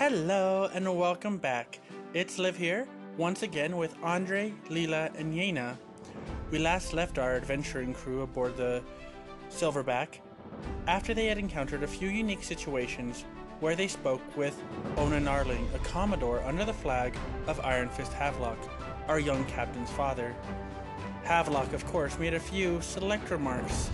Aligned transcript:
Hello 0.00 0.70
and 0.72 0.96
welcome 0.96 1.36
back. 1.36 1.78
It's 2.14 2.38
Liv 2.38 2.56
here, 2.56 2.88
once 3.18 3.42
again 3.42 3.76
with 3.76 3.94
Andre, 4.02 4.54
Leela, 4.70 5.14
and 5.14 5.34
Yena. 5.34 5.76
We 6.50 6.58
last 6.58 6.94
left 6.94 7.18
our 7.18 7.36
adventuring 7.36 7.92
crew 7.92 8.22
aboard 8.22 8.56
the 8.56 8.82
Silverback 9.50 10.20
after 10.86 11.12
they 11.12 11.26
had 11.26 11.36
encountered 11.36 11.82
a 11.82 11.86
few 11.86 12.08
unique 12.08 12.42
situations 12.42 13.26
where 13.60 13.76
they 13.76 13.88
spoke 13.88 14.22
with 14.38 14.58
Ona 14.96 15.20
Narling, 15.20 15.68
a 15.74 15.78
Commodore 15.80 16.42
under 16.44 16.64
the 16.64 16.72
flag 16.72 17.14
of 17.46 17.60
Iron 17.60 17.90
Fist 17.90 18.14
Havelock, 18.14 18.56
our 19.06 19.20
young 19.20 19.44
captain's 19.44 19.90
father. 19.90 20.34
Havelock, 21.24 21.74
of 21.74 21.84
course, 21.84 22.18
made 22.18 22.32
a 22.32 22.40
few 22.40 22.80
select 22.80 23.30
remarks, 23.30 23.90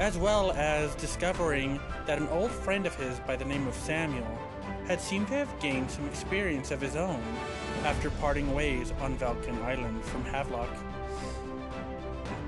as 0.00 0.18
well 0.18 0.50
as 0.56 0.96
discovering 0.96 1.78
that 2.04 2.18
an 2.18 2.26
old 2.30 2.50
friend 2.50 2.84
of 2.84 2.96
his 2.96 3.20
by 3.20 3.36
the 3.36 3.44
name 3.44 3.68
of 3.68 3.74
Samuel 3.74 4.26
had 4.86 5.00
seemed 5.00 5.26
to 5.28 5.34
have 5.34 5.60
gained 5.60 5.90
some 5.90 6.06
experience 6.06 6.70
of 6.70 6.80
his 6.80 6.96
own 6.96 7.22
after 7.84 8.10
parting 8.10 8.54
ways 8.54 8.92
on 9.00 9.16
Valken 9.18 9.60
Island 9.62 10.04
from 10.04 10.24
Havelock. 10.24 10.70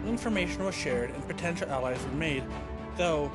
Information 0.06 0.64
was 0.64 0.74
shared 0.74 1.10
and 1.10 1.26
potential 1.26 1.68
allies 1.70 2.02
were 2.04 2.16
made, 2.16 2.44
though 2.96 3.30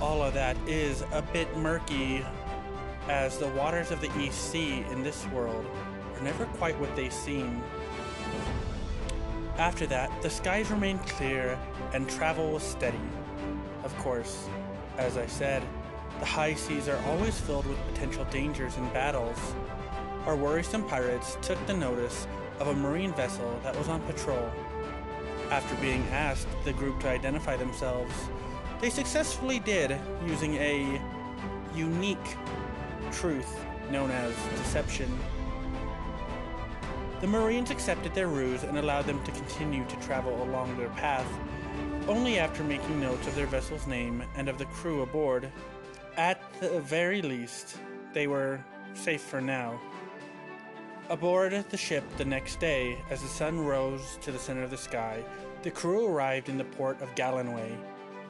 all 0.00 0.22
of 0.22 0.34
that 0.34 0.56
is 0.66 1.02
a 1.12 1.22
bit 1.32 1.54
murky 1.56 2.24
as 3.08 3.38
the 3.38 3.48
waters 3.48 3.90
of 3.90 4.00
the 4.00 4.10
East 4.18 4.50
Sea 4.50 4.84
in 4.90 5.02
this 5.02 5.26
world 5.28 5.66
are 6.14 6.22
never 6.22 6.46
quite 6.46 6.78
what 6.78 6.94
they 6.94 7.10
seem. 7.10 7.62
After 9.56 9.86
that, 9.86 10.10
the 10.22 10.30
skies 10.30 10.70
remained 10.70 11.04
clear 11.06 11.58
and 11.92 12.08
travel 12.08 12.52
was 12.52 12.62
steady. 12.62 13.00
Of 13.82 13.96
course, 13.98 14.46
as 14.98 15.16
I 15.16 15.26
said, 15.26 15.62
the 16.18 16.26
high 16.26 16.54
seas 16.54 16.88
are 16.88 17.00
always 17.06 17.38
filled 17.38 17.66
with 17.66 17.78
potential 17.88 18.24
dangers 18.26 18.76
and 18.76 18.92
battles. 18.92 19.38
Our 20.26 20.36
worrisome 20.36 20.84
pirates 20.84 21.38
took 21.42 21.64
the 21.66 21.74
notice 21.74 22.26
of 22.58 22.68
a 22.68 22.74
marine 22.74 23.12
vessel 23.14 23.58
that 23.62 23.76
was 23.76 23.88
on 23.88 24.00
patrol. 24.02 24.50
After 25.50 25.74
being 25.76 26.02
asked 26.10 26.48
the 26.64 26.72
group 26.72 27.00
to 27.00 27.08
identify 27.08 27.56
themselves, 27.56 28.12
they 28.80 28.90
successfully 28.90 29.60
did 29.60 29.98
using 30.26 30.54
a 30.56 31.00
unique 31.74 32.36
truth 33.12 33.58
known 33.90 34.10
as 34.10 34.34
deception. 34.58 35.18
The 37.20 37.26
Marines 37.26 37.70
accepted 37.70 38.14
their 38.14 38.28
ruse 38.28 38.62
and 38.62 38.78
allowed 38.78 39.06
them 39.06 39.22
to 39.24 39.32
continue 39.32 39.84
to 39.86 39.96
travel 39.96 40.42
along 40.44 40.76
their 40.76 40.90
path, 40.90 41.26
only 42.06 42.38
after 42.38 42.62
making 42.62 43.00
notes 43.00 43.26
of 43.26 43.34
their 43.34 43.46
vessel's 43.46 43.86
name 43.86 44.22
and 44.36 44.48
of 44.48 44.58
the 44.58 44.66
crew 44.66 45.02
aboard. 45.02 45.50
At 46.18 46.42
the 46.58 46.80
very 46.80 47.22
least, 47.22 47.78
they 48.12 48.26
were 48.26 48.58
safe 48.92 49.22
for 49.22 49.40
now. 49.40 49.80
Aboard 51.10 51.52
the 51.70 51.76
ship 51.76 52.02
the 52.16 52.24
next 52.24 52.58
day, 52.58 52.98
as 53.08 53.22
the 53.22 53.28
sun 53.28 53.64
rose 53.64 54.18
to 54.22 54.32
the 54.32 54.38
center 54.38 54.64
of 54.64 54.72
the 54.72 54.76
sky, 54.76 55.22
the 55.62 55.70
crew 55.70 56.08
arrived 56.08 56.48
in 56.48 56.58
the 56.58 56.64
port 56.64 57.00
of 57.02 57.14
Gallenway, 57.14 57.72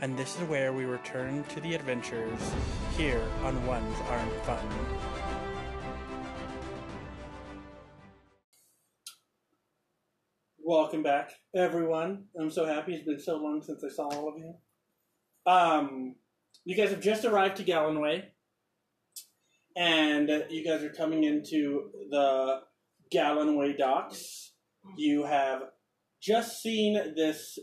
and 0.02 0.18
this 0.18 0.38
is 0.38 0.46
where 0.48 0.74
we 0.74 0.84
return 0.84 1.44
to 1.44 1.62
the 1.62 1.74
adventures 1.74 2.38
here 2.94 3.24
on 3.42 3.66
Ones 3.66 3.96
Aren't 4.10 4.44
Fun. 4.44 4.68
Welcome 10.62 11.02
back, 11.02 11.30
everyone. 11.54 12.24
I'm 12.38 12.50
so 12.50 12.66
happy. 12.66 12.96
It's 12.96 13.06
been 13.06 13.18
so 13.18 13.38
long 13.38 13.62
since 13.62 13.82
I 13.82 13.88
saw 13.88 14.10
all 14.10 14.28
of 14.28 14.36
you. 14.36 14.54
Um, 15.46 16.16
you 16.68 16.76
guys 16.76 16.90
have 16.90 17.00
just 17.00 17.24
arrived 17.24 17.56
to 17.56 17.62
Gallenway, 17.62 18.28
and 19.74 20.28
you 20.50 20.62
guys 20.62 20.82
are 20.82 20.90
coming 20.90 21.24
into 21.24 21.84
the 22.10 22.60
Gallenway 23.10 23.74
docks. 23.74 24.52
You 24.94 25.24
have 25.24 25.62
just 26.20 26.60
seen 26.60 27.14
this 27.16 27.58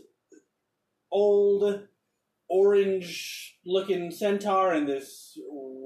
old 1.12 1.86
orange 2.50 3.56
looking 3.64 4.10
centaur 4.10 4.72
and 4.72 4.88
this 4.88 5.38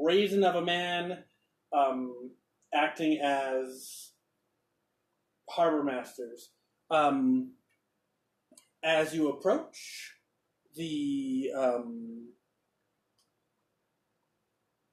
raisin 0.02 0.42
of 0.42 0.54
a 0.54 0.64
man 0.64 1.18
um, 1.76 2.30
acting 2.72 3.20
as 3.22 4.12
harbor 5.50 5.84
masters. 5.84 6.52
Um, 6.90 7.52
as 8.82 9.14
you 9.14 9.28
approach, 9.28 10.14
the 10.74 11.50
um, 11.54 12.29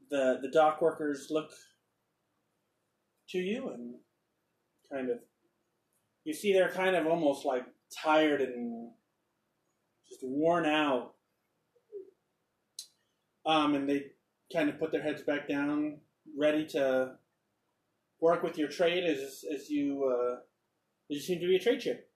the 0.10 0.40
the 0.42 0.50
dock 0.50 0.82
workers 0.82 1.28
look 1.30 1.52
to 3.30 3.38
you 3.38 3.70
and 3.70 3.96
kind 4.92 5.10
of 5.10 5.20
you 6.24 6.34
see 6.34 6.54
they're 6.54 6.72
kind 6.72 6.96
of 6.96 7.08
almost 7.08 7.46
like 7.46 7.66
tired 8.04 8.42
and 8.42 8.92
just 10.08 10.22
worn 10.24 10.66
out. 10.66 11.14
Um, 13.46 13.76
and 13.76 13.90
they 13.90 14.08
kind 14.52 14.70
of 14.70 14.78
put 14.78 14.92
their 14.92 15.02
heads 15.02 15.22
back 15.22 15.48
down, 15.48 16.00
ready 16.38 16.66
to 16.68 17.14
work 18.20 18.44
with 18.44 18.58
your 18.58 18.68
trade 18.68 19.06
as 19.06 19.46
as 19.54 19.70
you 19.70 20.04
uh, 20.04 20.36
as 21.10 21.16
you 21.16 21.20
seem 21.22 21.40
to 21.40 21.48
be 21.48 21.56
a 21.56 21.60
trade 21.60 21.82
ship. 21.82 22.10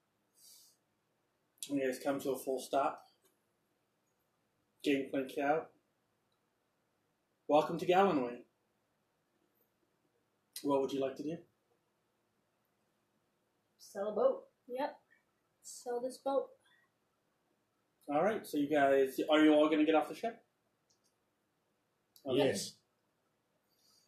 And 1.70 1.78
you 1.78 1.86
guys 1.86 1.98
come 2.02 2.20
to 2.20 2.32
a 2.32 2.38
full 2.38 2.60
stop. 2.60 3.02
Gangplank 4.84 5.38
out. 5.38 5.71
Welcome 7.52 7.78
to 7.80 7.84
Gallenway. 7.84 8.38
What 10.62 10.80
would 10.80 10.90
you 10.90 11.02
like 11.02 11.16
to 11.16 11.22
do? 11.22 11.36
Sell 13.78 14.08
a 14.08 14.12
boat. 14.12 14.44
Yep. 14.66 14.96
Sell 15.62 16.00
this 16.00 16.16
boat. 16.16 16.46
All 18.08 18.24
right, 18.24 18.46
so 18.46 18.56
you 18.56 18.70
guys, 18.70 19.20
are 19.30 19.44
you 19.44 19.52
all 19.52 19.66
going 19.66 19.80
to 19.80 19.84
get 19.84 19.94
off 19.94 20.08
the 20.08 20.14
ship? 20.14 20.40
Okay. 22.26 22.38
Yes. 22.38 22.72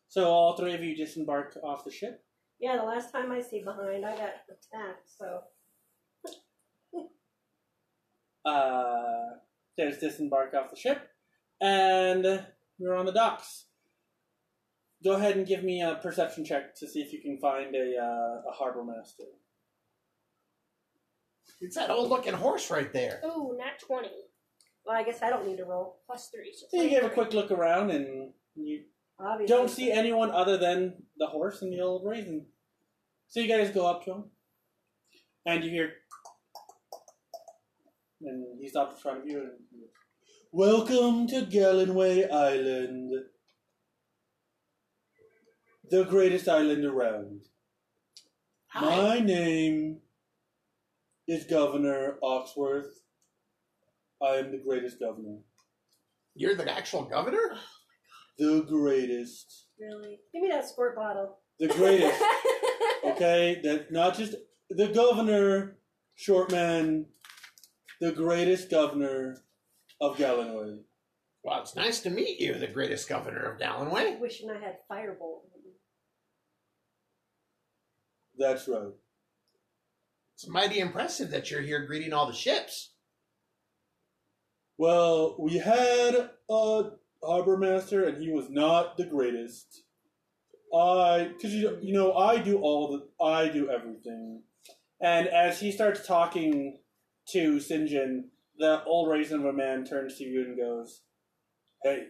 So 0.08 0.24
all 0.24 0.56
three 0.56 0.72
of 0.72 0.82
you 0.82 0.96
disembark 0.96 1.58
off 1.62 1.84
the 1.84 1.92
ship. 1.92 2.24
Yeah, 2.58 2.78
the 2.78 2.84
last 2.84 3.12
time 3.12 3.30
I 3.30 3.42
see 3.42 3.62
behind, 3.62 4.06
I 4.06 4.16
got 4.16 4.32
attacked. 4.48 5.10
So 5.18 5.40
Uh, 8.46 9.36
there's 9.76 9.98
disembark 9.98 10.54
off 10.54 10.70
the 10.70 10.80
ship, 10.80 11.10
and 11.60 12.46
you're 12.78 12.96
on 12.96 13.06
the 13.06 13.12
docks. 13.12 13.66
Go 15.02 15.12
ahead 15.12 15.36
and 15.36 15.46
give 15.46 15.62
me 15.62 15.82
a 15.82 15.96
perception 16.02 16.44
check 16.44 16.74
to 16.76 16.88
see 16.88 17.00
if 17.00 17.12
you 17.12 17.20
can 17.20 17.38
find 17.38 17.74
a 17.74 17.96
uh, 17.98 18.50
a 18.50 18.52
harbor 18.52 18.84
master. 18.84 19.24
It's 21.60 21.76
that 21.76 21.90
old 21.90 22.08
looking 22.10 22.32
horse 22.34 22.70
right 22.70 22.92
there. 22.92 23.20
Ooh, 23.24 23.54
not 23.58 23.78
20. 23.86 24.08
well, 24.86 24.96
I 24.96 25.02
guess 25.04 25.22
I 25.22 25.30
don't 25.30 25.46
need 25.46 25.58
to 25.58 25.64
roll. 25.64 26.00
Plus 26.06 26.30
3. 26.34 26.52
So 26.52 26.66
So 26.70 26.82
you 26.82 26.88
give 26.90 27.04
a 27.04 27.08
23. 27.10 27.14
quick 27.14 27.34
look 27.34 27.50
around, 27.50 27.90
and 27.90 28.32
you 28.54 28.82
Obviously, 29.18 29.54
don't 29.56 29.68
see 29.70 29.92
anyone 29.92 30.30
other 30.30 30.56
than 30.56 30.94
the 31.18 31.26
horse 31.26 31.62
and 31.62 31.72
the 31.72 31.80
old 31.80 32.04
raisin. 32.06 32.46
So 33.28 33.40
you 33.40 33.48
guys 33.48 33.70
go 33.70 33.86
up 33.86 34.04
to 34.04 34.12
him, 34.12 34.24
and 35.46 35.62
you 35.64 35.70
hear, 35.70 35.92
and 38.22 38.58
he 38.60 38.68
stops 38.68 38.96
in 38.96 39.00
front 39.02 39.20
of 39.22 39.28
you 39.28 39.38
and. 39.38 39.50
he 39.70 39.80
goes, 39.80 39.90
Welcome 40.56 41.26
to 41.30 41.46
Gallenway 41.46 42.30
Island, 42.30 43.12
the 45.90 46.04
greatest 46.04 46.48
island 46.48 46.84
around. 46.84 47.40
Hi. 48.68 48.96
My 48.96 49.18
name 49.18 49.98
is 51.26 51.42
Governor 51.42 52.18
Oxworth. 52.22 52.86
I 54.22 54.36
am 54.36 54.52
the 54.52 54.62
greatest 54.64 55.00
governor. 55.00 55.38
You're 56.36 56.54
the 56.54 56.72
actual 56.72 57.02
governor? 57.02 57.50
Oh 57.50 57.58
the 58.38 58.64
greatest. 58.68 59.64
Really, 59.80 60.20
give 60.32 60.40
me 60.40 60.50
that 60.50 60.68
squirt 60.68 60.94
bottle. 60.94 61.38
The 61.58 61.66
greatest. 61.66 62.22
okay? 63.04 63.58
That 63.64 63.90
not 63.90 64.16
just 64.16 64.36
the 64.70 64.86
governor, 64.86 65.78
short 66.14 66.52
man, 66.52 67.06
the 68.00 68.12
greatest 68.12 68.70
governor 68.70 69.43
of 70.04 70.18
Gallenway. 70.18 70.78
Well, 71.42 71.60
it's 71.60 71.76
nice 71.76 72.00
to 72.00 72.10
meet 72.10 72.40
you, 72.40 72.54
the 72.54 72.66
greatest 72.66 73.08
governor 73.08 73.42
of 73.42 73.60
Dallenway. 73.60 74.18
Wishing 74.18 74.50
I 74.50 74.58
had 74.58 74.78
firebolt. 74.90 75.42
That's 78.36 78.66
right. 78.66 78.92
It's 80.34 80.48
mighty 80.48 80.80
impressive 80.80 81.30
that 81.30 81.50
you're 81.50 81.60
here 81.60 81.86
greeting 81.86 82.12
all 82.12 82.26
the 82.26 82.32
ships. 82.32 82.90
Well, 84.76 85.36
we 85.38 85.58
had 85.58 86.30
a 86.50 86.82
harbor 87.22 87.56
master, 87.56 88.04
and 88.08 88.20
he 88.20 88.30
was 88.30 88.50
not 88.50 88.96
the 88.96 89.04
greatest. 89.04 89.82
I, 90.74 91.30
because 91.32 91.54
you, 91.54 91.78
you 91.80 91.92
know, 91.94 92.14
I 92.14 92.38
do 92.38 92.58
all 92.58 92.90
the, 92.90 93.24
I 93.24 93.48
do 93.48 93.70
everything. 93.70 94.42
And 95.00 95.28
as 95.28 95.60
he 95.60 95.70
starts 95.70 96.04
talking 96.04 96.78
to 97.28 97.56
Sinjin, 97.58 98.24
the 98.58 98.84
old 98.84 99.08
raisin 99.10 99.40
of 99.40 99.46
a 99.46 99.52
man 99.52 99.84
turns 99.84 100.16
to 100.18 100.24
you 100.24 100.42
and 100.42 100.56
goes, 100.56 101.02
"Hey, 101.82 102.08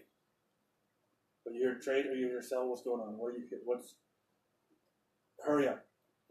Are 1.46 1.52
you 1.52 1.60
here 1.60 1.74
to 1.74 1.80
trade? 1.80 2.06
Are 2.06 2.14
you 2.14 2.28
here 2.28 2.40
to 2.40 2.46
sell? 2.46 2.68
What's 2.68 2.82
going 2.82 3.00
on? 3.00 3.18
What 3.18 3.34
are 3.34 3.38
you? 3.38 3.44
What's? 3.64 3.96
Hurry 5.44 5.68
up! 5.68 5.84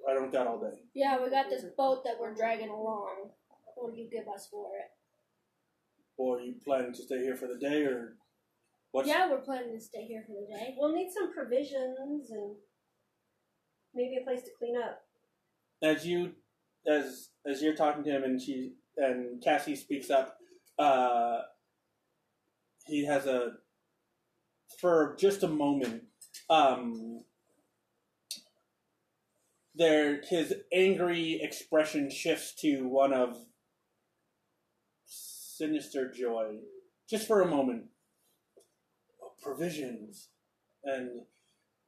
I 0.10 0.14
don't 0.14 0.32
got 0.32 0.48
all 0.48 0.60
day. 0.60 0.82
Yeah, 0.94 1.22
we 1.24 1.30
got 1.30 1.50
this 1.50 1.64
boat 1.78 2.04
that 2.04 2.20
we're 2.20 2.34
dragging 2.34 2.70
along. 2.70 3.30
What 3.76 3.94
do 3.94 4.02
you 4.02 4.10
give 4.10 4.28
us 4.28 4.48
for 4.50 4.72
it? 4.76 4.92
Or 6.18 6.38
are 6.38 6.42
you 6.42 6.56
planning 6.64 6.94
to 6.94 7.02
stay 7.04 7.20
here 7.20 7.36
for 7.36 7.48
the 7.48 7.58
day, 7.58 7.84
or 7.86 8.16
what's? 8.92 9.08
Yeah, 9.08 9.30
we're 9.30 9.42
planning 9.42 9.74
to 9.74 9.80
stay 9.80 10.06
here 10.06 10.24
for 10.26 10.34
the 10.34 10.48
day. 10.48 10.76
We'll 10.78 10.94
need 10.94 11.12
some 11.12 11.34
provisions 11.34 12.32
and 12.32 12.56
maybe 13.94 14.18
a 14.18 14.24
place 14.24 14.44
to 14.44 14.52
clean 14.58 14.78
up. 14.82 15.04
As 15.82 16.06
you, 16.08 16.34
as 16.88 17.30
as 17.46 17.62
you're 17.62 17.76
talking 17.76 18.04
to 18.04 18.10
him, 18.10 18.24
and 18.24 18.42
she 18.42 18.74
and 18.98 19.42
Cassie 19.44 19.76
speaks 19.76 20.10
up, 20.10 20.38
uh, 20.78 21.40
he 22.86 23.06
has 23.06 23.26
a 23.26 23.54
for 24.80 25.16
just 25.20 25.44
a 25.44 25.48
moment. 25.48 26.04
Um, 26.50 27.22
there, 29.76 30.22
his 30.30 30.54
angry 30.72 31.40
expression 31.42 32.10
shifts 32.10 32.54
to 32.62 32.88
one 32.88 33.14
of 33.14 33.38
sinister 35.06 36.12
joy, 36.12 36.58
just 37.10 37.28
for 37.28 37.42
a 37.42 37.48
moment. 37.48 37.86
Provisions 39.42 40.30
and 40.84 41.22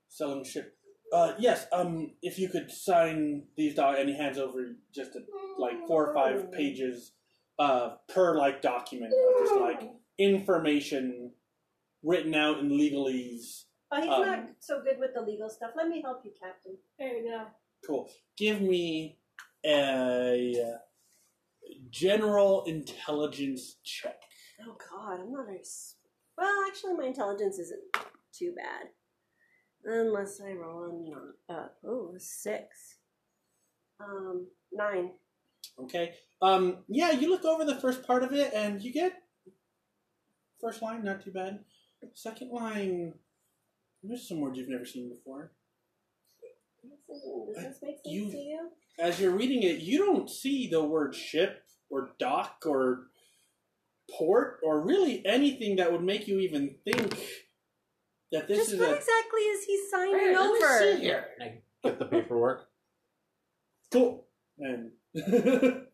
selling 0.10 0.44
ship. 0.44 0.76
Uh, 1.16 1.34
yes. 1.40 1.66
Um, 1.72 2.12
if 2.22 2.38
you 2.38 2.50
could 2.50 2.70
sign 2.70 3.44
these 3.56 3.74
doc, 3.76 3.96
and 3.98 4.10
he 4.10 4.16
hands 4.18 4.38
over 4.38 4.76
just 4.94 5.16
a, 5.16 5.20
like 5.58 5.88
four 5.88 6.08
or 6.08 6.14
five 6.14 6.52
pages, 6.52 7.14
uh, 7.58 7.96
per 8.14 8.36
like 8.38 8.62
document, 8.62 9.14
of 9.14 9.48
just 9.48 9.60
like 9.62 9.92
information 10.18 11.32
written 12.04 12.36
out 12.36 12.60
in 12.60 12.70
legalese. 12.70 13.64
Oh, 13.92 14.02
he's 14.02 14.10
Um, 14.12 14.26
not 14.26 14.40
so 14.60 14.82
good 14.82 15.00
with 15.00 15.14
the 15.14 15.22
legal 15.22 15.50
stuff. 15.50 15.72
Let 15.78 15.88
me 15.88 16.02
help 16.02 16.26
you, 16.26 16.32
Captain. 16.42 16.78
There 17.00 17.16
you 17.18 17.30
go. 17.30 17.46
Cool. 17.88 18.10
Give 18.36 18.60
me 18.62 19.18
a 19.66 20.76
general 21.90 22.66
intelligence 22.66 23.78
check. 23.84 24.22
Oh 24.68 24.76
God, 24.92 25.22
I'm 25.22 25.32
not 25.32 25.46
very. 25.46 25.60
s- 25.60 25.96
Well, 26.38 26.66
actually, 26.68 26.94
my 26.96 27.06
intelligence 27.06 27.58
isn't 27.60 27.82
too 28.34 28.54
bad, 28.56 28.88
unless 29.86 30.42
I 30.42 30.52
roll 30.54 30.84
a 30.86 31.10
non. 31.10 31.34
Uh, 31.48 31.68
oh, 31.86 32.14
a 32.16 32.20
six. 32.20 32.96
Um, 34.00 34.48
nine. 34.72 35.12
Okay. 35.80 36.14
Um. 36.42 36.78
Yeah. 36.88 37.12
You 37.12 37.30
look 37.30 37.46
over 37.46 37.64
the 37.66 37.80
first 37.80 38.06
part 38.06 38.24
of 38.24 38.34
it, 38.34 38.52
and 38.54 38.82
you 38.82 38.92
get 38.92 39.14
first 40.62 40.82
line 40.82 41.04
not 41.04 41.24
too 41.24 41.32
bad. 41.32 41.60
Second 42.14 42.52
line, 42.52 43.14
there's 44.04 44.28
some 44.28 44.40
words 44.40 44.58
you've 44.58 44.70
never 44.70 44.86
seen 44.86 45.10
before. 45.10 45.52
Does 47.56 47.64
this 47.64 47.80
make 47.82 47.96
sense 47.96 48.02
You- 48.06 48.32
to 48.32 48.38
you? 48.38 48.72
As 49.00 49.20
you're 49.20 49.32
reading 49.36 49.64
it, 49.64 49.80
you 49.80 49.98
don't 50.06 50.30
see 50.30 50.68
the 50.70 50.84
word 50.84 51.16
ship 51.16 51.64
or 51.90 52.12
dock 52.20 52.64
or 52.66 53.08
port 54.10 54.60
or 54.64 54.80
really 54.82 55.26
anything 55.26 55.76
that 55.78 55.92
would 55.92 56.04
make 56.04 56.28
you 56.28 56.40
even 56.40 56.76
think 56.86 57.18
that 58.32 58.48
this 58.48 58.58
Just 58.60 58.74
is 58.74 58.80
what 58.80 58.90
a 58.90 58.94
exactly 58.96 59.42
is 59.42 59.64
he 59.66 59.82
signing 59.90 60.20
Hey, 60.20 60.36
let 60.38 60.52
me 60.52 60.58
over? 60.58 60.80
see 60.80 60.98
here. 61.02 61.26
And 61.40 61.50
I 61.50 61.62
get 61.90 62.00
the 62.00 62.06
paperwork. 62.06 62.68
cool. 63.92 64.28
And 64.58 64.92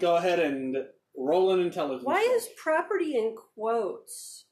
go 0.00 0.16
ahead 0.16 0.38
and 0.38 0.76
roll 1.16 1.52
an 1.52 1.60
intelligence. 1.60 2.04
Why 2.04 2.22
check. 2.24 2.36
is 2.36 2.48
property 2.56 3.16
in 3.16 3.34
quotes? 3.54 4.46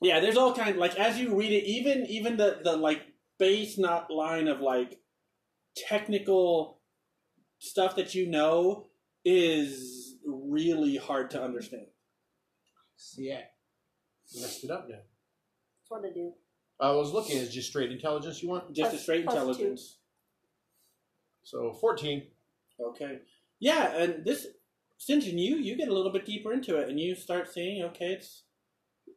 Yeah, 0.00 0.20
there's 0.20 0.36
all 0.36 0.54
kind 0.54 0.76
like 0.76 0.96
as 0.96 1.18
you 1.18 1.34
read 1.36 1.52
it, 1.52 1.64
even 1.64 2.06
even 2.06 2.36
the 2.36 2.60
the 2.62 2.76
like 2.76 3.02
base 3.38 3.78
not 3.78 4.10
line 4.12 4.46
of 4.48 4.60
like 4.60 5.00
technical 5.76 6.80
stuff 7.58 7.96
that 7.96 8.14
you 8.14 8.26
know 8.28 8.86
is 9.24 10.14
really 10.24 10.96
hard 10.96 11.30
to 11.30 11.42
understand. 11.42 11.86
See, 12.96 13.28
yeah. 13.28 13.42
Messed 14.34 14.64
it 14.64 14.70
up 14.70 14.88
now. 14.88 14.96
That's 14.96 15.90
what 15.90 16.04
I 16.04 16.12
do. 16.12 16.32
I 16.80 16.90
was 16.92 17.12
looking 17.12 17.38
at 17.38 17.50
just 17.50 17.68
straight 17.70 17.90
intelligence 17.90 18.42
you 18.42 18.48
want? 18.48 18.72
Just 18.74 18.88
a 18.88 18.90
Plus- 18.92 19.02
straight 19.02 19.24
plus 19.24 19.34
two. 19.34 19.40
intelligence. 19.40 19.98
So 21.42 21.72
14. 21.80 22.26
Okay. 22.80 23.18
Yeah, 23.58 23.96
and 23.96 24.24
this 24.24 24.46
Sinjin, 25.00 25.38
you 25.38 25.56
you 25.56 25.76
get 25.76 25.88
a 25.88 25.94
little 25.94 26.12
bit 26.12 26.26
deeper 26.26 26.52
into 26.52 26.76
it, 26.76 26.88
and 26.88 26.98
you 27.00 27.14
start 27.14 27.52
seeing 27.52 27.82
okay, 27.84 28.12
it's 28.12 28.44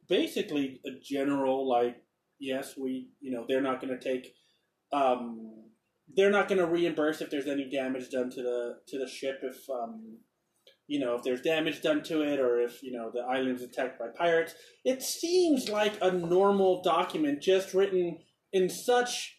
basically 0.07 0.79
a 0.85 0.91
general 1.03 1.67
like 1.67 1.97
yes, 2.39 2.75
we 2.77 3.09
you 3.19 3.31
know 3.31 3.45
they're 3.47 3.61
not 3.61 3.81
going 3.81 3.97
to 3.97 4.03
take 4.03 4.33
um 4.93 5.65
they're 6.15 6.31
not 6.31 6.47
going 6.47 6.57
to 6.59 6.65
reimburse 6.65 7.21
if 7.21 7.29
there's 7.29 7.47
any 7.47 7.69
damage 7.69 8.09
done 8.09 8.29
to 8.31 8.41
the 8.41 8.75
to 8.87 8.97
the 8.97 9.07
ship 9.07 9.39
if 9.43 9.69
um 9.69 10.17
you 10.87 10.99
know 10.99 11.15
if 11.15 11.23
there's 11.23 11.41
damage 11.41 11.81
done 11.81 12.03
to 12.03 12.21
it 12.21 12.39
or 12.39 12.61
if 12.61 12.81
you 12.83 12.91
know 12.91 13.11
the 13.13 13.21
island's 13.21 13.61
attacked 13.61 13.99
by 13.99 14.07
pirates. 14.07 14.53
It 14.83 15.01
seems 15.01 15.69
like 15.69 15.93
a 16.01 16.11
normal 16.11 16.81
document 16.81 17.41
just 17.41 17.73
written 17.73 18.19
in 18.53 18.69
such 18.69 19.37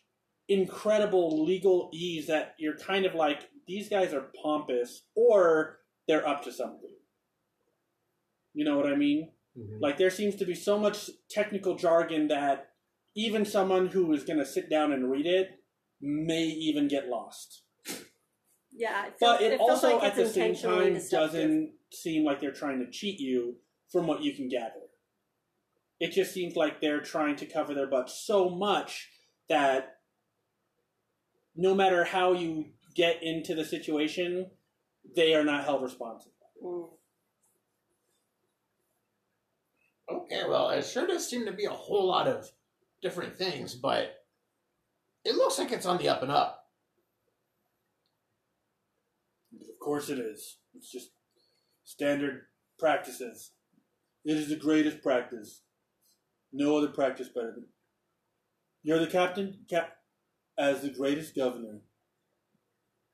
incredible 0.48 1.46
legalese 1.46 2.26
that 2.26 2.54
you're 2.58 2.76
kind 2.76 3.06
of 3.06 3.14
like 3.14 3.48
these 3.66 3.88
guys 3.88 4.12
are 4.12 4.30
pompous 4.42 5.02
or 5.14 5.78
they're 6.08 6.26
up 6.26 6.42
to 6.44 6.52
something. 6.52 6.90
You 8.54 8.64
know 8.64 8.76
what 8.76 8.86
I 8.86 8.96
mean? 8.96 9.30
Mm-hmm. 9.58 9.82
Like 9.82 9.98
there 9.98 10.10
seems 10.10 10.34
to 10.36 10.44
be 10.44 10.54
so 10.54 10.78
much 10.78 11.10
technical 11.30 11.76
jargon 11.76 12.28
that 12.28 12.70
even 13.14 13.44
someone 13.44 13.88
who 13.88 14.12
is 14.12 14.24
going 14.24 14.38
to 14.38 14.46
sit 14.46 14.70
down 14.70 14.92
and 14.92 15.10
read 15.10 15.26
it 15.26 15.50
may 16.00 16.44
even 16.44 16.88
get 16.88 17.08
lost. 17.08 17.61
Yeah, 18.74 19.06
it 19.06 19.18
feels, 19.18 19.38
But 19.38 19.42
it, 19.42 19.58
feels 19.58 19.70
also 19.70 19.96
like 19.96 20.04
at 20.04 20.16
the 20.16 20.28
same 20.28 20.54
time 20.54 20.98
doesn't 21.10 21.72
seem 21.92 22.24
like 22.24 22.40
they're 22.40 22.52
trying 22.52 22.84
to 22.84 22.90
cheat 22.90 23.20
you 23.20 23.56
from 23.90 24.06
what 24.06 24.22
you 24.22 24.34
can 24.34 24.48
gather. 24.48 24.88
It 26.00 26.12
just 26.12 26.32
seems 26.32 26.56
like 26.56 26.80
they're 26.80 27.00
trying 27.00 27.36
to 27.36 27.46
cover 27.46 27.74
their 27.74 27.86
butts 27.86 28.24
so 28.26 28.48
much 28.48 29.10
that 29.48 29.98
no 31.54 31.74
matter 31.74 32.04
how 32.04 32.32
you 32.32 32.66
get 32.94 33.22
into 33.22 33.54
the 33.54 33.64
situation, 33.64 34.50
they 35.14 35.34
are 35.34 35.44
not 35.44 35.64
held 35.64 35.82
responsible. 35.82 36.32
Mm. 36.64 36.88
Okay, 40.10 40.42
well, 40.48 40.70
it 40.70 40.84
sure 40.84 41.06
does 41.06 41.28
seem 41.28 41.46
to 41.46 41.52
be 41.52 41.64
a 41.64 41.70
whole 41.70 42.06
lot 42.06 42.26
of 42.26 42.50
different 43.00 43.36
things, 43.36 43.74
but 43.74 44.24
it 45.24 45.34
looks 45.34 45.58
like 45.58 45.72
it's 45.72 45.86
on 45.86 45.98
the 45.98 46.08
up 46.08 46.22
and 46.22 46.32
up. 46.32 46.66
Of 49.54 49.66
course 49.82 50.08
it 50.08 50.18
is. 50.18 50.58
It's 50.74 50.90
just 50.90 51.10
standard 51.84 52.42
practices. 52.78 53.52
It 54.24 54.36
is 54.36 54.48
the 54.48 54.56
greatest 54.56 55.02
practice. 55.02 55.62
No 56.52 56.76
other 56.78 56.88
practice 56.88 57.28
better 57.28 57.52
than. 57.54 57.66
You're 58.82 58.98
the 58.98 59.06
captain, 59.06 59.60
cap, 59.68 59.92
as 60.58 60.82
the 60.82 60.90
greatest 60.90 61.34
governor 61.36 61.80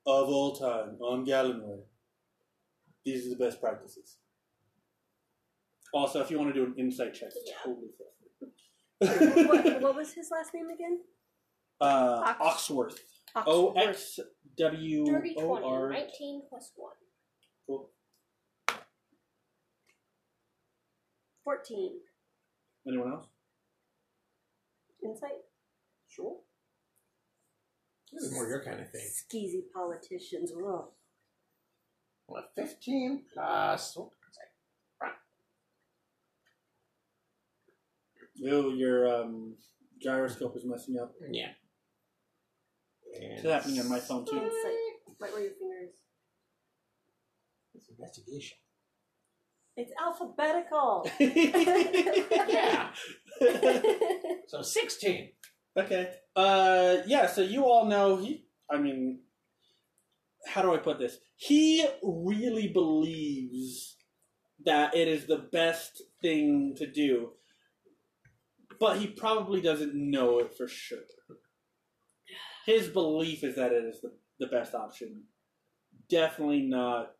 of 0.05 0.27
all 0.29 0.55
time 0.55 0.97
on 1.01 1.23
Gallenway. 1.23 1.79
These 3.05 3.27
are 3.27 3.29
the 3.29 3.43
best 3.43 3.61
practices. 3.61 4.17
Also, 5.93 6.21
if 6.21 6.29
you 6.29 6.37
want 6.37 6.53
to 6.53 6.59
do 6.59 6.65
an 6.65 6.75
insight 6.77 7.13
check, 7.13 7.29
it's 7.35 7.51
totally 7.63 7.87
feel 7.97 9.47
what, 9.47 9.81
what 9.81 9.95
was 10.01 10.13
his 10.13 10.29
last 10.31 10.53
name 10.53 10.67
again? 10.69 10.99
uh, 11.81 12.35
Ox- 12.39 12.67
Oxworth. 12.69 12.97
O. 13.35 13.71
X 13.73 14.19
W 14.59 15.05
Dirty 15.05 15.35
O 15.37 15.47
20. 15.47 15.65
R. 15.65 15.89
19 15.91 16.41
plus 16.49 16.71
1. 16.75 16.91
Cool. 17.65 17.89
Fourteen. 21.43 21.99
Anyone 22.87 23.13
else? 23.13 23.27
Insight. 25.03 25.29
Sure. 26.07 26.35
This 28.11 28.23
is 28.23 28.33
more 28.33 28.47
your 28.47 28.63
kind 28.63 28.81
of 28.81 28.89
thing. 28.91 29.07
Skeezy 29.07 29.61
politicians. 29.73 30.51
Ugh. 30.51 30.85
Well, 32.27 32.43
15 32.55 33.23
plus. 33.33 33.97
oh, 33.97 34.11
Ew, 38.35 38.73
your 38.75 39.21
um, 39.21 39.55
gyroscope 40.01 40.55
is 40.55 40.65
messing 40.65 40.97
up. 40.99 41.13
Yeah. 41.31 41.49
It's 43.13 43.43
happening 43.43 43.79
on 43.81 43.89
my 43.89 43.99
phone 43.99 44.25
too. 44.25 44.37
Insight. 44.37 44.73
Right 45.19 45.33
where 45.33 45.41
your 45.43 45.51
fingers. 45.53 45.95
It's 47.75 47.89
investigation. 47.89 48.57
It's 49.77 49.91
alphabetical. 50.01 51.09
Yeah. 52.49 52.89
So 54.47 54.61
16. 54.61 55.29
okay. 55.77 56.11
Uh, 56.35 56.97
yeah. 57.07 57.27
So 57.27 57.41
you 57.41 57.65
all 57.65 57.85
know 57.85 58.17
he. 58.17 58.45
I 58.69 58.77
mean, 58.77 59.21
how 60.47 60.61
do 60.61 60.73
I 60.73 60.77
put 60.77 60.99
this? 60.99 61.17
He 61.37 61.85
really 62.03 62.67
believes 62.67 63.97
that 64.65 64.95
it 64.95 65.07
is 65.07 65.25
the 65.27 65.37
best 65.51 66.01
thing 66.21 66.75
to 66.77 66.85
do. 66.91 67.31
but 68.79 68.97
he 68.99 69.07
probably 69.07 69.61
doesn't 69.61 69.93
know 69.95 70.39
it 70.39 70.55
for 70.57 70.67
sure. 70.67 70.99
His 72.69 72.87
belief 72.87 73.43
is 73.43 73.55
that 73.55 73.71
it 73.71 73.83
is 73.83 73.99
the, 73.99 74.11
the 74.39 74.45
best 74.45 74.75
option. 74.75 75.23
Definitely 76.07 76.61
not 76.61 77.13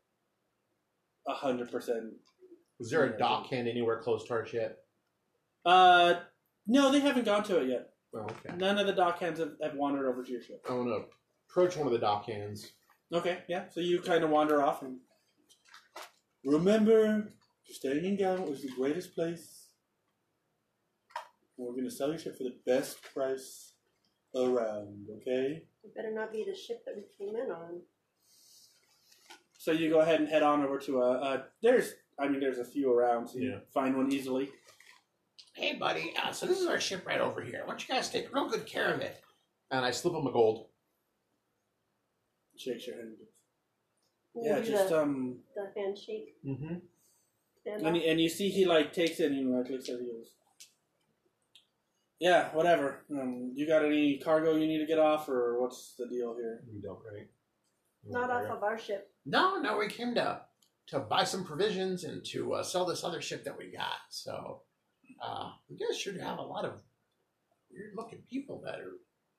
a 1.28 1.34
hundred 1.34 1.72
percent. 1.72 2.04
Is 2.80 2.92
there 2.92 3.06
a 3.06 3.18
dock 3.18 3.48
hand 3.48 3.68
anywhere 3.68 4.00
close 4.00 4.24
to 4.26 4.34
our 4.34 4.46
ship? 4.46 4.78
Uh, 5.66 6.20
no, 6.68 6.92
they 6.92 7.00
haven't 7.00 7.26
gone 7.26 7.44
to 7.46 7.62
it 7.62 7.68
yet. 7.68 7.90
Oh, 8.14 8.20
okay. 8.20 8.56
None 8.58 8.78
of 8.78 8.86
the 8.86 8.94
dock 8.94 9.18
hands 9.18 9.40
have, 9.40 9.54
have 9.64 9.74
wandered 9.74 10.08
over 10.08 10.24
to 10.24 10.32
your 10.32 10.44
ship. 10.44 10.64
I 10.70 10.74
want 10.74 10.90
to 10.90 11.06
approach 11.50 11.76
one 11.76 11.88
of 11.88 11.94
the 11.94 12.00
dock 12.00 12.28
hands. 12.28 12.74
Okay, 13.12 13.40
yeah. 13.48 13.64
So 13.72 13.80
you 13.80 14.02
kind 14.02 14.24
of 14.24 14.30
wander 14.30 14.62
off 14.62 14.84
and 14.84 14.98
remember, 16.46 17.28
staying 17.66 18.06
in 18.06 18.18
Gallant 18.18 18.48
was 18.48 18.62
the 18.62 18.70
greatest 18.78 19.16
place. 19.16 19.70
We're 21.58 21.76
gonna 21.76 21.90
sell 21.90 22.10
your 22.10 22.20
ship 22.20 22.38
for 22.38 22.44
the 22.44 22.58
best 22.68 23.02
price 23.02 23.69
around. 24.36 25.08
Okay. 25.22 25.64
It 25.84 25.96
better 25.96 26.12
not 26.12 26.32
be 26.32 26.44
the 26.44 26.56
ship 26.56 26.84
that 26.86 26.96
we 26.96 27.04
came 27.18 27.36
in 27.36 27.52
on. 27.52 27.82
So 29.58 29.72
you 29.72 29.90
go 29.90 30.00
ahead 30.00 30.20
and 30.20 30.30
head 30.30 30.44
on 30.44 30.64
over 30.64 30.78
to 30.80 31.02
a. 31.02 31.12
Uh, 31.12 31.44
there's, 31.62 31.94
I 32.18 32.28
mean, 32.28 32.40
there's 32.40 32.60
a 32.60 32.66
few 32.66 32.92
around, 32.92 33.28
so 33.28 33.40
you 33.40 33.52
Yeah. 33.52 33.60
find 33.74 33.96
one 33.98 34.12
easily. 34.12 34.50
Hey, 35.54 35.74
buddy. 35.76 36.14
Uh, 36.22 36.32
so 36.32 36.46
this 36.46 36.60
is 36.60 36.68
our 36.68 36.80
ship 36.80 37.06
right 37.06 37.20
over 37.20 37.42
here. 37.42 37.62
Why 37.66 37.72
don't 37.72 37.88
you 37.88 37.94
guys 37.94 38.10
take 38.10 38.34
real 38.34 38.48
good 38.50 38.66
care 38.66 38.94
of 38.94 39.02
it? 39.02 39.22
And 39.72 39.84
I 39.86 39.92
slip 39.92 40.14
him 40.14 40.26
a 40.28 40.32
gold. 40.32 40.68
Shakes 42.58 42.88
your 42.88 42.96
hand. 42.98 43.16
We'll 44.34 44.46
Yeah, 44.46 44.60
do 44.62 44.70
just 44.72 44.90
the, 44.90 45.02
um, 45.02 45.40
the 45.56 45.72
handshake. 45.76 46.36
Mm-hmm. 46.46 46.76
Stand 47.62 47.82
and, 47.86 47.98
off. 47.98 48.04
and 48.06 48.22
you 48.22 48.30
see 48.30 48.50
he 48.50 48.66
like 48.66 48.94
takes 48.94 49.20
it 49.20 49.32
and 49.32 49.36
he 49.36 49.44
like 49.46 49.70
looks 49.70 49.90
at 49.90 50.00
you. 50.02 50.24
Yeah, 52.20 52.50
whatever. 52.54 53.06
Um, 53.12 53.52
you 53.56 53.66
got 53.66 53.86
any 53.86 54.20
cargo 54.20 54.56
you 54.56 54.68
need 54.68 54.80
to 54.80 54.86
get 54.86 55.00
off, 55.00 55.30
or 55.30 55.62
what's 55.62 55.96
the 55.98 56.06
deal 56.08 56.36
here? 56.36 56.62
We 56.74 56.82
don't, 56.82 57.00
right? 57.14 57.28
Not 58.06 58.30
off 58.30 58.44
of 58.58 58.64
our 58.64 58.78
ship. 58.78 59.12
No, 59.26 59.60
no, 59.60 59.78
we 59.78 59.88
came 59.88 60.14
to 60.16 60.42
to 60.88 61.00
buy 61.00 61.24
some 61.24 61.44
provisions 61.46 62.04
and 62.04 62.26
to 62.26 62.54
uh, 62.56 62.64
sell 62.64 62.84
this 62.86 63.04
other 63.04 63.22
ship 63.22 63.44
that 63.46 63.56
we 63.58 63.72
got. 63.72 63.94
So, 64.10 64.64
uh, 65.24 65.52
you 65.68 65.78
guys 65.78 65.98
should 66.00 66.20
have 66.20 66.40
a 66.40 66.42
lot 66.42 66.66
of 66.66 66.74
weird 67.72 67.94
looking 67.96 68.24
people 68.30 68.62
that 68.66 68.80
are 68.80 68.94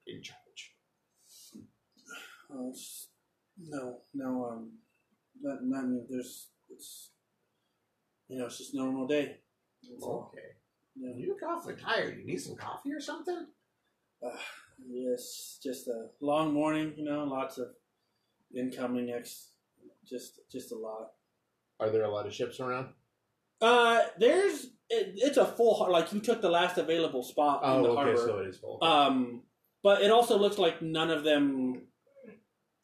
in 0.06 0.22
charge. 0.22 0.38
Oh, 2.52 2.68
it's- 2.68 3.08
no, 3.62 3.98
no, 4.14 4.46
um, 4.46 4.78
not, 5.42 5.58
not, 5.64 5.84
there's, 6.08 6.48
it's, 6.70 7.10
you 8.28 8.38
know, 8.38 8.46
it's 8.46 8.56
just 8.58 8.72
a 8.72 8.76
normal 8.78 9.06
day. 9.06 9.36
That's 9.82 10.02
all. 10.02 10.32
Okay. 11.02 11.08
Yeah. 11.12 11.16
You 11.16 11.28
look 11.28 11.42
awfully 11.48 11.74
tired. 11.74 12.18
You 12.18 12.26
need 12.26 12.40
some 12.40 12.56
coffee 12.56 12.92
or 12.92 13.00
something? 13.00 13.46
Uh, 14.24 14.36
yes, 14.86 15.58
just 15.62 15.88
a 15.88 16.08
long 16.20 16.52
morning, 16.52 16.92
you 16.96 17.04
know, 17.04 17.24
lots 17.24 17.58
of 17.58 17.68
incoming 18.54 19.10
ex, 19.10 19.52
just, 20.06 20.40
just 20.50 20.72
a 20.72 20.76
lot. 20.76 21.12
Are 21.78 21.90
there 21.90 22.04
a 22.04 22.10
lot 22.10 22.26
of 22.26 22.34
ships 22.34 22.60
around? 22.60 22.88
Uh, 23.62 24.02
there's, 24.18 24.64
it, 24.90 25.14
it's 25.16 25.38
a 25.38 25.46
full, 25.46 25.74
har- 25.74 25.90
like 25.90 26.12
you 26.12 26.20
took 26.20 26.42
the 26.42 26.50
last 26.50 26.76
available 26.76 27.22
spot 27.22 27.62
in 27.64 27.70
Oh, 27.70 27.82
the 27.82 27.88
okay, 27.90 28.02
harbor. 28.02 28.16
so 28.18 28.38
it 28.40 28.48
is 28.48 28.58
full. 28.58 28.78
Um, 28.82 29.42
but 29.82 30.02
it 30.02 30.10
also 30.10 30.38
looks 30.38 30.58
like 30.58 30.82
none 30.82 31.10
of 31.10 31.24
them. 31.24 31.82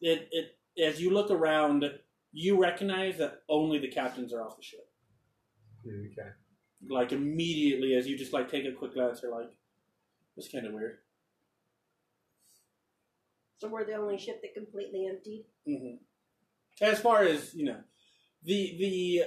It 0.01 0.29
it 0.31 0.59
as 0.83 1.01
you 1.01 1.11
look 1.11 1.31
around, 1.31 1.85
you 2.33 2.59
recognize 2.61 3.19
that 3.19 3.43
only 3.49 3.79
the 3.79 3.89
captains 3.89 4.33
are 4.33 4.43
off 4.43 4.57
the 4.57 4.63
ship. 4.63 4.87
okay. 5.87 6.29
Like 6.89 7.13
immediately, 7.13 7.95
as 7.95 8.07
you 8.07 8.17
just 8.19 8.33
like 8.33 8.51
take 8.51 8.65
a 8.67 8.73
quick 8.73 8.95
glance, 8.95 9.21
you're 9.23 9.33
like, 9.33 9.51
"This 10.37 10.49
kind 10.49 10.67
of 10.67 10.73
weird." 10.75 10.99
So 13.59 13.69
we're 13.69 13.85
the 13.85 13.95
only 13.95 14.19
ship 14.19 14.43
that 14.43 14.55
completely 14.55 15.07
emptied. 15.07 15.47
hmm 15.67 15.97
As 16.81 17.01
far 17.01 17.23
as 17.23 17.55
you 17.55 17.65
know, 17.65 17.81
the 18.45 18.77
the 18.79 19.23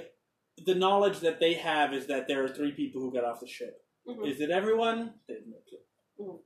the 0.64 0.74
knowledge 0.74 1.20
that 1.20 1.40
they 1.40 1.54
have 1.54 1.92
is 1.92 2.06
that 2.06 2.28
there 2.28 2.44
are 2.44 2.48
three 2.48 2.72
people 2.72 3.00
who 3.00 3.12
got 3.12 3.24
off 3.24 3.40
the 3.40 3.46
ship. 3.46 3.84
Mhm. 4.06 4.26
Is 4.30 4.40
it 4.40 4.50
everyone? 4.50 5.14
They 5.26 5.34
have 5.34 5.46
no 5.46 5.58
clue. 5.68 6.40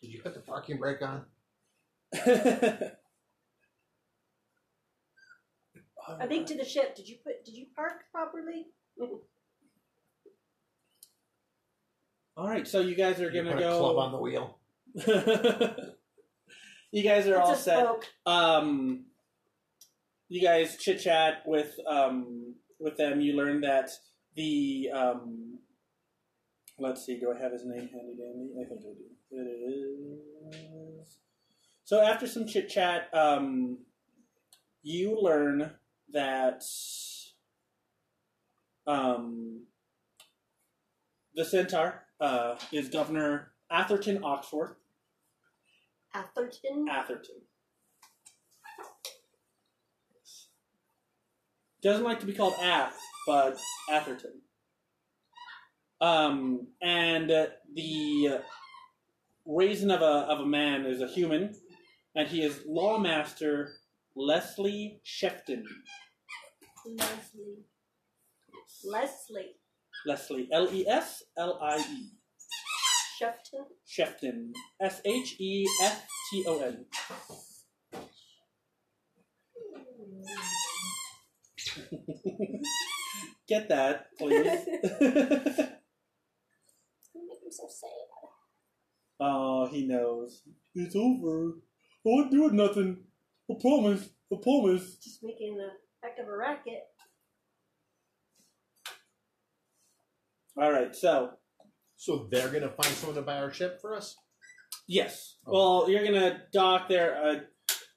Did 0.00 0.10
you 0.12 0.22
put 0.22 0.34
the 0.34 0.40
parking 0.40 0.78
brake 0.78 1.02
on? 1.02 1.26
I 6.18 6.26
think 6.26 6.46
to 6.48 6.56
the 6.56 6.64
ship. 6.64 6.94
Did 6.96 7.08
you 7.08 7.18
put? 7.24 7.44
Did 7.44 7.54
you 7.56 7.66
park 7.74 8.04
properly? 8.12 8.66
All 12.40 12.48
right, 12.48 12.66
so 12.66 12.80
you 12.80 12.94
guys 12.94 13.20
are 13.20 13.30
You 13.30 13.42
gonna 13.42 13.54
put 13.54 13.62
a 13.62 13.68
club 13.68 13.98
on 13.98 14.12
the 14.12 14.18
wheel. 14.18 14.56
you 16.90 17.02
guys 17.02 17.28
are 17.28 17.38
all 17.38 17.52
a 17.52 17.56
set. 17.56 17.86
Um, 18.24 19.04
you 20.30 20.40
guys 20.40 20.78
chit 20.78 21.00
chat 21.00 21.42
with 21.44 21.78
um 21.86 22.54
with 22.78 22.96
them. 22.96 23.20
You 23.20 23.34
learn 23.34 23.60
that 23.60 23.90
the 24.36 24.88
um. 24.90 25.58
Let's 26.78 27.04
see. 27.04 27.20
Do 27.20 27.30
I 27.30 27.38
have 27.38 27.52
his 27.52 27.66
name 27.66 27.90
handy 27.92 28.16
dandy? 28.16 28.54
I 28.58 28.64
think 28.66 28.80
I 28.80 28.94
do. 28.94 29.04
It 29.32 29.46
is. 31.04 31.18
So 31.84 32.00
after 32.00 32.26
some 32.26 32.46
chit 32.46 32.70
chat, 32.70 33.10
um, 33.12 33.80
you 34.82 35.20
learn 35.20 35.72
that 36.10 36.62
um, 38.86 39.64
the 41.34 41.44
centaur 41.44 42.06
uh, 42.20 42.56
is 42.72 42.88
Governor 42.88 43.52
Atherton 43.70 44.22
Oxworth. 44.22 44.74
Atherton. 46.14 46.88
Atherton. 46.90 47.36
Doesn't 51.82 52.04
like 52.04 52.20
to 52.20 52.26
be 52.26 52.34
called 52.34 52.54
Ath, 52.60 52.98
but 53.26 53.58
Atherton. 53.90 54.42
Um, 56.00 56.66
and 56.82 57.30
uh, 57.30 57.46
the 57.74 58.40
raisin 59.46 59.90
of 59.90 60.02
a 60.02 60.04
of 60.04 60.40
a 60.40 60.46
man 60.46 60.84
is 60.84 61.00
a 61.00 61.06
human, 61.06 61.54
and 62.14 62.28
he 62.28 62.42
is 62.42 62.60
Lawmaster 62.68 63.68
Leslie 64.14 65.00
Shefton. 65.04 65.64
Leslie. 66.86 67.64
Leslie. 68.84 69.59
Leslie 70.06 70.48
L 70.52 70.68
E 70.72 70.86
S 70.88 71.22
L 71.36 71.58
I 71.62 71.78
E 71.78 72.10
Shefton. 73.20 73.66
Shefton 73.86 74.52
S 74.80 75.00
H 75.04 75.36
E 75.38 75.66
F 75.82 76.06
T 76.30 76.44
O 76.46 76.60
N. 76.60 76.86
Get 83.48 83.68
that, 83.68 84.06
please. 84.16 84.36
You 84.36 84.44
make 87.28 87.42
him 87.42 87.50
so 87.50 87.66
sad. 87.68 87.90
oh, 89.18 89.66
he 89.66 89.86
knows. 89.86 90.42
It's 90.74 90.94
over. 90.94 91.26
Oh, 91.26 91.54
I 92.06 92.08
won't 92.08 92.30
do 92.30 92.46
it 92.46 92.52
nothing. 92.52 92.98
I 93.50 93.54
promise. 93.60 94.08
I 94.32 94.36
promise. 94.40 94.96
Just 95.02 95.22
making 95.22 95.58
a 95.60 96.06
heck 96.06 96.18
of 96.18 96.28
a 96.28 96.36
racket. 96.36 96.84
All 100.60 100.70
right, 100.70 100.94
so 100.94 101.32
So 101.96 102.28
they're 102.30 102.48
gonna 102.50 102.70
find 102.70 102.94
someone 102.94 103.16
to 103.16 103.22
buy 103.22 103.38
our 103.38 103.52
ship 103.52 103.80
for 103.80 103.94
us? 103.94 104.16
yes. 104.86 105.36
Okay. 105.46 105.52
Well, 105.56 105.88
you're 105.90 106.04
gonna 106.04 106.42
dock 106.52 106.88
there. 106.88 107.22
Uh, 107.22 107.40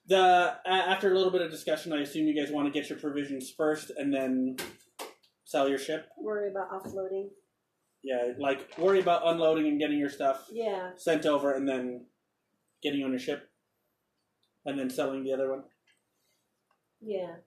the 0.08 0.58
a- 0.65 0.70
after 0.70 1.12
a 1.12 1.15
little 1.15 1.32
bit 1.32 1.41
of 1.41 1.50
discussion, 1.51 1.93
I 1.93 2.01
assume 2.01 2.27
you 2.27 2.36
guys 2.36 2.51
want 2.51 2.72
to 2.72 2.77
get 2.79 2.89
your 2.89 3.00
provisions 3.00 3.51
first, 3.51 3.89
and 3.91 4.13
then 4.13 4.58
sell 5.46 5.67
your 5.70 5.77
ship. 5.77 6.10
Worry 6.17 6.50
about 6.51 6.70
offloading. 6.72 7.29
Yeah, 8.01 8.34
like 8.38 8.77
worry 8.77 9.00
about 9.00 9.25
unloading 9.25 9.67
and 9.67 9.79
getting 9.79 9.98
your 9.98 10.10
stuff 10.10 10.50
Yeah. 10.51 10.91
sent 10.98 11.25
over, 11.25 11.53
and 11.53 11.67
then 11.67 12.08
getting 12.82 13.03
on 13.03 13.12
your 13.12 13.20
ship, 13.20 13.50
and 14.65 14.77
then 14.77 14.89
selling 14.89 15.24
the 15.24 15.32
other 15.34 15.50
one. 15.51 15.63
Yeah. 17.01 17.38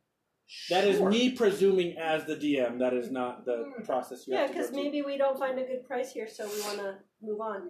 That 0.70 0.84
is 0.86 0.98
Sure. 0.98 1.10
me 1.10 1.32
presuming 1.32 1.98
as 1.98 2.24
the 2.24 2.36
DM. 2.36 2.78
That 2.78 2.94
is 2.94 3.10
not 3.10 3.44
the 3.44 3.72
process 3.84 4.26
you 4.26 4.34
Yeah, 4.34 4.42
have 4.42 4.50
to 4.50 4.54
go 4.54 4.60
because 4.60 4.70
to. 4.70 4.76
maybe 4.76 5.02
we 5.02 5.16
don't 5.16 5.38
find 5.38 5.58
a 5.58 5.64
good 5.64 5.84
price 5.84 6.12
here, 6.12 6.28
so 6.28 6.46
we 6.48 6.60
want 6.60 6.78
to 6.78 6.98
move 7.20 7.40
on. 7.40 7.68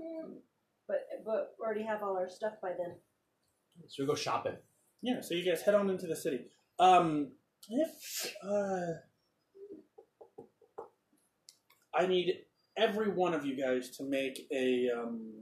But 0.86 1.08
but 1.24 1.54
we 1.58 1.64
already 1.64 1.82
have 1.84 2.02
all 2.02 2.16
our 2.16 2.28
stuff 2.28 2.60
by 2.60 2.72
then. 2.76 3.00
So 3.88 4.02
we 4.02 4.06
go 4.06 4.14
shopping. 4.14 4.56
Yeah, 5.02 5.20
so 5.20 5.34
you 5.34 5.44
guys 5.44 5.62
head 5.62 5.74
on 5.74 5.88
into 5.90 6.06
the 6.06 6.16
city. 6.16 6.50
Um, 6.78 7.32
if 7.68 8.34
uh, 8.42 8.92
I 11.94 12.06
need 12.06 12.44
every 12.76 13.08
one 13.10 13.34
of 13.34 13.44
you 13.46 13.56
guys 13.56 13.90
to 13.96 14.04
make 14.04 14.46
a 14.52 14.90
um, 14.90 15.32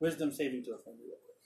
wisdom 0.00 0.32
saving 0.32 0.64
throw 0.64 0.78
for 0.78 0.90
me. 0.90 1.04
real 1.04 1.16
quick. 1.16 1.36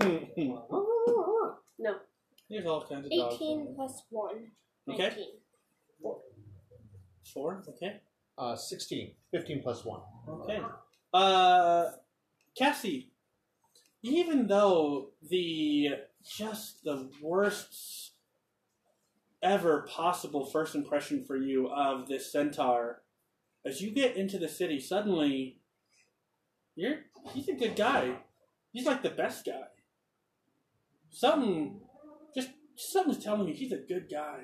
No. 1.78 1.96
There's 2.48 2.66
all 2.66 2.86
kinds 2.86 3.06
of 3.06 3.12
dogs. 3.12 3.34
18 3.34 3.64
there. 3.64 3.74
plus 3.74 4.02
1. 4.10 4.34
Okay. 4.90 5.02
19. 5.02 5.24
Four. 7.34 7.62
Okay. 7.68 8.00
Uh, 8.38 8.56
16. 8.56 9.12
15 9.32 9.62
plus 9.62 9.84
1. 9.84 10.00
Okay. 10.28 10.60
Uh, 11.12 11.90
Cassie, 12.56 13.10
even 14.02 14.46
though 14.46 15.10
the 15.28 15.88
just 16.24 16.82
the 16.84 17.10
worst 17.20 18.12
ever 19.42 19.86
possible 19.88 20.46
first 20.46 20.74
impression 20.74 21.24
for 21.24 21.36
you 21.36 21.68
of 21.68 22.08
this 22.08 22.32
centaur, 22.32 23.02
as 23.64 23.80
you 23.80 23.90
get 23.90 24.16
into 24.16 24.38
the 24.38 24.48
city, 24.48 24.80
suddenly 24.80 25.58
you're 26.74 27.00
he's 27.32 27.48
a 27.48 27.54
good 27.54 27.76
guy. 27.76 28.14
He's 28.72 28.86
like 28.86 29.02
the 29.02 29.10
best 29.10 29.44
guy. 29.44 29.62
Something 31.16 31.80
just 32.34 32.50
something's 32.76 33.24
telling 33.24 33.46
me 33.46 33.54
he's 33.54 33.72
a 33.72 33.78
good 33.78 34.06
guy. 34.10 34.40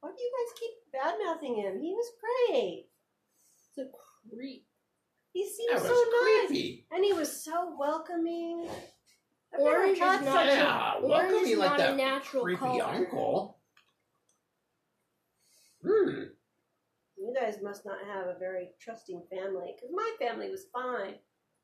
Why 0.00 0.10
do 0.14 0.22
you 0.22 0.30
guys 0.30 0.60
keep 0.60 0.92
bad 0.92 1.14
mouthing 1.24 1.54
him? 1.56 1.80
He 1.80 1.94
was 1.94 2.10
great. 2.20 2.88
It's 3.56 3.78
a 3.78 3.90
creep. 4.30 4.66
He 5.32 5.44
That 5.44 5.50
seemed 5.50 5.72
was 5.72 5.82
so 5.84 6.04
nice, 6.22 6.46
creepy. 6.48 6.86
and 6.90 7.02
he 7.02 7.14
was 7.14 7.42
so 7.42 7.74
welcoming. 7.78 8.68
I've 9.54 9.60
never 9.60 9.76
Orange 9.78 9.98
had 9.98 10.20
is 10.20 10.26
not 10.26 10.34
such 10.34 10.48
a- 10.48 10.56
Yeah, 10.56 10.92
orange 10.96 11.08
welcome 11.10 11.34
is 11.36 11.44
me 11.48 11.56
like 11.56 11.70
not 11.70 11.80
a 11.80 11.82
that 11.82 11.96
natural 11.96 12.44
creepy 12.44 12.58
color. 12.58 12.82
uncle. 12.84 13.58
Hmm. 15.82 16.22
You 17.16 17.34
guys 17.34 17.62
must 17.62 17.86
not 17.86 18.04
have 18.04 18.26
a 18.26 18.38
very 18.38 18.72
trusting 18.80 19.22
family, 19.30 19.72
because 19.74 19.90
my 19.94 20.14
family 20.18 20.50
was 20.50 20.66
fine, 20.74 21.14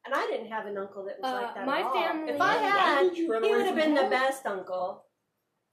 and 0.04 0.14
I 0.14 0.26
didn't 0.26 0.48
have 0.48 0.66
an 0.66 0.76
uncle 0.78 1.04
that 1.04 1.16
was 1.20 1.30
Uh, 1.32 1.42
like 1.42 1.54
that 1.54 1.66
my 1.66 1.80
at 1.80 1.86
all. 1.86 1.94
family- 1.94 2.32
If 2.32 2.40
I 2.40 2.56
Why 2.56 2.62
had, 2.62 3.02
did 3.02 3.18
you 3.18 3.32
run 3.32 3.42
he 3.44 3.50
would 3.50 3.60
have 3.60 3.68
from 3.74 3.76
been 3.76 3.94
the 3.94 4.08
best 4.10 4.46
uncle. 4.46 5.04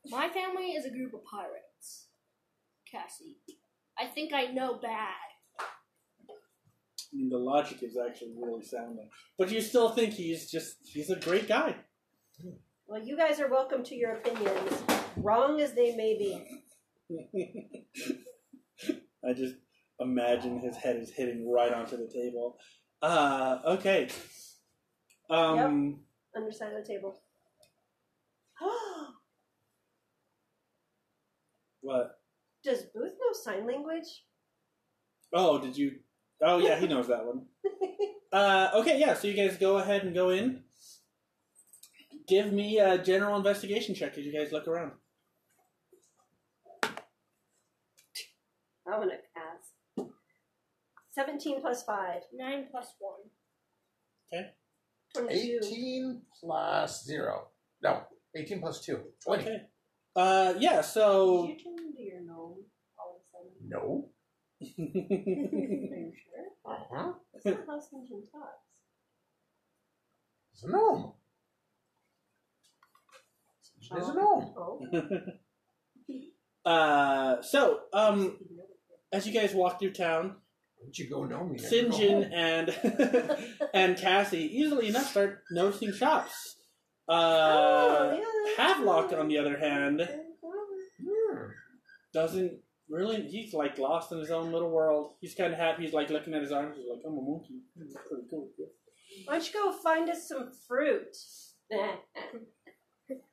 My 0.07 0.29
family 0.29 0.71
is 0.73 0.85
a 0.85 0.91
group 0.91 1.13
of 1.13 1.23
pirates. 1.25 2.09
Cassie. 2.89 3.37
I 3.97 4.07
think 4.07 4.33
I 4.33 4.45
know 4.47 4.75
bad. 4.75 5.15
I 6.29 7.17
mean, 7.17 7.29
the 7.29 7.37
logic 7.37 7.81
is 7.81 7.97
actually 7.97 8.33
really 8.37 8.63
sounding, 8.63 9.09
but 9.37 9.49
you 9.51 9.61
still 9.61 9.89
think 9.89 10.13
he's 10.13 10.49
just 10.51 10.77
he's 10.85 11.09
a 11.09 11.15
great 11.19 11.47
guy. 11.47 11.77
Well, 12.87 13.01
you 13.01 13.15
guys 13.17 13.39
are 13.39 13.49
welcome 13.49 13.83
to 13.85 13.95
your 13.95 14.15
opinions, 14.15 14.83
wrong 15.17 15.59
as 15.61 15.73
they 15.73 15.95
may 15.95 16.17
be. 16.17 16.45
I 19.27 19.33
just 19.33 19.55
imagine 19.99 20.59
his 20.59 20.75
head 20.77 20.97
is 20.97 21.09
hitting 21.11 21.49
right 21.49 21.73
onto 21.73 21.97
the 21.97 22.07
table. 22.13 22.57
Uh, 23.01 23.59
okay. 23.65 24.09
Um, 25.29 25.99
Underside 26.35 26.73
of 26.73 26.85
the 26.85 26.93
table. 26.93 27.21
what? 31.81 32.19
Does 32.63 32.83
Booth 32.93 33.13
know 33.19 33.33
sign 33.33 33.67
language? 33.67 34.23
Oh, 35.33 35.59
did 35.59 35.77
you? 35.77 35.99
Oh, 36.41 36.57
yeah, 36.57 36.79
he 36.79 36.87
knows 36.87 37.07
that 37.07 37.25
one. 37.25 37.45
Uh, 38.33 38.69
okay, 38.73 38.99
yeah. 38.99 39.13
So 39.13 39.27
you 39.29 39.33
guys 39.33 39.55
go 39.55 39.77
ahead 39.77 40.03
and 40.03 40.13
go 40.13 40.29
in. 40.29 40.63
Give 42.27 42.51
me 42.51 42.79
a 42.79 42.97
general 42.97 43.37
investigation 43.37 43.95
check 43.95 44.17
as 44.17 44.25
you 44.25 44.33
guys 44.33 44.51
look 44.51 44.67
around. 44.67 44.91
I'm 48.85 48.99
gonna 48.99 49.13
17 51.15 51.61
plus 51.61 51.83
5. 51.83 52.21
9 52.33 52.67
plus 52.69 52.93
1. 52.99 53.13
Okay. 54.33 54.51
18 55.63 56.21
plus 56.41 57.05
0. 57.05 57.47
No, 57.81 58.01
18 58.35 58.59
plus 58.59 58.85
2. 58.85 58.99
20. 59.23 59.43
Okay. 59.43 59.61
Uh, 60.15 60.53
yeah, 60.59 60.81
so. 60.81 61.47
Did 61.47 61.61
you 61.61 61.63
turn 61.63 61.87
into 61.87 62.03
your 62.03 62.21
gnome 62.21 62.65
all 62.99 63.15
of 63.15 63.21
a 63.21 63.27
sudden? 63.31 63.51
No. 63.65 64.09
Are 64.61 65.99
you 65.99 66.11
sure? 66.13 66.45
Uh 66.65 66.83
huh. 66.91 67.13
That's 67.33 67.45
not 67.45 67.65
how 67.67 67.79
Stinson 67.79 68.23
talks. 68.31 68.81
It's 70.53 70.63
a 70.63 70.69
gnome. 70.69 71.13
It's 73.77 74.09
a 74.09 74.13
gnome. 74.13 74.53
Oh. 74.57 74.79
oh. 76.65 76.69
uh, 76.69 77.41
so, 77.41 77.81
um, 77.93 78.37
as 79.11 79.27
you 79.27 79.33
guys 79.33 79.53
walk 79.53 79.79
through 79.79 79.91
town, 79.91 80.37
Where'd 80.85 80.97
you 80.97 81.09
go 81.09 81.23
gnome? 81.23 81.55
You 81.55 81.63
Sinjin 81.63 82.31
and 82.33 82.69
and 83.73 83.97
Cassie 83.97 84.45
easily 84.57 84.87
enough 84.89 85.09
start 85.11 85.41
noticing 85.51 85.91
shops. 85.93 86.57
Uh, 87.09 87.13
Oh, 87.13 88.11
yeah, 88.17 88.23
that's 88.57 88.73
Havelock, 88.77 89.13
on 89.13 89.27
the 89.27 89.37
other 89.37 89.57
hand, 89.57 90.07
Hmm. 91.01 91.37
doesn't 92.13 92.59
really. 92.89 93.21
He's 93.27 93.53
like 93.53 93.77
lost 93.77 94.11
in 94.11 94.19
his 94.19 94.31
own 94.31 94.51
little 94.51 94.69
world. 94.69 95.13
He's 95.21 95.35
kind 95.35 95.51
of 95.53 95.59
happy. 95.59 95.83
He's 95.85 95.93
like 95.93 96.09
looking 96.09 96.33
at 96.33 96.41
his 96.41 96.51
arms. 96.51 96.77
He's 96.77 96.87
like, 96.89 97.01
"I'm 97.05 97.17
a 97.17 97.21
monkey. 97.21 97.61
That's 97.75 97.93
pretty 98.07 98.23
cool." 98.29 98.49
Why 99.25 99.33
don't 99.39 99.47
you 99.47 99.53
go 99.53 99.71
find 99.71 100.09
us 100.09 100.27
some 100.27 100.51
fruit? 100.67 101.15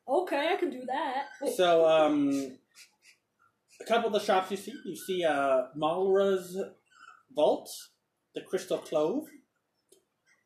Okay, 0.07 0.49
I 0.53 0.55
can 0.57 0.69
do 0.69 0.83
that. 0.87 1.27
So, 1.55 1.85
um, 1.87 2.57
a 3.81 3.85
couple 3.85 4.07
of 4.07 4.13
the 4.13 4.19
shops 4.19 4.51
you 4.51 4.57
see, 4.57 4.73
you 4.85 4.95
see 4.95 5.23
uh, 5.23 5.63
Malra's 5.75 6.57
Vault, 7.35 7.69
the 8.35 8.41
Crystal 8.41 8.77
Clove. 8.77 9.25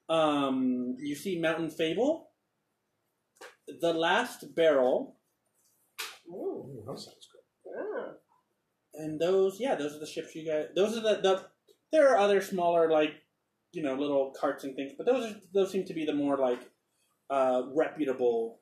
Um, 0.09 0.95
you 0.99 1.15
see 1.15 1.39
Mountain 1.39 1.69
Fable, 1.71 2.29
the 3.81 3.93
Last 3.93 4.55
Barrel, 4.55 5.17
Ooh. 6.29 6.33
Ooh, 6.33 6.83
that 6.85 6.97
sounds 6.99 7.27
good. 7.31 7.73
Ah. 7.77 8.13
and 8.93 9.19
those, 9.19 9.57
yeah, 9.59 9.75
those 9.75 9.93
are 9.95 9.99
the 9.99 10.05
ships 10.07 10.33
you 10.35 10.49
guys. 10.49 10.67
Those 10.75 10.97
are 10.97 11.01
the, 11.01 11.21
the 11.21 11.45
there 11.91 12.09
are 12.09 12.17
other 12.17 12.41
smaller 12.41 12.89
like, 12.89 13.11
you 13.73 13.83
know, 13.83 13.95
little 13.95 14.33
carts 14.39 14.63
and 14.63 14.75
things, 14.75 14.93
but 14.97 15.05
those 15.05 15.31
are 15.31 15.35
those 15.53 15.71
seem 15.71 15.85
to 15.85 15.93
be 15.93 16.05
the 16.05 16.13
more 16.13 16.37
like 16.37 16.59
uh, 17.29 17.63
reputable 17.75 18.61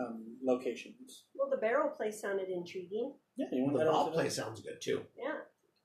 um, 0.00 0.24
locations. 0.42 1.24
Well, 1.34 1.50
the 1.50 1.56
barrel 1.58 1.90
place 1.96 2.20
sounded 2.20 2.48
intriguing. 2.48 3.14
Yeah, 3.36 3.46
you 3.52 3.62
want 3.62 3.74
The 3.74 3.80
to 3.80 3.84
head 3.84 3.88
over 3.88 3.96
ball 3.96 4.04
to 4.06 4.10
the- 4.12 4.22
place 4.22 4.36
sounds 4.36 4.60
good 4.62 4.80
too. 4.82 5.02
Yeah, 5.16 5.36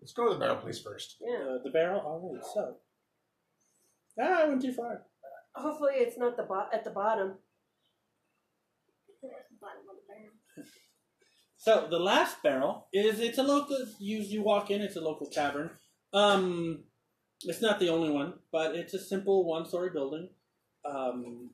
Let's 0.03 0.11
go 0.11 0.27
to 0.27 0.33
the 0.33 0.39
barrel 0.41 0.57
place 0.57 0.81
first. 0.81 1.15
yeah. 1.21 1.37
Uh, 1.47 1.57
the 1.63 1.69
barrel. 1.69 2.01
All 2.01 2.33
right, 2.33 2.43
so. 2.53 2.75
Ah, 4.21 4.41
I 4.43 4.49
went 4.49 4.61
too 4.61 4.73
far. 4.73 5.03
Hopefully, 5.55 5.93
it's 5.95 6.17
not 6.17 6.35
the 6.35 6.43
bo- 6.43 6.67
at 6.73 6.83
the 6.83 6.89
bottom. 6.89 7.35
So 11.55 11.87
the 11.89 11.99
last 11.99 12.43
barrel 12.43 12.87
is 12.91 13.21
it's 13.21 13.37
a 13.37 13.43
local. 13.43 13.77
You 13.97 14.17
you 14.17 14.41
walk 14.41 14.69
in, 14.69 14.81
it's 14.81 14.97
a 14.97 15.01
local 15.01 15.27
tavern. 15.27 15.69
Um, 16.13 16.83
it's 17.43 17.61
not 17.61 17.79
the 17.79 17.87
only 17.87 18.09
one, 18.09 18.33
but 18.51 18.75
it's 18.75 18.93
a 18.93 18.99
simple 18.99 19.45
one-story 19.45 19.91
building. 19.91 20.27
Um, 20.83 21.51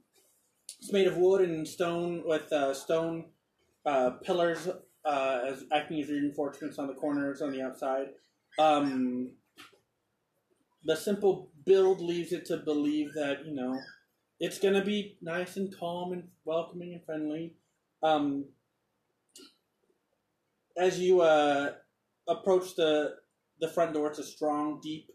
it's 0.80 0.92
made 0.92 1.06
of 1.06 1.18
wood 1.18 1.48
and 1.48 1.68
stone 1.68 2.24
with 2.26 2.52
uh, 2.52 2.74
stone 2.74 3.26
uh, 3.86 4.10
pillars 4.24 4.68
uh, 5.06 5.42
as 5.48 5.66
acting 5.72 6.02
as 6.02 6.10
reinforcements 6.10 6.80
on 6.80 6.88
the 6.88 6.96
corners 6.96 7.44
on 7.44 7.52
the 7.52 7.62
outside. 7.62 8.08
Um, 8.60 9.32
the 10.84 10.96
simple 10.96 11.50
build 11.66 12.02
leaves 12.02 12.34
it 12.34 12.46
to 12.48 12.58
believe 12.58 13.14
that 13.14 13.46
you 13.46 13.54
know 13.56 13.80
it's 14.40 14.60
gonna 14.60 14.84
be 14.84 15.18
nice 15.22 15.58
and 15.58 15.74
calm 15.76 16.12
and 16.14 16.24
welcoming 16.46 16.94
and 16.94 17.04
friendly. 17.06 17.56
Um, 18.04 18.46
as 20.78 21.00
you 21.00 21.22
uh, 21.22 21.72
approach 22.28 22.76
the 22.76 23.16
the 23.62 23.70
front 23.70 23.94
door, 23.94 24.10
it's 24.10 24.20
a 24.20 24.24
strong, 24.24 24.80
deep 24.82 25.10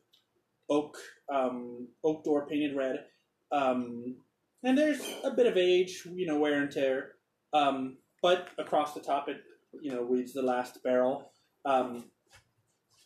oak 0.70 0.96
um, 1.32 1.88
oak 2.02 2.24
door 2.24 2.46
painted 2.46 2.76
red, 2.76 3.04
um, 3.52 4.16
and 4.62 4.76
there's 4.76 5.00
a 5.22 5.30
bit 5.30 5.46
of 5.46 5.56
age, 5.56 6.02
you 6.14 6.26
know, 6.26 6.38
wear 6.38 6.62
and 6.62 6.70
tear. 6.70 7.12
Um, 7.52 7.98
but 8.22 8.48
across 8.58 8.94
the 8.94 9.00
top, 9.00 9.28
it 9.28 9.36
you 9.82 9.92
know 9.92 10.02
reads 10.02 10.32
the 10.32 10.42
last 10.42 10.82
barrel. 10.82 11.30
Um, 11.66 12.04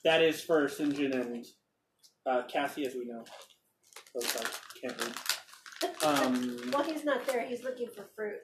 that 0.08 0.22
is 0.22 0.40
for 0.40 0.64
Sinjin 0.68 1.12
and 1.14 1.44
uh, 2.24 2.42
Cassie, 2.50 2.86
as 2.86 2.94
we 2.94 3.04
know. 3.04 3.24
Those 4.14 4.36
I 4.36 4.44
can't 4.80 5.00
read. 5.02 6.02
Um, 6.02 6.56
Well, 6.72 6.82
he's 6.82 7.04
not 7.04 7.26
there. 7.26 7.46
He's 7.46 7.62
looking 7.62 7.88
for 7.88 8.08
fruit. 8.16 8.38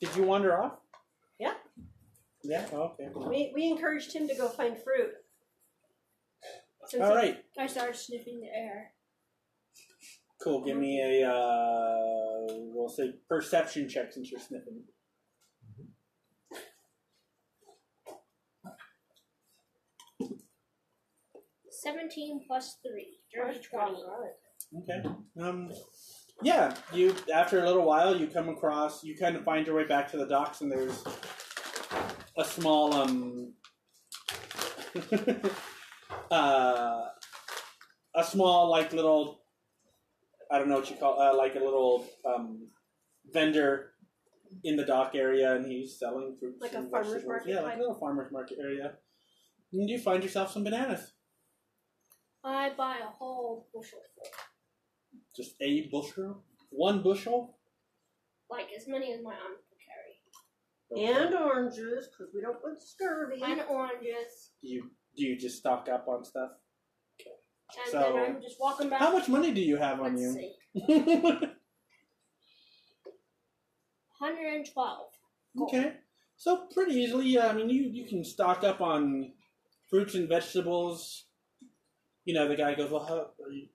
did 0.00 0.14
you 0.14 0.22
wander 0.22 0.56
off? 0.62 0.74
Yeah. 1.40 1.54
Yeah. 2.44 2.64
Oh, 2.72 2.92
okay. 3.00 3.08
We 3.14 3.50
we 3.52 3.66
encouraged 3.68 4.12
him 4.12 4.28
to 4.28 4.36
go 4.36 4.48
find 4.48 4.76
fruit. 4.78 5.10
Since 6.86 7.02
All 7.02 7.10
he- 7.10 7.16
right. 7.16 7.38
I 7.58 7.66
started 7.66 7.96
sniffing 7.96 8.40
the 8.40 8.56
air. 8.56 8.92
Cool. 10.40 10.64
Give 10.64 10.76
me 10.76 11.00
a 11.00 11.28
uh, 11.28 12.46
we'll 12.72 12.88
say 12.88 13.14
perception 13.28 13.88
check 13.88 14.12
since 14.12 14.30
you're 14.30 14.40
sniffing. 14.40 14.82
Seventeen 21.82 22.40
plus 22.46 22.78
three. 22.86 23.18
Dirty 23.34 23.60
twenty. 23.60 24.02
Okay. 24.82 25.02
Um. 25.40 25.70
Yeah. 26.42 26.74
You 26.92 27.14
after 27.32 27.60
a 27.60 27.66
little 27.66 27.84
while 27.84 28.16
you 28.16 28.26
come 28.26 28.48
across 28.48 29.02
you 29.04 29.16
kind 29.16 29.36
of 29.36 29.44
find 29.44 29.66
your 29.66 29.76
way 29.76 29.84
back 29.84 30.10
to 30.12 30.16
the 30.16 30.26
docks 30.26 30.60
and 30.60 30.70
there's 30.70 31.04
a 32.38 32.44
small 32.44 32.94
um 32.94 33.52
uh, 36.30 37.04
a 38.14 38.24
small 38.24 38.70
like 38.70 38.92
little 38.92 39.42
I 40.50 40.58
don't 40.58 40.68
know 40.68 40.76
what 40.76 40.90
you 40.90 40.96
call 40.96 41.20
uh, 41.20 41.34
like 41.36 41.54
a 41.54 41.60
little 41.60 42.06
um, 42.26 42.68
vendor 43.32 43.92
in 44.64 44.76
the 44.76 44.84
dock 44.84 45.14
area, 45.14 45.56
and 45.56 45.64
he's 45.64 45.98
selling 45.98 46.36
fruits 46.38 46.60
Like 46.60 46.72
a 46.72 46.82
farmer's 46.90 47.08
vegetables. 47.08 47.26
market 47.26 47.48
Yeah, 47.48 47.60
like 47.60 47.76
a 47.76 47.78
little 47.78 47.98
farmer's 47.98 48.30
market 48.30 48.58
area. 48.60 48.92
And 49.72 49.88
you 49.88 49.98
find 49.98 50.22
yourself 50.22 50.52
some 50.52 50.62
bananas. 50.62 51.12
I 52.44 52.70
buy 52.76 52.98
a 53.02 53.06
whole 53.10 53.68
bushel 53.72 54.00
full. 54.14 54.26
Just 55.36 55.54
a 55.60 55.88
bushel, 55.92 56.42
one 56.70 57.02
bushel. 57.02 57.56
Like 58.50 58.66
as 58.76 58.86
many 58.88 59.12
as 59.12 59.22
my 59.22 59.32
arm 59.32 59.56
can 59.68 61.06
carry. 61.06 61.24
And 61.24 61.34
oranges, 61.34 62.08
because 62.10 62.32
we 62.34 62.40
don't 62.42 62.62
want 62.62 62.82
scurvy. 62.82 63.40
And 63.42 63.62
oranges. 63.70 64.50
Do 64.62 64.68
you 64.68 64.90
do 65.16 65.24
you 65.24 65.38
just 65.38 65.58
stock 65.58 65.88
up 65.92 66.06
on 66.08 66.24
stuff? 66.24 66.50
And 67.84 67.90
So- 67.90 68.12
then 68.14 68.36
I'm 68.36 68.42
just 68.42 68.56
walking 68.60 68.90
back. 68.90 68.98
How 69.00 69.12
much 69.12 69.28
money 69.28 69.52
do 69.52 69.60
you 69.60 69.76
have 69.76 70.00
on 70.00 70.16
Let's 70.16 70.22
you? 70.22 70.32
see. 70.34 71.38
112. 74.18 75.06
Okay. 75.62 75.94
So 76.36 76.66
pretty 76.72 76.94
easily, 76.94 77.38
uh, 77.38 77.48
I 77.48 77.52
mean, 77.52 77.70
you, 77.70 77.82
you 77.82 78.04
can 78.06 78.24
stock 78.24 78.64
up 78.64 78.80
on 78.80 79.32
fruits 79.90 80.14
and 80.14 80.28
vegetables. 80.28 81.24
You 82.24 82.34
know, 82.34 82.48
the 82.48 82.56
guy 82.56 82.74
goes, 82.74 82.90
"Well, 82.90 83.04
how, 83.04 83.44
are 83.44 83.50
you 83.50 83.68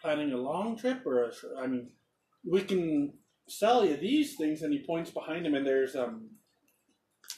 planning 0.00 0.32
a 0.32 0.36
long 0.36 0.76
trip 0.76 1.06
or 1.06 1.24
a? 1.24 1.32
I 1.58 1.66
mean, 1.66 1.90
we 2.44 2.62
can 2.62 3.14
sell 3.48 3.84
you 3.84 3.96
these 3.96 4.36
things." 4.36 4.62
And 4.62 4.72
he 4.72 4.84
points 4.84 5.10
behind 5.10 5.46
him, 5.46 5.54
and 5.54 5.66
there's 5.66 5.96
um 5.96 6.30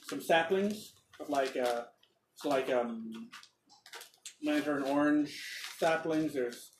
some 0.09 0.20
saplings 0.20 0.92
of 1.20 1.29
like 1.29 1.57
uh, 1.57 1.83
so 2.35 2.49
like 2.49 2.70
um 2.70 3.29
lantern 4.44 4.83
orange 4.83 5.40
saplings. 5.79 6.33
There's 6.35 6.73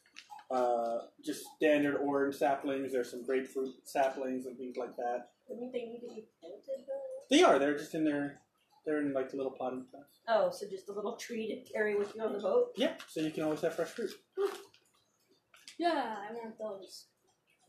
uh 0.51 0.99
just 1.25 1.45
standard 1.57 1.97
orange 1.97 2.37
saplings. 2.37 2.93
There's 2.93 3.11
some 3.11 3.25
grapefruit 3.25 3.75
saplings 3.85 4.47
and 4.47 4.57
things 4.59 4.77
like 4.77 4.97
that. 4.97 5.31
Wouldn't 5.49 5.73
they 5.73 5.85
need 5.85 6.01
to 6.01 6.15
be 6.15 6.27
planted 6.41 6.87
though? 6.87 7.05
They 7.31 7.43
are. 7.43 7.59
They're 7.59 7.77
just 7.77 7.95
in 7.95 8.05
their. 8.05 8.41
They're 8.85 9.01
in 9.01 9.13
like 9.15 9.31
the 9.31 9.37
little 9.37 9.53
potting 9.59 9.85
plants. 9.91 10.21
Oh, 10.29 10.51
so 10.51 10.67
just 10.69 10.89
a 10.89 10.93
little 10.93 11.17
tree 11.17 11.49
to 11.49 11.73
carry 11.73 11.97
with 11.97 12.15
you 12.15 12.23
on 12.23 12.33
the 12.33 12.39
boat? 12.39 12.69
Yeah. 12.77 12.93
So 13.09 13.21
you 13.21 13.31
can 13.31 13.43
always 13.45 13.63
have 13.63 13.75
fresh 13.75 13.89
fruit. 13.89 14.11
Yeah, 15.79 16.17
I 16.29 16.33
want 16.35 16.59
those. 16.59 17.07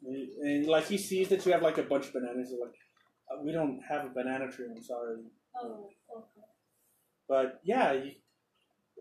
And, 0.06 0.30
and, 0.43 0.67
like 0.67 0.86
he 0.88 0.97
sees 0.97 1.30
that 1.30 1.45
you 1.45 1.51
have 1.54 1.62
like 1.62 1.78
a 1.78 1.84
bunch 1.84 2.08
of 2.08 2.13
bananas. 2.13 2.49
He's 2.51 2.60
like, 2.60 2.75
uh, 3.32 3.41
we 3.43 3.51
don't 3.51 3.80
have 3.89 4.06
a 4.06 4.10
banana 4.10 4.51
tree. 4.51 4.65
I'm 4.75 4.84
sorry, 4.84 5.17
Oh, 5.60 5.89
okay. 6.15 6.45
but 7.28 7.62
yeah. 7.63 7.93
You, 7.93 8.12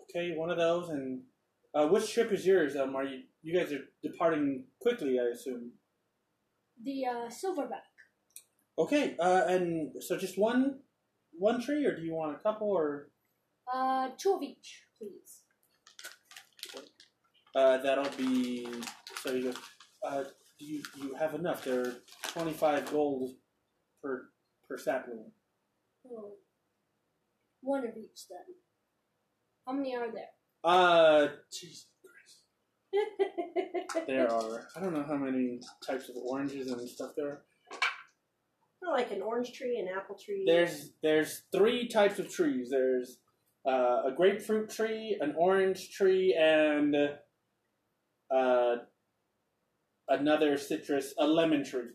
okay, 0.03 0.35
one 0.37 0.50
of 0.50 0.57
those. 0.57 0.88
And 0.88 1.22
uh, 1.74 1.88
which 1.88 2.12
trip 2.14 2.33
is 2.33 2.46
yours? 2.46 2.77
Um, 2.77 2.94
are 2.96 3.05
you 3.05 3.22
you 3.42 3.59
guys 3.59 3.72
are 3.72 3.81
departing 4.03 4.64
quickly? 4.81 5.18
I 5.18 5.33
assume. 5.35 5.72
The 6.83 7.05
uh, 7.07 7.29
silverback. 7.29 7.85
Okay. 8.79 9.16
Uh, 9.18 9.44
and 9.48 9.92
so 10.00 10.16
just 10.16 10.38
one 10.38 10.79
one 11.38 11.61
tree, 11.62 11.85
or 11.87 11.94
do 11.97 12.03
you 12.03 12.14
want 12.14 12.37
a 12.37 12.38
couple, 12.42 12.68
or 12.68 13.11
Uh, 13.73 14.11
two 14.18 14.35
of 14.35 14.42
each, 14.42 14.85
please. 14.99 15.42
uh, 17.55 17.79
that'll 17.79 18.11
be. 18.16 18.66
So 19.23 19.33
you 19.33 19.53
go. 19.53 19.59
Uh, 20.03 20.25
do 20.59 20.64
you 20.64 20.83
you 20.97 21.14
have 21.14 21.35
enough? 21.35 21.64
There 21.64 21.81
are 21.83 21.94
twenty 22.29 22.53
five 22.53 22.90
gold 22.90 23.35
per 24.03 24.31
per 24.68 24.77
sapling. 24.79 25.33
Oh. 26.11 26.37
One 27.62 27.87
of 27.87 27.97
each 27.97 28.29
then. 28.29 28.55
How 29.66 29.73
many 29.73 29.97
are 29.97 30.11
there? 30.12 30.29
Uh, 30.62 31.29
Jesus 31.51 31.87
Christ. 32.92 34.07
There 34.07 34.31
are. 34.31 34.68
I 34.77 34.81
don't 34.81 34.92
know 34.92 35.05
how 35.05 35.16
many 35.16 35.61
types 35.87 36.09
of 36.11 36.16
oranges 36.16 36.70
and 36.70 36.88
stuff 36.88 37.12
there 37.16 37.29
are. 37.29 37.44
Like 38.90 39.11
an 39.11 39.23
orange 39.23 39.53
tree, 39.53 39.79
an 39.79 39.88
apple 39.94 40.16
tree. 40.16 40.44
There's 40.47 40.90
there's 41.03 41.42
three 41.53 41.88
types 41.88 42.18
of 42.18 42.33
trees. 42.33 42.68
There's 42.70 43.18
uh, 43.66 44.03
a 44.07 44.12
grapefruit 44.14 44.70
tree, 44.70 45.16
an 45.20 45.35
orange 45.38 45.90
tree, 45.90 46.37
and 46.38 46.94
uh, 48.31 48.77
another 50.09 50.57
citrus, 50.59 51.14
a 51.18 51.27
lemon 51.27 51.64
tree. 51.64 51.90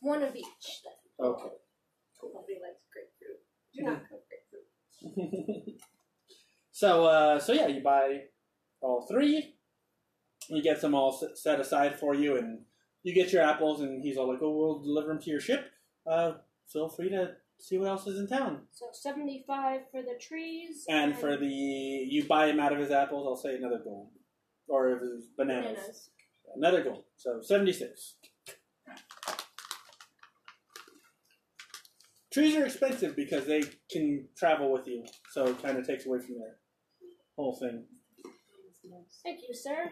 One 0.00 0.22
of 0.22 0.34
each 0.34 0.44
then. 0.84 1.26
Okay. 1.26 1.48
Nobody 2.22 2.54
likes 2.60 2.82
grapefruit. 2.92 3.40
Do 3.74 3.84
not 3.84 4.02
cook 4.08 4.22
grapefruit. 5.12 5.80
so 6.72 7.04
uh, 7.04 7.38
so 7.38 7.52
yeah, 7.52 7.68
you 7.68 7.82
buy 7.82 8.22
all 8.80 9.06
three. 9.10 9.54
You 10.48 10.62
get 10.62 10.80
them 10.80 10.94
all 10.94 11.18
set 11.34 11.60
aside 11.60 11.98
for 11.98 12.14
you, 12.14 12.36
and 12.36 12.60
you 13.02 13.14
get 13.14 13.32
your 13.32 13.42
apples. 13.42 13.80
And 13.80 14.02
he's 14.02 14.16
all 14.16 14.28
like, 14.28 14.42
"Oh, 14.42 14.50
we'll 14.50 14.82
deliver 14.82 15.08
them 15.08 15.20
to 15.22 15.30
your 15.30 15.40
ship. 15.40 15.70
Uh, 16.08 16.32
feel 16.72 16.88
free 16.88 17.10
to 17.10 17.32
see 17.58 17.78
what 17.78 17.88
else 17.88 18.06
is 18.06 18.18
in 18.18 18.26
town." 18.26 18.62
So 18.72 18.86
75 18.92 19.80
for 19.90 20.02
the 20.02 20.18
trees. 20.20 20.84
And 20.88 21.16
for 21.16 21.36
the 21.36 21.46
you 21.46 22.24
buy 22.24 22.48
him 22.48 22.60
out 22.60 22.72
of 22.72 22.78
his 22.78 22.90
apples, 22.90 23.26
I'll 23.26 23.36
say 23.36 23.56
another 23.56 23.80
gold, 23.82 24.10
or 24.68 24.90
if 24.90 25.02
it's 25.02 25.26
bananas, 25.36 25.64
bananas. 25.74 26.10
another 26.54 26.82
gold. 26.84 27.04
So 27.16 27.40
seventy 27.42 27.72
six. 27.72 28.16
Trees 32.32 32.54
are 32.56 32.66
expensive 32.66 33.16
because 33.16 33.46
they 33.46 33.62
can 33.90 34.28
travel 34.36 34.70
with 34.70 34.86
you, 34.86 35.06
so 35.32 35.46
it 35.46 35.62
kind 35.62 35.78
of 35.78 35.86
takes 35.86 36.04
away 36.04 36.18
from 36.18 36.34
their 36.38 36.56
whole 37.34 37.56
thing. 37.56 37.86
Thank 39.24 39.40
you, 39.48 39.54
sir. 39.54 39.90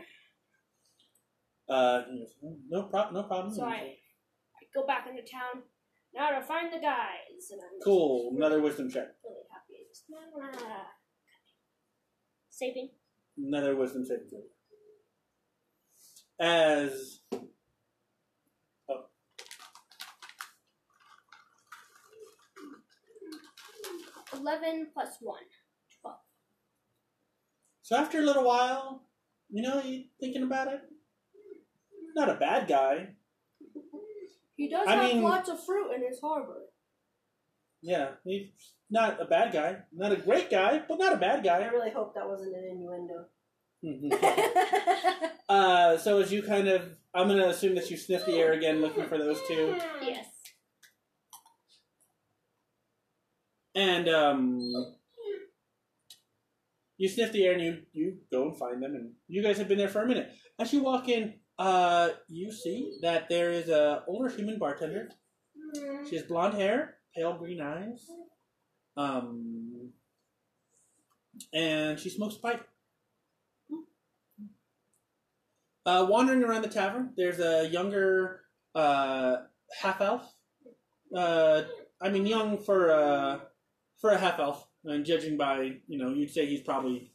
Uh, 1.67 2.03
he 2.11 2.27
"Oh, 2.45 2.57
no 2.69 2.83
problem, 2.85 3.15
no 3.15 3.27
problem. 3.27 3.55
So 3.55 3.65
I, 3.65 3.97
I 4.61 4.63
go 4.75 4.87
back 4.87 5.07
into 5.09 5.23
town. 5.23 5.63
Now 6.15 6.31
to 6.31 6.43
find 6.47 6.73
the 6.73 6.79
guys. 6.79 7.51
And 7.51 7.61
I'm 7.61 7.77
just 7.77 7.85
Cool. 7.85 8.33
Another 8.37 8.61
wisdom 8.61 8.89
check. 8.89 9.09
Really 9.25 9.43
happy. 9.51 9.87
Just, 9.91 10.05
ah. 10.67 10.87
Saving. 12.51 12.91
Another 13.37 13.75
wisdom 13.75 14.05
saving. 14.05 14.43
As 16.39 17.21
11 24.33 24.89
plus 24.93 25.17
1. 25.21 25.39
12. 26.03 26.17
so, 27.83 27.97
after 27.97 28.19
a 28.19 28.23
little 28.23 28.45
while, 28.45 29.03
you 29.49 29.63
know, 29.63 29.81
you 29.83 30.05
thinking 30.21 30.43
about 30.43 30.69
it. 30.69 30.81
Not 32.15 32.29
a 32.29 32.35
bad 32.35 32.69
guy. 32.69 33.15
He 34.57 34.69
does 34.69 34.87
I 34.87 34.97
have 34.97 35.13
mean- 35.15 35.23
lots 35.23 35.49
of 35.49 35.65
fruit 35.65 35.93
in 35.95 36.03
his 36.07 36.21
harbor. 36.21 36.63
Yeah, 37.83 38.13
he's 38.25 38.49
not 38.91 39.21
a 39.21 39.27
bad 39.27 39.53
guy. 39.53 39.77
Not 39.93 40.13
a 40.13 40.17
great 40.17 40.51
guy, 40.51 40.83
but 40.89 40.99
not 40.99 41.13
a 41.13 41.19
bad 41.19 41.45
guy. 41.45 41.61
I 41.61 41.67
really 41.67 41.91
hope 41.91 42.15
that 42.15 42.27
wasn't 42.27 42.57
an 42.57 42.65
innuendo. 42.71 43.27
uh, 45.51 45.99
so 45.99 46.19
as 46.19 46.33
you 46.33 46.43
kind 46.43 46.69
of, 46.69 46.83
I'm 47.15 47.29
gonna 47.29 47.49
assume 47.49 47.75
that 47.75 47.91
you 47.91 47.99
sniff 47.99 48.25
the 48.25 48.37
air 48.37 48.55
again, 48.55 48.81
looking 48.81 49.05
for 49.05 49.19
those 49.19 49.39
two, 49.47 49.79
yes. 50.01 50.25
and 53.75 54.09
um, 54.09 54.61
you 56.97 57.09
sniff 57.09 57.33
the 57.33 57.45
air 57.45 57.53
and 57.53 57.63
you 57.63 57.79
you 57.93 58.17
go 58.31 58.45
and 58.45 58.57
find 58.57 58.83
them, 58.83 58.95
and 58.95 59.13
you 59.29 59.43
guys 59.43 59.59
have 59.59 59.69
been 59.69 59.79
there 59.79 59.89
for 59.89 60.03
a 60.03 60.07
minute. 60.07 60.31
As 60.59 60.73
you 60.73 60.83
walk 60.83 61.09
in, 61.09 61.35
uh, 61.59 62.11
you 62.29 62.51
see 62.51 62.99
that 63.03 63.29
there 63.29 63.51
is 63.51 63.69
a 63.69 64.03
older 64.07 64.29
human 64.29 64.59
bartender. 64.59 65.11
She 66.09 66.17
has 66.17 66.25
blonde 66.25 66.55
hair, 66.55 66.97
pale 67.15 67.35
green 67.35 67.61
eyes, 67.61 68.07
um, 68.97 69.91
and 71.53 71.99
she 71.99 72.11
smokes 72.11 72.37
a 72.37 72.41
pipe. 72.41 72.69
Uh, 75.87 76.07
wandering 76.09 76.43
around 76.43 76.63
the 76.63 76.69
tavern, 76.69 77.13
there's 77.17 77.41
a 77.41 77.69
younger 77.69 78.41
uh, 78.75 79.37
half 79.81 80.01
elf. 80.01 80.35
Uh, 81.15 81.63
I 82.01 82.09
mean, 82.09 82.27
young 82.27 82.59
for 82.59 82.91
uh, 82.91 83.39
for 84.01 84.11
a 84.11 84.19
half 84.19 84.39
elf, 84.39 84.67
and 84.85 85.05
judging 85.05 85.37
by 85.37 85.77
you 85.87 85.99
know, 85.99 86.09
you'd 86.11 86.31
say 86.31 86.47
he's 86.47 86.63
probably 86.63 87.14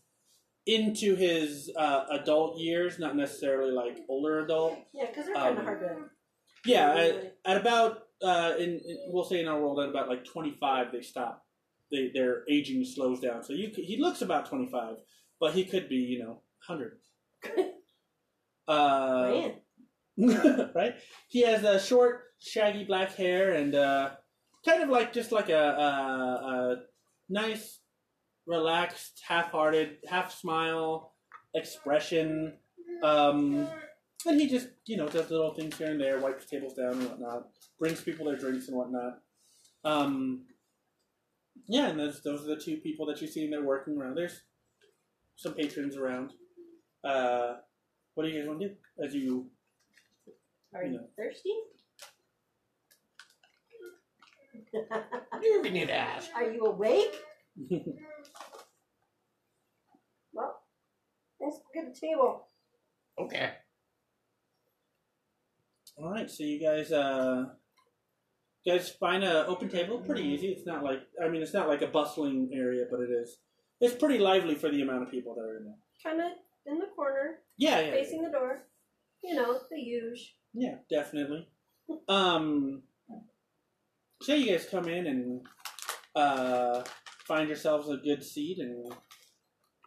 into 0.70 1.16
his 1.16 1.72
uh, 1.76 2.06
adult 2.12 2.58
years, 2.60 3.00
not 3.00 3.16
necessarily 3.16 3.72
like 3.72 4.00
older 4.08 4.40
adult. 4.46 4.78
Yeah, 4.94 5.08
because 5.08 5.26
they're 5.26 5.36
kind 5.36 5.54
Um, 5.54 5.58
of 5.58 5.64
hard 5.64 5.80
to. 5.82 5.96
Yeah, 6.66 6.94
at, 6.94 7.38
at 7.46 7.58
about 7.58 8.04
uh, 8.22 8.54
in, 8.58 8.82
in 8.86 8.98
we'll 9.08 9.24
say 9.24 9.40
in 9.40 9.48
our 9.48 9.60
world 9.60 9.80
at 9.80 9.90
about 9.90 10.10
like 10.10 10.26
twenty 10.26 10.52
five 10.60 10.92
they 10.92 11.02
stop. 11.02 11.46
They 11.92 12.12
their 12.14 12.44
aging 12.50 12.86
slows 12.86 13.20
down. 13.20 13.44
So 13.44 13.54
you 13.54 13.70
could, 13.70 13.86
he 13.86 13.98
looks 13.98 14.22
about 14.22 14.48
twenty 14.48 14.70
five, 14.72 14.98
but 15.40 15.54
he 15.54 15.66
could 15.66 15.90
be 15.90 15.96
you 15.98 16.20
know 16.20 16.42
hundred. 16.68 17.00
uh, 18.68 19.50
Man. 20.18 20.72
right? 20.76 20.96
He 21.30 21.42
has 21.44 21.64
a 21.64 21.80
short, 21.80 22.24
shaggy 22.40 22.84
black 22.84 23.16
hair 23.16 23.54
and 23.54 23.74
uh, 23.74 24.12
kind 24.66 24.84
of 24.84 24.90
like 24.90 25.14
just 25.14 25.32
like 25.32 25.50
a, 25.50 25.54
a, 25.56 26.50
a 26.50 26.76
nice 27.30 27.79
relaxed, 28.50 29.22
half-hearted, 29.28 29.98
half 30.10 30.34
smile 30.36 31.14
expression. 31.54 32.54
Um, 33.04 33.70
and 34.26 34.42
he 34.42 34.50
just, 34.50 34.70
you 34.86 34.98
know, 34.98 35.08
does 35.08 35.30
little 35.30 35.54
things 35.54 35.78
here 35.78 35.92
and 35.92 36.02
there, 36.02 36.20
wipes 36.20 36.46
tables 36.48 36.74
down 36.74 36.94
and 36.94 37.04
whatnot, 37.10 37.48
brings 37.80 38.02
people 38.02 38.26
their 38.26 38.36
drinks 38.38 38.68
and 38.68 38.76
whatnot. 38.76 39.20
Um, 39.86 40.46
yeah, 41.68 41.90
and 41.90 42.00
those, 42.00 42.22
those 42.24 42.42
are 42.44 42.56
the 42.56 42.62
two 42.62 42.78
people 42.78 43.06
that 43.06 43.22
you've 43.22 43.30
seen 43.32 43.52
there 43.52 43.64
working 43.64 43.96
around. 43.98 44.16
There's 44.16 44.42
some 45.36 45.54
patrons 45.54 45.96
around. 45.96 46.32
Uh, 47.04 47.58
what 48.16 48.24
do 48.24 48.30
you 48.30 48.40
guys 48.40 48.48
want 48.48 48.60
to 48.62 48.70
do 48.70 48.76
as 49.06 49.14
you? 49.14 49.46
Are 50.74 50.84
you 50.84 50.94
Yeah. 50.94 51.08
thirsty? 51.16 51.54
You 55.42 55.60
even 55.60 55.72
need 55.74 55.88
to 55.88 55.94
ask. 55.96 56.30
Are 56.36 56.52
you 56.52 56.66
awake? 56.66 57.16
Well, 60.34 60.56
let's 61.40 61.60
get 61.74 61.86
a 61.86 61.94
table. 62.00 62.48
Okay. 63.20 63.52
All 65.98 66.12
right, 66.12 66.30
so 66.30 66.44
you 66.44 66.60
guys, 66.62 66.92
uh, 66.92 67.46
you 68.64 68.74
guys 68.74 68.90
find 68.90 69.24
a 69.24 69.46
open 69.48 69.68
table. 69.70 70.00
Pretty 70.00 70.24
easy. 70.24 70.48
It's 70.48 70.66
not 70.66 70.84
like 70.84 71.00
I 71.24 71.28
mean, 71.28 71.42
it's 71.42 71.54
not 71.54 71.68
like 71.68 71.82
a 71.82 71.88
bustling 71.88 72.52
area, 72.54 72.86
but 72.90 73.02
it 73.02 73.10
is. 73.10 73.38
It's 73.82 73.96
pretty 73.96 74.18
lively 74.18 74.56
for 74.56 74.70
the 74.70 74.82
amount 74.82 75.04
of 75.04 75.12
people 75.12 75.36
that 75.36 75.42
are 75.42 75.58
in 75.58 75.66
there. 75.66 75.76
Kind 76.04 76.22
of 76.22 76.38
in 76.66 76.80
the 76.80 76.86
corner, 76.96 77.40
Yeah, 77.58 77.80
yeah, 77.82 77.92
facing 77.92 78.22
the 78.24 78.30
door. 78.30 78.64
You 79.24 79.36
know, 79.36 79.60
the 79.70 79.78
huge. 79.78 80.36
yeah, 80.54 80.76
definitely. 80.90 81.50
Um, 82.08 82.84
so 84.22 84.34
you 84.36 84.52
guys 84.52 84.68
come 84.70 84.88
in 84.88 85.08
and 85.08 85.42
uh, 86.16 86.84
find 87.26 87.48
yourselves 87.50 87.90
a 87.90 87.98
good 87.98 88.24
seat, 88.24 88.60
and 88.60 88.94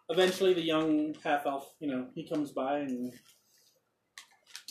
eventually 0.08 0.54
the 0.54 0.62
young 0.62 1.14
half 1.24 1.46
elf, 1.46 1.72
you 1.80 1.88
know, 1.88 2.06
he 2.14 2.28
comes 2.28 2.50
by 2.50 2.78
and 2.78 3.12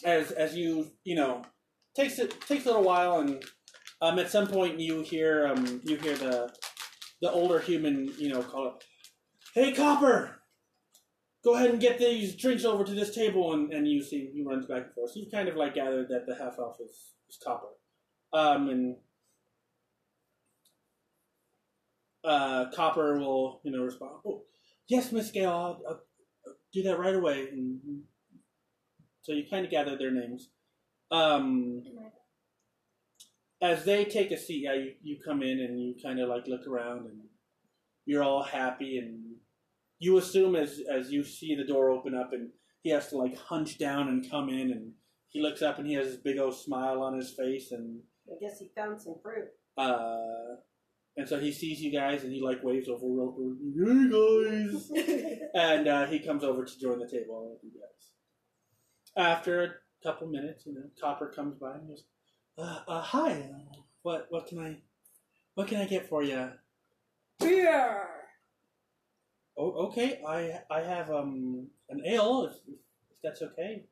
as 0.03 0.31
as 0.31 0.55
you 0.55 0.91
you 1.03 1.15
know 1.15 1.43
takes 1.95 2.19
it 2.19 2.39
takes 2.41 2.65
a 2.65 2.67
little 2.67 2.83
while, 2.83 3.19
and 3.19 3.43
um, 4.01 4.19
at 4.19 4.29
some 4.29 4.47
point 4.47 4.79
you 4.79 5.01
hear 5.01 5.47
um 5.47 5.81
you 5.83 5.97
hear 5.97 6.15
the 6.15 6.51
the 7.21 7.31
older 7.31 7.59
human 7.59 8.11
you 8.17 8.29
know 8.29 8.41
call 8.41 8.67
it, 8.67 8.83
"Hey 9.53 9.73
Copper." 9.73 10.37
Go 11.43 11.55
ahead 11.55 11.71
and 11.71 11.79
get 11.79 11.97
these 11.97 12.35
drinks 12.35 12.65
over 12.65 12.83
to 12.83 12.91
this 12.91 13.15
table, 13.15 13.53
and, 13.53 13.73
and 13.73 13.87
you 13.87 14.03
see 14.03 14.29
he 14.31 14.43
runs 14.43 14.67
back 14.67 14.83
and 14.83 14.93
forth. 14.93 15.09
So 15.09 15.21
you've 15.21 15.31
kind 15.31 15.49
of 15.49 15.55
like 15.55 15.73
gathered 15.73 16.07
that 16.09 16.27
the 16.27 16.35
half 16.35 16.59
elf 16.59 16.77
is, 16.79 17.13
is 17.27 17.39
Copper, 17.43 17.65
um, 18.31 18.69
and 18.69 18.95
uh, 22.23 22.65
Copper 22.75 23.17
will 23.17 23.59
you 23.63 23.71
know 23.71 23.81
respond. 23.81 24.11
Oh, 24.23 24.43
yes, 24.87 25.11
Miss 25.11 25.31
Gale, 25.31 25.49
I'll, 25.49 25.81
I'll, 25.87 26.01
do 26.73 26.83
that 26.83 26.99
right 26.99 27.15
away. 27.15 27.49
And 27.51 27.79
so 29.21 29.33
you 29.33 29.43
kind 29.49 29.65
of 29.65 29.71
gather 29.71 29.97
their 29.97 30.11
names. 30.11 30.49
Um, 31.11 31.83
as 33.61 33.83
they 33.83 34.05
take 34.05 34.31
a 34.31 34.37
seat, 34.37 34.63
yeah, 34.63 34.73
you, 34.73 34.93
you 35.03 35.17
come 35.23 35.43
in 35.43 35.59
and 35.59 35.79
you 35.79 35.95
kind 36.01 36.19
of 36.19 36.29
like 36.29 36.47
look 36.47 36.65
around 36.65 37.07
and 37.07 37.19
you're 38.05 38.23
all 38.23 38.43
happy 38.43 38.97
and 38.97 39.35
you 39.99 40.17
assume 40.17 40.55
as 40.55 40.81
as 40.91 41.11
you 41.11 41.23
see 41.23 41.55
the 41.55 41.63
door 41.63 41.91
open 41.91 42.15
up 42.15 42.33
and 42.33 42.49
he 42.81 42.89
has 42.89 43.09
to 43.09 43.17
like 43.17 43.37
hunch 43.37 43.77
down 43.77 44.07
and 44.07 44.29
come 44.29 44.49
in 44.49 44.71
and 44.71 44.91
he 45.27 45.41
looks 45.41 45.61
up 45.61 45.77
and 45.77 45.87
he 45.87 45.93
has 45.93 46.07
this 46.07 46.15
big 46.17 46.39
old 46.39 46.55
smile 46.55 47.03
on 47.03 47.15
his 47.15 47.31
face 47.31 47.71
and 47.71 47.99
I 48.27 48.35
guess 48.41 48.59
he 48.59 48.71
found 48.75 48.99
some 49.01 49.15
fruit. 49.21 49.49
uh 49.77 50.55
and 51.17 51.27
so 51.27 51.39
he 51.39 51.51
sees 51.51 51.81
you 51.81 51.91
guys 51.91 52.23
and 52.23 52.31
he 52.31 52.41
like 52.41 52.63
waves 52.63 52.87
over 52.87 53.05
real 53.05 53.31
quick, 53.31 53.57
hey 53.75 54.09
guys 54.09 54.91
and 55.53 55.87
uh, 55.87 56.05
he 56.07 56.19
comes 56.19 56.43
over 56.43 56.63
to 56.63 56.79
join 56.79 56.99
the 56.99 57.07
table 57.07 57.51
with 57.51 57.63
you 57.63 57.79
guys. 57.79 58.11
After 59.17 59.63
a 59.63 59.69
couple 60.03 60.27
minutes, 60.27 60.65
you 60.65 60.73
know, 60.73 60.83
Copper 60.99 61.27
comes 61.27 61.57
by 61.57 61.73
and 61.73 61.87
goes, 61.87 62.05
uh, 62.57 62.79
uh, 62.87 63.01
"Hi, 63.01 63.31
uh, 63.31 63.77
what 64.03 64.27
what 64.29 64.47
can 64.47 64.59
I 64.59 64.77
what 65.55 65.67
can 65.67 65.81
I 65.81 65.85
get 65.85 66.07
for 66.07 66.23
you?" 66.23 66.49
Beer. 67.39 68.07
Oh, 69.57 69.87
okay, 69.87 70.21
I 70.25 70.61
I 70.73 70.81
have 70.81 71.11
um 71.11 71.67
an 71.89 72.01
ale 72.05 72.45
if, 72.49 72.55
if 72.67 73.17
that's 73.21 73.41
okay. 73.41 73.85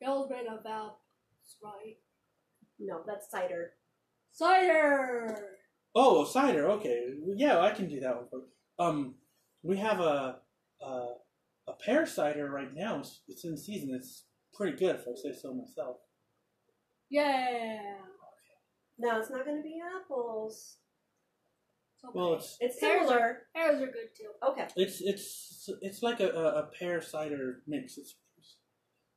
Y'all 0.00 0.28
made 0.28 0.46
of 0.46 0.60
apples, 0.64 0.98
right? 1.64 1.96
no, 2.78 3.02
that's 3.06 3.30
cider. 3.30 3.72
Cider. 4.38 5.36
Oh, 5.96 6.24
cider. 6.24 6.70
Okay, 6.70 7.14
yeah, 7.34 7.58
I 7.58 7.72
can 7.72 7.88
do 7.88 7.98
that 7.98 8.14
one 8.14 8.26
for. 8.30 8.42
Um, 8.78 9.16
we 9.64 9.76
have 9.78 9.98
a 9.98 10.36
a, 10.80 10.86
a 11.66 11.72
pear 11.84 12.06
cider 12.06 12.48
right 12.48 12.72
now. 12.72 13.00
It's, 13.00 13.22
it's 13.26 13.44
in 13.44 13.56
season. 13.56 13.90
It's 13.92 14.26
pretty 14.54 14.76
good, 14.76 14.94
if 14.94 15.00
I 15.02 15.14
say 15.16 15.36
so 15.36 15.52
myself. 15.52 15.96
Yeah. 17.10 17.96
No, 18.96 19.18
it's 19.18 19.30
not 19.30 19.44
going 19.44 19.56
to 19.56 19.62
be 19.62 19.80
apples. 19.96 20.76
It's 21.96 22.04
okay. 22.04 22.12
Well, 22.14 22.34
it's 22.34 22.56
It's 22.60 22.78
Pears 22.78 23.08
similar. 23.08 23.38
Pears 23.56 23.82
are 23.82 23.86
good 23.86 24.10
too. 24.16 24.30
Okay. 24.50 24.68
It's 24.76 25.00
it's 25.00 25.68
it's 25.82 26.02
like 26.02 26.20
a, 26.20 26.30
a, 26.30 26.44
a 26.60 26.70
pear 26.78 27.02
cider 27.02 27.62
mix. 27.66 27.98
It's, 27.98 28.14
it's 28.36 28.56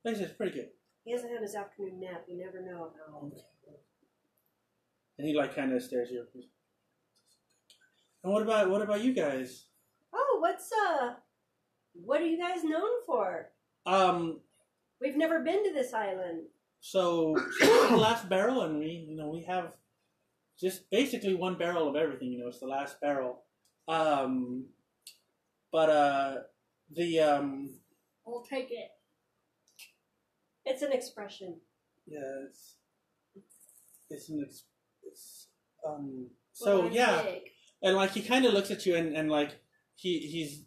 like 0.04 0.16
I 0.16 0.18
said, 0.18 0.28
it's 0.30 0.38
pretty 0.38 0.54
good. 0.54 0.70
He 1.04 1.12
hasn't 1.12 1.32
had 1.32 1.42
his 1.44 1.54
afternoon 1.54 2.00
nap. 2.00 2.26
You 2.28 2.44
never 2.44 2.66
know 2.66 2.90
how. 2.98 3.32
And 5.22 5.30
he 5.30 5.36
like 5.38 5.56
kind 5.56 5.72
of 5.72 5.84
stares 5.84 6.08
at 6.10 6.14
you. 6.16 6.26
And 8.24 8.34
what 8.34 8.42
about 8.42 8.72
what 8.72 8.82
about 8.82 9.04
you 9.04 9.14
guys? 9.14 9.66
Oh, 10.12 10.38
what's 10.40 10.72
uh, 10.72 11.14
what 11.94 12.20
are 12.22 12.26
you 12.26 12.40
guys 12.40 12.64
known 12.64 12.90
for? 13.06 13.50
Um, 13.86 14.40
We've 15.00 15.16
never 15.16 15.44
been 15.44 15.64
to 15.64 15.74
this 15.74 15.94
island. 15.94 16.46
so 16.80 17.36
so 17.60 17.88
the 17.90 17.98
last 17.98 18.28
barrel, 18.30 18.64
and 18.64 18.80
we 18.80 19.06
you 19.10 19.16
know 19.16 19.30
we 19.30 19.44
have 19.44 19.76
just 20.60 20.90
basically 20.90 21.36
one 21.36 21.56
barrel 21.56 21.88
of 21.88 21.96
everything. 21.96 22.32
You 22.32 22.40
know, 22.40 22.48
it's 22.48 22.60
the 22.60 22.66
last 22.66 23.00
barrel. 23.00 23.44
Um, 23.88 24.66
but 25.72 25.90
uh, 25.92 26.36
the 26.96 27.20
um, 27.20 27.70
I'll 28.26 28.42
take 28.50 28.72
it. 28.72 28.90
It's 30.66 30.82
an 30.82 30.92
expression. 30.92 31.60
yeah, 32.08 32.46
it's 32.48 32.76
it's 34.10 34.30
an 34.30 34.44
ex- 34.44 34.66
it's 34.66 34.66
um. 35.88 36.28
So 36.54 36.82
Well, 36.82 36.92
yeah. 36.92 37.22
big. 37.24 37.42
And 37.84 37.96
like 37.96 38.12
he 38.12 38.22
kind 38.22 38.46
of 38.46 38.54
looks 38.54 38.70
at 38.72 38.86
you 38.86 38.96
and, 38.96 39.16
and 39.18 39.30
like 39.32 39.60
he 39.96 40.20
he's 40.20 40.64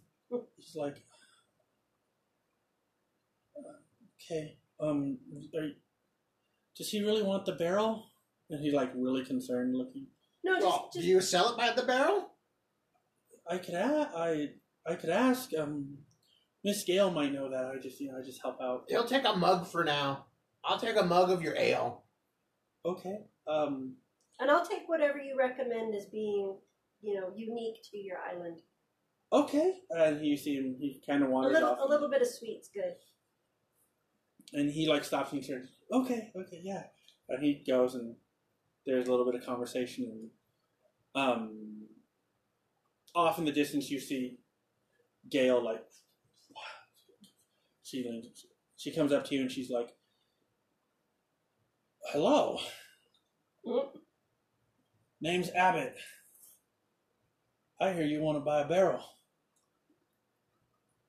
he's 0.57 0.75
like 0.77 1.05
okay 4.21 4.57
um 4.81 5.19
are, 5.55 5.65
you- 5.67 5.75
does 6.77 6.89
he 6.91 7.03
really 7.05 7.23
want 7.23 7.45
the 7.47 7.53
barrel 7.53 8.11
and 8.51 8.61
he's 8.61 8.75
like 8.75 8.91
really 8.97 9.25
concerned 9.25 9.77
looking 9.77 10.07
No, 10.43 10.55
just, 10.57 10.67
Well, 10.67 10.91
just 10.93 11.05
do 11.05 11.09
you 11.09 11.21
sell 11.21 11.51
it 11.53 11.57
by 11.57 11.71
the 11.73 11.85
barrel? 11.85 12.31
I 13.49 13.59
could 13.59 13.75
a- 13.75 14.11
I 14.17 14.49
I 14.87 14.95
could 14.97 15.11
ask 15.11 15.51
um 15.57 15.99
Miss 16.65 16.83
Gale 16.83 17.11
might 17.11 17.33
know 17.33 17.49
that 17.51 17.67
I 17.67 17.79
just 17.79 18.01
you 18.01 18.11
know 18.11 18.19
I 18.19 18.23
just 18.25 18.43
help 18.43 18.61
out 18.61 18.85
He'll 18.89 19.05
take 19.05 19.25
a 19.27 19.37
mug 19.37 19.67
for 19.69 19.85
now. 19.85 20.27
I'll 20.65 20.79
take 20.81 20.97
a 20.99 21.05
mug 21.05 21.31
of 21.31 21.43
your 21.43 21.55
ale. 21.57 22.03
okay 22.85 23.19
um 23.47 23.95
and 24.41 24.51
I'll 24.51 24.67
take 24.67 24.83
whatever 24.89 25.19
you 25.19 25.37
recommend 25.39 25.95
as 25.95 26.07
being, 26.07 26.57
you 27.03 27.15
know, 27.15 27.31
unique 27.37 27.77
to 27.91 27.97
your 27.99 28.19
island. 28.19 28.61
okay 29.33 29.81
and 29.91 30.25
you 30.25 30.37
see 30.37 30.55
him 30.57 30.77
he 30.79 31.01
kind 31.07 31.23
of 31.23 31.29
A 31.29 31.33
wanders 31.33 31.55
little, 31.55 31.71
off 31.71 31.79
a 31.81 31.89
little 31.89 32.09
bit 32.11 32.23
of 32.23 32.29
sweet's 32.29 32.69
good. 32.73 32.95
and 34.53 34.71
he 34.71 34.87
like 34.89 35.05
stops 35.05 35.33
and 35.33 35.45
turns. 35.47 35.69
Okay, 35.93 36.31
okay, 36.37 36.61
yeah. 36.63 36.85
And 37.29 37.43
he 37.43 37.63
goes 37.67 37.95
and 37.95 38.15
there's 38.87 39.09
a 39.09 39.11
little 39.11 39.25
bit 39.31 39.35
of 39.41 39.47
conversation 39.47 40.05
and 40.13 40.31
um 41.23 41.87
off 43.15 43.39
in 43.39 43.45
the 43.45 43.53
distance 43.53 43.91
you 43.91 44.01
see 44.01 44.39
Gale 45.31 45.63
like 45.65 45.85
she 47.83 48.03
leans 48.03 48.47
she 48.77 48.91
comes 48.93 49.13
up 49.13 49.25
to 49.27 49.35
you 49.35 49.41
and 49.43 49.51
she's 49.53 49.71
like 49.71 49.91
Hello. 52.13 52.59
Mm. 53.67 53.87
Name's 55.25 55.51
Abbott. 55.57 55.97
I 57.81 57.95
hear 57.95 58.05
you 58.05 58.21
want 58.21 58.37
to 58.37 58.45
buy 58.45 58.61
a 58.61 58.69
barrel. 58.69 59.03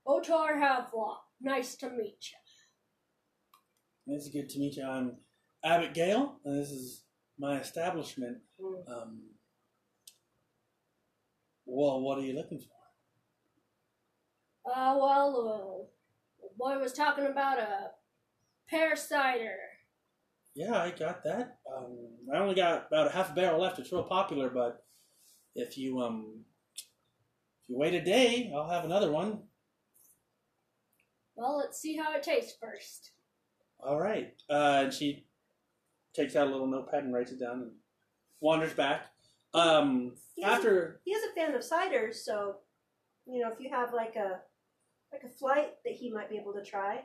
Otar 0.07 0.57
Havelock. 0.57 1.21
Nice 1.41 1.75
to 1.75 1.89
meet 1.89 2.31
you. 4.07 4.15
It's 4.15 4.29
good 4.29 4.47
to 4.51 4.59
meet 4.59 4.77
you. 4.77 4.85
I'm 4.85 5.17
Abbott 5.65 5.93
Gale, 5.93 6.39
and 6.45 6.57
this 6.57 6.71
is 6.71 7.03
my 7.37 7.59
establishment. 7.59 8.37
Mm. 8.57 8.89
Um, 8.89 9.19
well, 11.65 11.99
what 11.99 12.17
are 12.17 12.23
you 12.23 12.35
looking 12.35 12.59
for? 12.59 12.69
Uh, 14.71 14.95
well, 14.97 15.89
uh, 16.41 16.41
the 16.41 16.53
boy 16.57 16.79
was 16.81 16.93
talking 16.93 17.25
about 17.25 17.59
a 17.59 17.91
pear 18.69 18.95
cider. 18.95 19.57
Yeah, 20.53 20.81
I 20.81 20.91
got 20.91 21.21
that. 21.25 21.54
Um, 21.73 21.97
I 22.33 22.37
only 22.37 22.55
got 22.55 22.87
about 22.87 23.07
a 23.07 23.11
half 23.11 23.31
a 23.31 23.33
barrel 23.33 23.59
left. 23.61 23.79
It's 23.79 23.91
real 23.91 24.03
popular, 24.03 24.49
but 24.49 24.83
if 25.55 25.77
you 25.77 25.99
um, 26.01 26.43
If 27.63 27.69
you 27.69 27.77
wait 27.77 27.93
a 27.93 28.03
day, 28.03 28.51
I'll 28.55 28.69
have 28.69 28.85
another 28.85 29.11
one. 29.11 29.43
Well, 31.35 31.57
let's 31.57 31.79
see 31.79 31.97
how 31.97 32.13
it 32.13 32.23
tastes 32.23 32.57
first. 32.61 33.11
All 33.79 33.99
right. 33.99 34.33
Uh, 34.49 34.81
and 34.85 34.93
she 34.93 35.27
takes 36.13 36.35
out 36.35 36.47
a 36.47 36.51
little 36.51 36.67
notepad 36.67 37.03
and 37.03 37.13
writes 37.13 37.31
it 37.31 37.39
down 37.39 37.61
and 37.61 37.71
wanders 38.39 38.73
back. 38.73 39.07
Um, 39.53 40.15
He 40.35 40.43
is 40.43 40.47
a- 40.49 40.51
after 40.51 41.01
he 41.03 41.11
is 41.11 41.23
a 41.29 41.33
fan 41.33 41.53
of 41.55 41.61
ciders, 41.61 42.15
so 42.15 42.57
you 43.25 43.41
know 43.41 43.51
if 43.51 43.59
you 43.59 43.69
have 43.69 43.93
like 43.93 44.15
a 44.15 44.41
like 45.11 45.23
a 45.23 45.29
flight 45.29 45.73
that 45.85 45.93
he 45.93 46.11
might 46.11 46.29
be 46.29 46.37
able 46.37 46.53
to 46.53 46.63
try. 46.63 46.97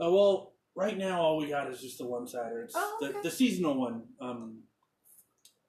Uh, 0.00 0.10
well, 0.10 0.54
right 0.78 0.96
now 0.96 1.20
all 1.20 1.36
we 1.36 1.48
got 1.48 1.68
is 1.70 1.80
just 1.80 1.98
the 1.98 2.06
one 2.06 2.26
cider. 2.26 2.62
It's 2.62 2.74
Oh, 2.76 2.98
okay. 3.02 3.12
the, 3.12 3.22
the 3.24 3.30
seasonal 3.30 3.74
one. 3.74 4.04
Um, 4.20 4.62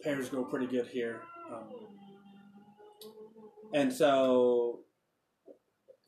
pears 0.04 0.30
grow 0.30 0.44
pretty 0.46 0.68
good 0.68 0.88
here, 0.88 1.22
um, 1.52 1.70
and 3.74 3.92
so. 3.92 4.82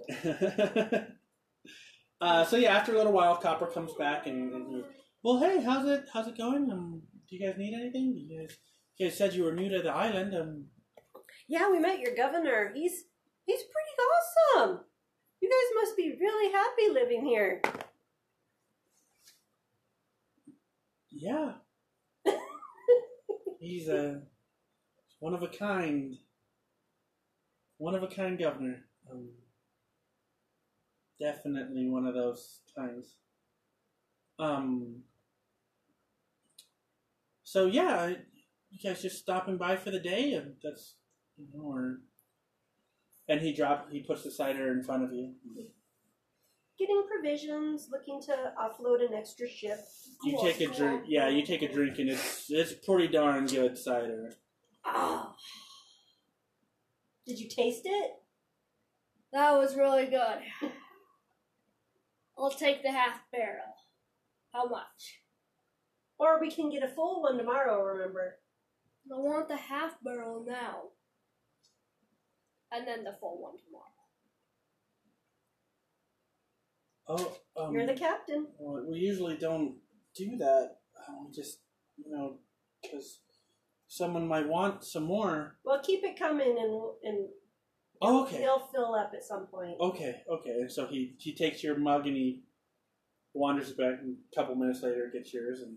uh, 2.21 2.43
so 2.45 2.57
yeah, 2.57 2.75
after 2.75 2.93
a 2.93 2.97
little 2.97 3.11
while, 3.11 3.35
Copper 3.35 3.67
comes 3.67 3.93
back 3.93 4.27
and, 4.27 4.53
and 4.53 4.67
he, 4.67 4.83
well, 5.23 5.39
hey, 5.39 5.61
how's 5.63 5.87
it? 5.87 6.05
How's 6.13 6.27
it 6.27 6.37
going? 6.37 6.71
Um, 6.71 7.01
do 7.29 7.35
you 7.35 7.45
guys 7.45 7.57
need 7.57 7.73
anything? 7.73 8.13
You 8.17 8.39
guys, 8.41 8.57
you 8.97 9.07
guys 9.07 9.17
said 9.17 9.33
you 9.33 9.43
were 9.43 9.53
new 9.53 9.69
to 9.69 9.81
the 9.81 9.91
island. 9.91 10.35
Um, 10.35 10.65
Yeah, 11.47 11.69
we 11.71 11.79
met 11.79 11.99
your 11.99 12.15
governor. 12.15 12.71
He's 12.75 13.03
he's 13.45 13.61
pretty 13.61 13.95
awesome. 14.09 14.79
You 15.41 15.49
guys 15.49 15.83
must 15.83 15.97
be 15.97 16.15
really 16.19 16.51
happy 16.51 16.89
living 16.93 17.25
here. 17.25 17.61
Yeah, 21.21 21.51
he's 23.59 23.87
a 23.87 24.21
one 25.19 25.35
of 25.35 25.43
a 25.43 25.47
kind, 25.47 26.15
one 27.77 27.93
of 27.93 28.01
a 28.01 28.07
kind 28.07 28.39
governor. 28.39 28.85
Um, 29.09 29.29
definitely 31.19 31.87
one 31.87 32.07
of 32.07 32.15
those 32.15 32.61
kinds. 32.75 33.15
Um. 34.39 35.03
So 37.43 37.67
yeah, 37.67 38.13
you 38.71 38.79
guys 38.83 39.03
just 39.03 39.19
stopping 39.19 39.57
by 39.57 39.75
for 39.75 39.91
the 39.91 39.99
day, 39.99 40.33
and 40.33 40.55
that's 40.63 40.95
you 41.37 41.45
know, 41.53 41.63
or 41.63 41.99
and 43.29 43.41
he 43.41 43.53
drop 43.53 43.91
he 43.91 43.99
puts 44.01 44.23
the 44.23 44.31
cider 44.31 44.71
in 44.71 44.83
front 44.83 45.03
of 45.03 45.13
you. 45.13 45.33
Getting 46.81 47.03
provisions, 47.07 47.89
looking 47.91 48.19
to 48.23 48.53
offload 48.59 49.07
an 49.07 49.13
extra 49.13 49.47
ship. 49.47 49.77
You 50.23 50.35
take 50.41 50.61
a 50.61 50.73
drink. 50.73 51.03
Yeah, 51.05 51.29
you 51.29 51.45
take 51.45 51.61
a 51.61 51.71
drink, 51.71 51.99
and 51.99 52.09
it's 52.09 52.47
it's 52.49 52.73
pretty 52.73 53.07
darn 53.07 53.45
good 53.45 53.77
cider. 53.77 54.33
Ah. 54.83 55.35
Did 57.27 57.39
you 57.39 57.47
taste 57.47 57.83
it? 57.85 58.11
That 59.31 59.51
was 59.59 59.75
really 59.75 60.07
good. 60.07 60.71
I'll 62.35 62.49
take 62.49 62.81
the 62.81 62.91
half 62.91 63.19
barrel. 63.31 63.75
How 64.51 64.67
much? 64.67 65.21
Or 66.17 66.41
we 66.41 66.49
can 66.49 66.71
get 66.71 66.81
a 66.81 66.87
full 66.87 67.21
one 67.21 67.37
tomorrow, 67.37 67.79
remember? 67.83 68.39
I 69.13 69.19
want 69.19 69.49
the 69.49 69.55
half 69.55 70.01
barrel 70.03 70.43
now. 70.47 70.89
And 72.71 72.87
then 72.87 73.03
the 73.03 73.15
full 73.19 73.39
one 73.39 73.57
tomorrow. 73.63 73.90
Oh, 77.17 77.37
um, 77.57 77.73
You're 77.73 77.85
the 77.87 77.93
captain. 77.93 78.47
well, 78.57 78.85
we 78.89 78.97
usually 78.99 79.37
don't 79.37 79.75
do 80.15 80.37
that. 80.37 80.77
Um, 81.07 81.27
we 81.27 81.33
just 81.33 81.59
you 81.97 82.11
know 82.15 82.37
because 82.81 83.19
someone 83.87 84.27
might 84.27 84.47
want 84.47 84.83
some 84.83 85.03
more. 85.03 85.57
Well, 85.65 85.81
keep 85.83 86.03
it 86.03 86.17
coming 86.17 86.55
and 86.59 86.81
and 87.03 87.27
Oh, 88.03 88.23
okay. 88.23 88.37
he'll 88.39 88.67
fill 88.73 88.95
up 88.95 89.11
at 89.13 89.23
some 89.23 89.45
point. 89.45 89.75
Okay, 89.79 90.21
okay. 90.27 90.49
And 90.61 90.71
so 90.71 90.87
he 90.87 91.13
he 91.19 91.35
takes 91.35 91.63
your 91.63 91.77
mug 91.77 92.07
and 92.07 92.15
he 92.15 92.43
wanders 93.33 93.71
back, 93.73 93.99
and 94.01 94.17
a 94.31 94.35
couple 94.35 94.55
minutes 94.55 94.81
later 94.81 95.09
gets 95.13 95.33
yours 95.33 95.61
and 95.61 95.75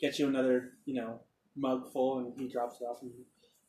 gets 0.00 0.18
you 0.18 0.28
another, 0.28 0.74
you 0.84 0.94
know, 0.94 1.20
mug 1.56 1.90
full, 1.92 2.18
and 2.18 2.32
he 2.38 2.48
drops 2.48 2.80
it 2.80 2.84
off, 2.84 3.02
and 3.02 3.10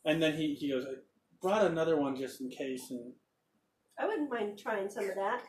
and 0.06 0.22
then 0.22 0.36
he 0.36 0.54
he 0.54 0.70
goes, 0.70 0.86
I 0.86 0.96
brought 1.42 1.66
another 1.66 1.98
one 1.98 2.16
just 2.16 2.42
in 2.42 2.50
case, 2.50 2.92
and 2.92 3.14
I 3.98 4.06
wouldn't 4.06 4.30
mind 4.30 4.60
trying 4.60 4.90
some 4.90 5.10
of 5.10 5.16
that. 5.16 5.42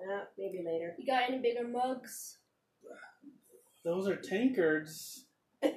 Uh, 0.00 0.24
maybe 0.38 0.62
later. 0.64 0.94
You 0.98 1.06
got 1.06 1.28
any 1.28 1.38
bigger 1.38 1.66
mugs? 1.66 2.38
those 3.84 4.08
are 4.08 4.16
tankards. 4.16 5.26
How 5.62 5.70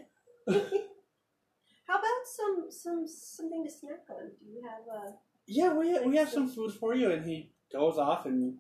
about 2.00 2.26
some 2.26 2.66
some 2.70 3.08
something 3.08 3.64
to 3.64 3.70
snack 3.72 4.06
on? 4.10 4.30
Do 4.40 4.52
you 4.52 4.62
have 4.64 4.82
uh, 4.88 5.08
a? 5.10 5.14
Yeah, 5.48 5.74
we 5.74 6.00
we 6.00 6.18
have 6.18 6.30
some 6.30 6.48
food 6.50 6.74
for 6.74 6.96
you, 6.96 7.12
and 7.12 7.24
he 7.26 7.52
goes 7.72 7.98
off, 7.98 8.26
and 8.26 8.58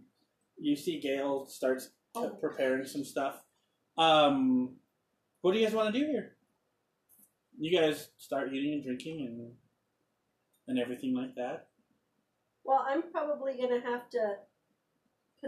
you 0.57 0.75
see 0.75 0.99
Gale 0.99 1.45
starts 1.47 1.89
Oh. 2.17 2.29
preparing 2.29 2.85
some 2.85 3.03
stuff. 3.03 3.41
Um, 3.97 4.77
what 5.41 5.51
do 5.51 5.59
you 5.59 5.65
guys 5.65 5.75
want 5.75 5.93
to 5.93 5.99
do 5.99 6.05
here? 6.05 6.37
You 7.59 7.77
guys 7.77 8.07
start 8.17 8.53
eating 8.53 8.73
and 8.73 8.83
drinking 8.83 9.25
and 9.27 9.51
and 10.67 10.79
everything 10.79 11.13
like 11.13 11.35
that. 11.35 11.67
Well, 12.63 12.85
I'm 12.87 13.03
probably 13.11 13.57
gonna 13.57 13.81
have 13.81 14.09
to 14.11 14.35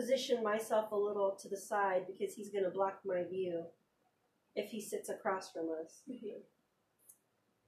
position 0.01 0.43
myself 0.43 0.91
a 0.91 0.95
little 0.95 1.31
to 1.41 1.49
the 1.49 1.57
side 1.57 2.05
because 2.07 2.36
he's 2.36 2.49
gonna 2.49 2.69
block 2.69 2.99
my 3.05 3.23
view 3.23 3.63
if 4.55 4.69
he 4.69 4.79
sits 4.81 5.10
across 5.10 5.51
from 5.51 5.69
us. 5.83 6.03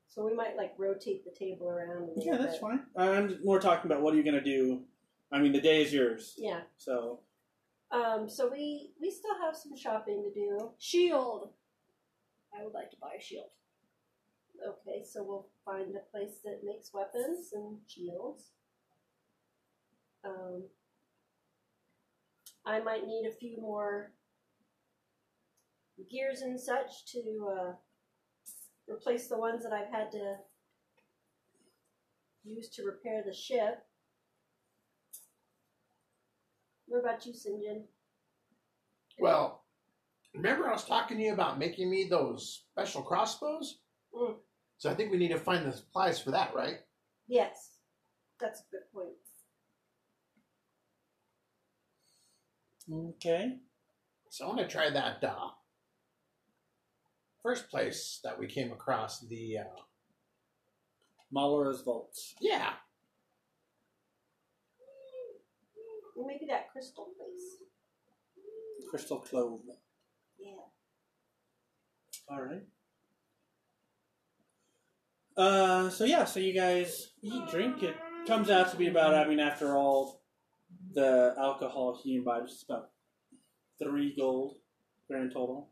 So 0.08 0.26
we 0.26 0.34
might 0.34 0.56
like 0.58 0.74
rotate 0.78 1.24
the 1.26 1.32
table 1.32 1.68
around. 1.70 2.10
A 2.10 2.14
Yeah, 2.24 2.38
that's 2.38 2.54
bit. 2.54 2.62
fine. 2.62 2.86
I'm 2.96 3.44
more 3.44 3.60
talking 3.60 3.90
about 3.92 4.02
what 4.04 4.14
are 4.14 4.18
you 4.18 4.24
gonna 4.24 4.42
do. 4.44 4.84
I 5.32 5.40
mean, 5.40 5.52
the 5.54 5.62
day 5.62 5.82
is 5.84 5.94
yours, 5.94 6.36
Yeah. 6.38 6.62
so 6.78 7.22
Um. 7.92 8.30
So 8.30 8.48
we 8.50 8.94
we 9.02 9.10
still 9.10 9.36
have 9.42 9.56
some 9.56 9.76
shopping 9.76 10.22
to 10.24 10.32
do. 10.32 10.72
Shield. 10.78 11.54
I 12.56 12.64
would 12.64 12.74
like 12.74 12.92
to 12.92 12.98
buy 12.98 13.14
a 13.18 13.22
shield. 13.22 13.50
Okay, 14.68 15.04
so 15.04 15.24
we'll 15.24 15.48
find 15.64 15.96
a 15.96 16.00
place 16.12 16.40
that 16.44 16.64
makes 16.64 16.94
weapons 16.94 17.54
and 17.54 17.80
shields. 17.88 18.52
Um, 20.24 20.64
I 22.70 22.80
might 22.82 23.08
need 23.08 23.26
a 23.28 23.36
few 23.36 23.58
more 23.60 24.12
gears 26.12 26.42
and 26.42 26.60
such 26.60 27.06
to 27.12 27.50
uh, 27.52 27.72
replace 28.88 29.28
the 29.28 29.38
ones 29.38 29.64
that 29.64 29.74
I've 29.74 29.92
had 29.92 30.12
to 30.12 30.36
use 32.44 32.70
to 32.70 32.84
repair 32.84 33.24
the 33.26 33.34
ship. 33.34 33.84
What 36.86 37.00
about 37.00 37.26
you. 37.26 37.34
John? 37.34 37.84
Well, 39.20 39.64
remember 40.36 40.70
I 40.70 40.74
was 40.74 40.86
talking 40.86 41.18
to 41.18 41.24
you 41.24 41.34
about 41.34 41.60
making 41.60 41.90
me 41.90 42.08
those 42.08 42.66
special 42.72 43.02
crossbows? 43.02 43.80
Mm. 44.14 44.36
So 44.78 44.90
I 44.90 44.94
think 44.94 45.12
we 45.12 45.18
need 45.18 45.32
to 45.32 45.40
find 45.40 45.66
the 45.66 45.74
supplies 45.76 46.20
for 46.20 46.32
that, 46.32 46.54
right? 46.56 46.78
Yes, 47.28 47.78
that's 48.40 48.62
a 48.62 48.72
good 48.72 48.92
point. 48.94 49.29
Okay. 52.92 53.58
So 54.30 54.46
I 54.46 54.48
want 54.50 54.60
to 54.60 54.68
try 54.68 54.90
that 54.90 55.24
uh, 55.24 55.50
first 57.42 57.70
place 57.70 58.20
that 58.24 58.40
we 58.40 58.48
came 58.48 58.72
across. 58.72 59.22
The 59.22 59.60
uh, 59.60 59.82
Malara's 61.32 61.82
vaults. 61.82 62.36
yeah, 62.40 62.74
maybe 66.26 66.46
that 66.48 66.72
crystal 66.72 67.08
place. 67.18 67.58
Crystal 68.90 69.20
Clove. 69.20 69.62
Yeah. 70.40 70.52
All 72.30 72.42
right. 72.42 72.64
Uh, 75.38 75.90
so 75.90 76.04
yeah, 76.04 76.26
so 76.26 76.40
you 76.40 76.54
guys 76.54 77.12
eat, 77.22 77.48
drink. 77.50 77.82
It 77.84 77.96
comes 78.28 78.50
out 78.50 78.72
to 78.72 78.78
be 78.78 78.88
about, 78.88 79.16
I 79.16 79.28
mean, 79.28 79.40
after 79.40 79.76
all 79.76 80.19
the 80.94 81.36
alcohol 81.38 82.00
he 82.04 82.16
imbibes, 82.18 82.54
it's 82.54 82.64
about 82.64 82.90
three 83.82 84.16
gold 84.16 84.58
grand 85.08 85.32
total. 85.32 85.70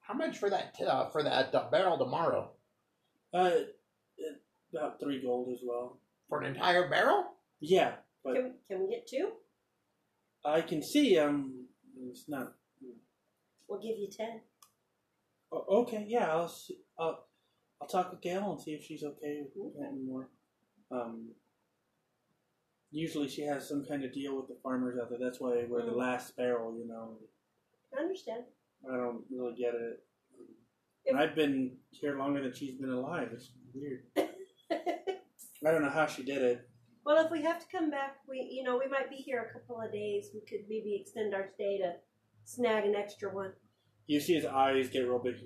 how 0.00 0.14
much 0.14 0.38
for 0.38 0.50
that 0.50 0.74
uh, 0.86 1.08
for 1.10 1.22
that 1.22 1.54
uh, 1.54 1.70
barrel 1.70 1.98
tomorrow? 1.98 2.50
Uh, 3.32 3.50
it, 4.18 4.42
about 4.74 4.98
three 5.00 5.20
gold 5.22 5.48
as 5.52 5.60
well. 5.64 5.98
For 6.28 6.40
an 6.42 6.54
entire 6.54 6.88
barrel? 6.88 7.24
Yeah, 7.60 7.92
but 8.24 8.34
Can, 8.34 8.54
can 8.68 8.80
we 8.80 8.90
get 8.90 9.06
two? 9.06 9.30
I 10.44 10.60
can 10.62 10.82
see 10.82 11.18
um, 11.18 11.66
it's 12.08 12.24
not. 12.28 12.52
We'll 13.68 13.80
give 13.80 13.98
you 13.98 14.08
ten. 14.10 14.40
Oh, 15.52 15.64
okay, 15.82 16.04
yeah, 16.08 16.28
I'll 16.30 16.48
see, 16.48 16.78
I'll 16.98 17.26
I'll 17.80 17.88
talk 17.88 18.10
with 18.10 18.20
Gale 18.20 18.50
and 18.52 18.60
see 18.60 18.72
if 18.72 18.84
she's 18.84 19.02
okay 19.04 19.42
with 19.54 19.74
getting 19.74 20.06
more. 20.06 20.28
Um, 20.90 21.28
usually 22.90 23.28
she 23.28 23.42
has 23.42 23.68
some 23.68 23.84
kind 23.84 24.04
of 24.04 24.12
deal 24.12 24.36
with 24.36 24.48
the 24.48 24.56
farmers 24.62 24.98
out 25.00 25.10
there. 25.10 25.18
That's 25.20 25.40
why 25.40 25.64
we're 25.68 25.84
the 25.84 25.92
mm. 25.92 25.96
last 25.96 26.36
barrel, 26.36 26.76
you 26.76 26.86
know. 26.86 27.16
I 27.96 28.02
understand. 28.02 28.44
I 28.88 28.96
don't 28.96 29.22
really 29.30 29.54
get 29.54 29.74
it. 29.74 30.02
And 31.06 31.18
I've 31.18 31.34
been 31.34 31.76
here 31.90 32.18
longer 32.18 32.42
than 32.42 32.54
she's 32.54 32.74
been 32.74 32.90
alive. 32.90 33.30
It's 33.32 33.52
weird. 33.74 34.02
I 34.16 35.70
don't 35.70 35.82
know 35.82 35.90
how 35.90 36.06
she 36.06 36.22
did 36.22 36.42
it. 36.42 36.68
Well, 37.04 37.24
if 37.24 37.30
we 37.30 37.42
have 37.42 37.58
to 37.58 37.66
come 37.76 37.90
back, 37.90 38.16
we 38.28 38.48
you 38.50 38.62
know 38.62 38.78
we 38.78 38.88
might 38.88 39.10
be 39.10 39.16
here 39.16 39.48
a 39.48 39.52
couple 39.52 39.80
of 39.80 39.92
days. 39.92 40.28
We 40.34 40.40
could 40.40 40.66
maybe 40.68 40.98
extend 41.00 41.34
our 41.34 41.48
stay 41.54 41.78
to 41.78 41.94
snag 42.44 42.84
an 42.84 42.94
extra 42.94 43.34
one. 43.34 43.52
You 44.06 44.20
see 44.20 44.34
his 44.34 44.44
eyes 44.44 44.90
get 44.90 45.00
real 45.00 45.18
big. 45.18 45.36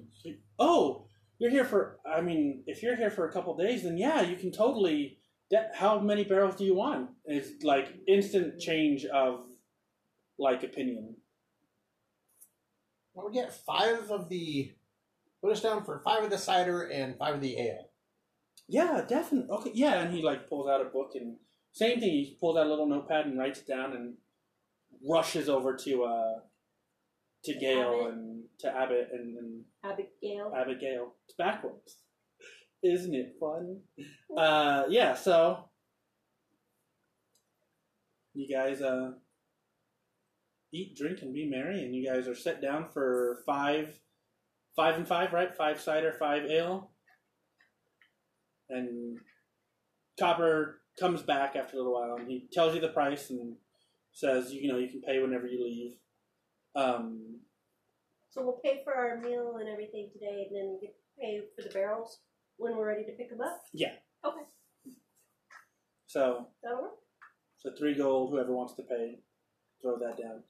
Oh, 0.59 1.07
you're 1.39 1.51
here 1.51 1.65
for. 1.65 1.99
I 2.07 2.21
mean, 2.21 2.65
if 2.67 2.83
you're 2.83 2.97
here 2.97 3.11
for 3.11 3.29
a 3.29 3.33
couple 3.33 3.57
days, 3.57 3.85
then 3.85 3.97
yeah, 3.97 4.23
you 4.23 4.37
can 4.37 4.53
totally. 4.53 5.19
That, 5.55 5.71
how 5.73 6.01
many 6.01 6.25
barrels 6.25 6.57
do 6.57 6.65
you 6.65 6.75
want? 6.75 7.11
It's 7.25 7.63
like 7.63 7.95
instant 8.09 8.59
change 8.59 9.05
of 9.05 9.45
like 10.37 10.65
opinion. 10.65 11.15
Well, 13.15 13.29
we 13.29 13.35
get 13.35 13.55
five 13.55 14.11
of 14.11 14.29
the. 14.29 14.73
Put 15.41 15.53
us 15.53 15.61
down 15.61 15.85
for 15.85 16.01
five 16.01 16.25
of 16.25 16.31
the 16.31 16.39
cider 16.39 16.83
and 16.83 17.17
five 17.17 17.37
of 17.37 17.41
the 17.41 17.57
ale. 17.57 17.91
Yeah, 18.67 19.05
definitely. 19.07 19.49
Okay, 19.49 19.71
yeah, 19.75 20.01
and 20.01 20.13
he 20.13 20.23
like 20.23 20.49
pulls 20.49 20.69
out 20.69 20.81
a 20.81 20.87
book 20.87 21.13
and 21.15 21.37
same 21.71 22.01
thing. 22.01 22.11
He 22.11 22.37
pulls 22.41 22.57
out 22.57 22.67
a 22.67 22.69
little 22.69 22.89
notepad 22.89 23.27
and 23.27 23.39
writes 23.39 23.61
it 23.61 23.69
down 23.69 23.93
and 23.93 24.15
rushes 25.09 25.49
over 25.49 25.77
to 25.77 26.03
uh 26.03 26.35
to 27.45 27.55
Gale 27.55 28.01
Abbott. 28.01 28.13
and 28.15 28.45
to 28.59 28.77
Abbott 28.77 29.09
and, 29.13 29.39
and 29.39 29.65
Abigail. 29.85 30.53
Abigail. 30.57 31.13
It's 31.27 31.37
backwards. 31.37 31.99
Isn't 32.85 33.15
it 33.15 33.37
fun? 33.41 33.81
Uh, 34.37 34.85
yeah, 34.91 35.15
so 35.15 35.71
you 38.35 38.47
guys 38.55 38.83
uh, 38.83 39.13
eat, 40.71 40.95
drink, 40.95 41.21
and 41.23 41.33
be 41.33 41.49
merry, 41.49 41.83
and 41.83 41.95
you 41.95 42.07
guys 42.07 42.29
are 42.29 42.35
set 42.35 42.61
down 42.61 42.91
for 42.93 43.39
five, 43.47 43.99
five 44.77 44.97
and 44.97 45.09
five, 45.09 45.33
right? 45.33 45.57
Five 45.57 45.81
cider, 45.81 46.15
five 46.19 46.45
ale, 46.45 46.91
and 48.69 49.17
Copper 50.21 50.83
comes 51.01 51.23
back 51.23 51.57
after 51.57 51.77
a 51.77 51.79
little 51.79 51.95
while, 51.95 52.17
and 52.17 52.31
he 52.31 52.49
tells 52.53 52.75
you 52.75 52.83
the 52.83 52.89
price 52.89 53.31
and 53.31 53.57
says, 54.13 54.53
you 54.53 54.71
know, 54.71 54.77
you 54.79 54.89
can 54.89 55.01
pay 55.01 55.21
whenever 55.21 55.47
you 55.47 55.65
leave. 55.65 55.93
Um, 56.77 57.41
So 58.29 58.43
we'll 58.43 58.61
pay 58.63 58.83
for 58.85 58.95
our 58.95 59.17
meal 59.23 59.57
and 59.59 59.71
everything 59.71 60.11
today, 60.13 60.49
and 60.51 60.55
then 60.55 60.79
we 60.79 60.87
get 60.87 60.97
pay 61.19 61.41
for 61.57 61.63
the 61.67 61.73
barrels 61.73 62.19
when 62.57 62.77
we're 62.77 62.87
ready 62.89 63.05
to 63.05 63.13
pick 63.13 63.31
them 63.31 63.41
up. 63.41 63.61
Yeah. 63.73 63.93
Okay, 64.25 64.43
so 66.07 66.47
that'll 66.63 66.83
work. 66.83 66.93
So 67.59 67.71
three 67.79 67.95
gold, 67.95 68.31
whoever 68.31 68.55
wants 68.55 68.75
to 68.77 68.83
pay, 68.83 69.19
throw 69.83 69.99
that 69.99 70.17
down. 70.23 70.43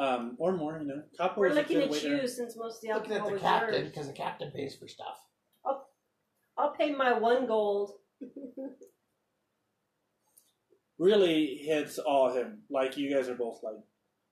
Um, 0.00 0.36
or 0.38 0.52
more, 0.56 0.78
you 0.80 0.86
know. 0.86 1.02
Copper 1.16 1.40
We're 1.40 1.48
is 1.48 1.56
a 1.56 1.60
looking 1.60 1.76
good 1.78 1.84
at 1.84 1.90
way 1.90 2.00
to- 2.00 2.08
you 2.22 2.28
since 2.28 2.56
most 2.56 2.76
of 2.76 2.82
the 2.82 2.94
Looking 2.94 3.12
at 3.12 3.18
alcohol 3.18 3.28
the 3.28 3.32
was 3.34 3.42
captain 3.42 3.74
yours. 3.74 3.88
because 3.88 4.06
the 4.06 4.12
captain 4.12 4.50
pays 4.52 4.76
for 4.76 4.86
stuff. 4.88 5.18
I'll 6.56 6.72
pay 6.74 6.90
my 6.92 7.12
one 7.18 7.46
gold. 7.46 7.92
Really 10.98 11.54
hits 11.64 11.98
all 11.98 12.32
him. 12.34 12.62
Like 12.70 12.96
you 12.96 13.14
guys 13.14 13.28
are 13.28 13.36
both 13.36 13.60
like 13.62 13.76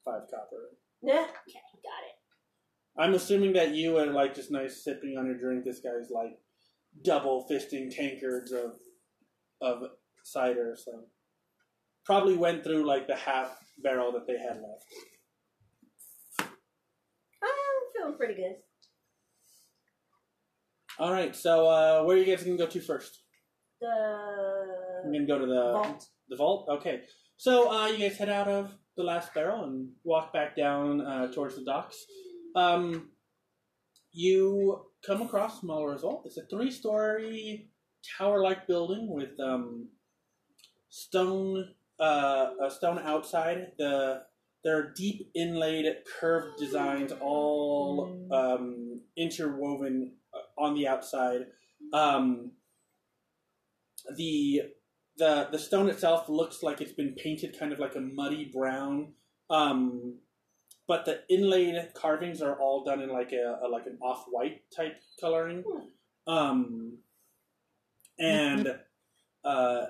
five 0.04 0.22
copper. 0.30 0.70
nah, 1.02 1.12
Okay, 1.12 1.60
got 1.84 2.02
it. 2.08 2.98
I'm 2.98 3.14
assuming 3.14 3.52
that 3.52 3.74
you 3.74 3.96
are 3.98 4.06
like 4.06 4.34
just 4.34 4.50
nice 4.50 4.82
sipping 4.82 5.16
on 5.16 5.26
your 5.26 5.38
drink. 5.38 5.64
This 5.64 5.78
guy's 5.80 6.10
like 6.10 6.38
double 7.04 7.46
fisting 7.50 7.94
tankards 7.94 8.52
of 8.52 8.72
of 9.60 9.82
cider, 10.24 10.76
so 10.76 11.04
probably 12.04 12.36
went 12.36 12.62
through 12.64 12.86
like 12.86 13.06
the 13.06 13.16
half 13.16 13.56
barrel 13.82 14.12
that 14.12 14.26
they 14.26 14.38
had 14.38 14.56
left. 14.56 14.84
I'm 17.42 17.92
feeling 17.94 18.16
pretty 18.16 18.34
good. 18.34 18.56
All 20.98 21.12
right, 21.12 21.36
so 21.36 21.68
uh, 21.68 22.04
where 22.04 22.16
are 22.16 22.20
you 22.20 22.24
guys 22.24 22.42
gonna 22.42 22.56
go 22.56 22.66
to 22.66 22.80
first? 22.80 23.22
The. 23.80 23.86
I'm 25.04 25.12
gonna 25.12 25.26
go 25.26 25.38
to 25.38 25.46
the 25.46 25.72
vault. 25.72 26.06
The 26.28 26.36
vault? 26.36 26.68
Okay. 26.70 27.02
So 27.36 27.70
uh, 27.70 27.88
you 27.88 27.98
guys 27.98 28.16
head 28.16 28.30
out 28.30 28.48
of 28.48 28.72
the 28.96 29.02
last 29.02 29.34
barrel 29.34 29.64
and 29.64 29.90
walk 30.04 30.32
back 30.32 30.56
down 30.56 31.02
uh, 31.02 31.30
towards 31.32 31.56
the 31.56 31.64
docks. 31.64 31.96
Um, 32.54 33.10
you 34.12 34.86
come 35.06 35.22
across 35.22 35.62
Muller's 35.62 36.02
Vault. 36.02 36.22
It's 36.26 36.36
a 36.36 36.46
three 36.46 36.70
story 36.70 37.70
tower 38.18 38.42
like 38.42 38.66
building 38.66 39.08
with 39.08 39.38
um, 39.40 39.88
stone 40.88 41.74
uh, 42.00 42.50
a 42.62 42.70
stone 42.70 42.98
outside. 42.98 43.68
The 43.78 44.22
there 44.64 44.78
are 44.78 44.92
deep 44.96 45.30
inlaid 45.34 45.86
curved 46.20 46.58
designs 46.58 47.12
all 47.20 48.26
um, 48.32 49.00
interwoven 49.16 50.14
uh, 50.34 50.60
on 50.60 50.74
the 50.74 50.88
outside. 50.88 51.46
Um, 51.92 52.52
the 54.16 54.62
the 55.18 55.48
the 55.52 55.58
stone 55.58 55.88
itself 55.88 56.28
looks 56.28 56.62
like 56.62 56.80
it's 56.80 56.92
been 56.92 57.14
painted 57.14 57.56
kind 57.58 57.72
of 57.72 57.78
like 57.78 57.94
a 57.94 58.00
muddy 58.00 58.50
brown. 58.52 59.12
Um, 59.48 60.18
but 60.88 61.04
the 61.04 61.20
inlaid 61.28 61.76
carvings 61.94 62.40
are 62.40 62.54
all 62.60 62.84
done 62.84 63.00
in 63.00 63.10
like 63.10 63.32
a, 63.32 63.60
a 63.64 63.68
like 63.68 63.86
an 63.86 63.98
off 64.00 64.24
white 64.30 64.62
type 64.74 65.00
coloring. 65.20 65.64
Um, 66.26 66.98
and 68.18 68.78
uh, 69.44 69.86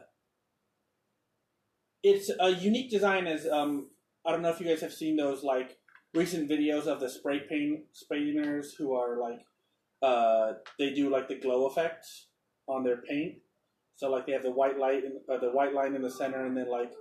it's 2.02 2.30
a 2.40 2.50
unique 2.50 2.90
design. 2.90 3.26
As 3.26 3.46
um, 3.46 3.88
I 4.26 4.32
don't 4.32 4.42
know 4.42 4.50
if 4.50 4.60
you 4.60 4.66
guys 4.66 4.80
have 4.80 4.92
seen 4.92 5.16
those 5.16 5.42
like 5.42 5.78
recent 6.14 6.48
videos 6.48 6.86
of 6.86 7.00
the 7.00 7.08
spray 7.08 7.40
paint 7.40 7.80
painters 8.10 8.74
who 8.74 8.94
are 8.94 9.20
like 9.20 9.40
uh, 10.02 10.54
they 10.78 10.92
do 10.92 11.10
like 11.10 11.28
the 11.28 11.38
glow 11.38 11.66
effect 11.66 12.06
on 12.68 12.84
their 12.84 13.02
paint. 13.02 13.36
So 13.96 14.10
like 14.10 14.26
they 14.26 14.32
have 14.32 14.42
the 14.42 14.50
white 14.50 14.78
light, 14.78 15.04
in, 15.04 15.20
uh, 15.32 15.38
the 15.38 15.50
white 15.50 15.74
line 15.74 15.94
in 15.94 16.02
the 16.02 16.10
center, 16.10 16.44
and 16.44 16.56
then 16.56 16.68
like, 16.70 16.92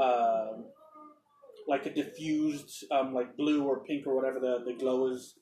um 0.00 0.64
like 1.68 1.86
a 1.86 1.94
diffused 1.94 2.84
um, 2.90 3.14
like 3.14 3.36
blue 3.36 3.64
or 3.64 3.84
pink 3.84 4.06
or 4.06 4.14
whatever 4.14 4.40
the, 4.40 4.64
the 4.64 4.72
glow 4.78 5.08
is. 5.08 5.34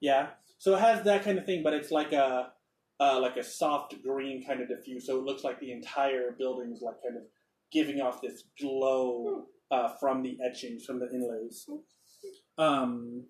Yeah. 0.00 0.28
So 0.58 0.74
it 0.74 0.80
has 0.80 1.04
that 1.04 1.24
kind 1.24 1.38
of 1.38 1.46
thing, 1.46 1.62
but 1.62 1.74
it's 1.74 1.90
like 1.90 2.12
a 2.12 2.52
uh, 2.98 3.20
like 3.20 3.36
a 3.36 3.44
soft 3.44 3.94
green 4.02 4.44
kind 4.46 4.60
of 4.60 4.68
diffuse. 4.68 5.06
So 5.06 5.18
it 5.18 5.24
looks 5.24 5.44
like 5.44 5.60
the 5.60 5.72
entire 5.72 6.34
building 6.38 6.72
is 6.72 6.82
like 6.82 6.96
kind 7.02 7.16
of 7.16 7.24
giving 7.70 8.00
off 8.00 8.22
this 8.22 8.44
glow 8.60 9.46
uh, 9.70 9.88
from 10.00 10.22
the 10.22 10.38
etchings, 10.44 10.84
from 10.84 11.00
the 11.00 11.10
inlays. 11.12 11.68
Um, 12.56 13.24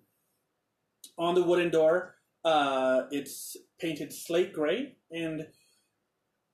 on 1.17 1.35
the 1.35 1.43
wooden 1.43 1.69
door, 1.69 2.15
uh, 2.45 3.03
it's 3.11 3.57
painted 3.79 4.13
slate 4.13 4.53
gray, 4.53 4.95
and 5.11 5.47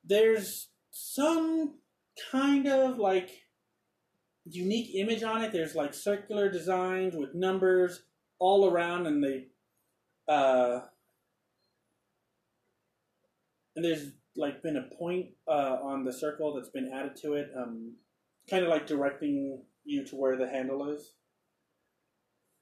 there's 0.03 0.69
some 0.91 1.75
kind 2.31 2.67
of 2.67 2.97
like 2.97 3.29
unique 4.45 4.95
image 4.95 5.23
on 5.23 5.41
it. 5.43 5.51
There's 5.51 5.75
like 5.75 5.93
circular 5.93 6.49
designs 6.49 7.15
with 7.15 7.33
numbers 7.33 8.03
all 8.39 8.69
around, 8.69 9.07
and 9.07 9.23
they 9.23 9.47
uh, 10.27 10.81
and 13.75 13.83
there's 13.85 14.11
like 14.35 14.63
been 14.63 14.77
a 14.77 14.95
point 14.95 15.27
uh, 15.47 15.77
on 15.83 16.03
the 16.03 16.13
circle 16.13 16.53
that's 16.55 16.69
been 16.69 16.91
added 16.93 17.15
to 17.17 17.33
it, 17.33 17.51
um, 17.57 17.95
kind 18.49 18.63
of 18.63 18.69
like 18.69 18.87
directing 18.87 19.61
you 19.85 20.05
to 20.05 20.15
where 20.15 20.37
the 20.37 20.47
handle 20.47 20.89
is. 20.91 21.13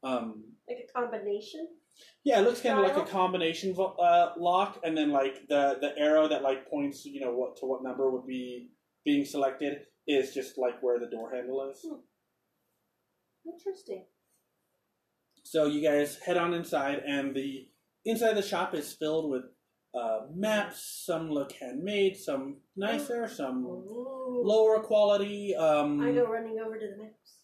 Um, 0.04 0.44
Like 0.68 0.90
a 0.90 1.00
combination. 1.00 1.68
yeah, 2.24 2.40
it 2.40 2.44
looks 2.44 2.62
kind 2.62 2.80
of 2.80 2.84
like 2.84 2.98
a 2.98 3.10
combination 3.10 3.74
vo- 3.74 3.96
uh, 3.96 4.34
lock, 4.38 4.80
and 4.84 4.98
then 4.98 5.12
like 5.12 5.48
the 5.48 5.78
the 5.80 5.98
arrow 5.98 6.28
that 6.28 6.42
like 6.42 6.70
points, 6.70 7.06
you 7.06 7.22
know, 7.22 7.32
what 7.34 7.58
to 7.58 7.66
what 7.66 7.84
number 7.84 8.10
would 8.10 8.26
be 8.26 8.72
being 9.06 9.26
selected 9.26 9.86
is 10.08 10.34
just 10.34 10.58
like 10.58 10.82
where 10.82 11.00
the 11.00 11.08
door 11.08 11.32
handle 11.34 11.70
is. 11.70 11.86
Interesting. 13.46 14.06
So 15.44 15.66
you 15.66 15.82
guys 15.82 16.18
head 16.18 16.38
on 16.38 16.54
inside, 16.54 17.02
and 17.06 17.36
the 17.36 17.68
inside 18.06 18.30
of 18.32 18.36
the 18.36 18.42
shop 18.42 18.74
is 18.74 18.94
filled 18.94 19.32
with 19.32 19.44
uh, 19.94 20.22
maps. 20.34 21.04
Some 21.06 21.30
look 21.30 21.52
handmade, 21.54 22.18
some 22.18 22.58
nicer, 22.76 23.28
some 23.28 23.66
Ooh. 23.66 24.44
lower 24.46 24.80
quality. 24.80 25.56
Um, 25.56 26.00
I 26.02 26.12
go 26.12 26.26
running 26.26 26.60
over 26.64 26.78
to 26.78 26.88
the 26.88 27.04
maps. 27.04 27.38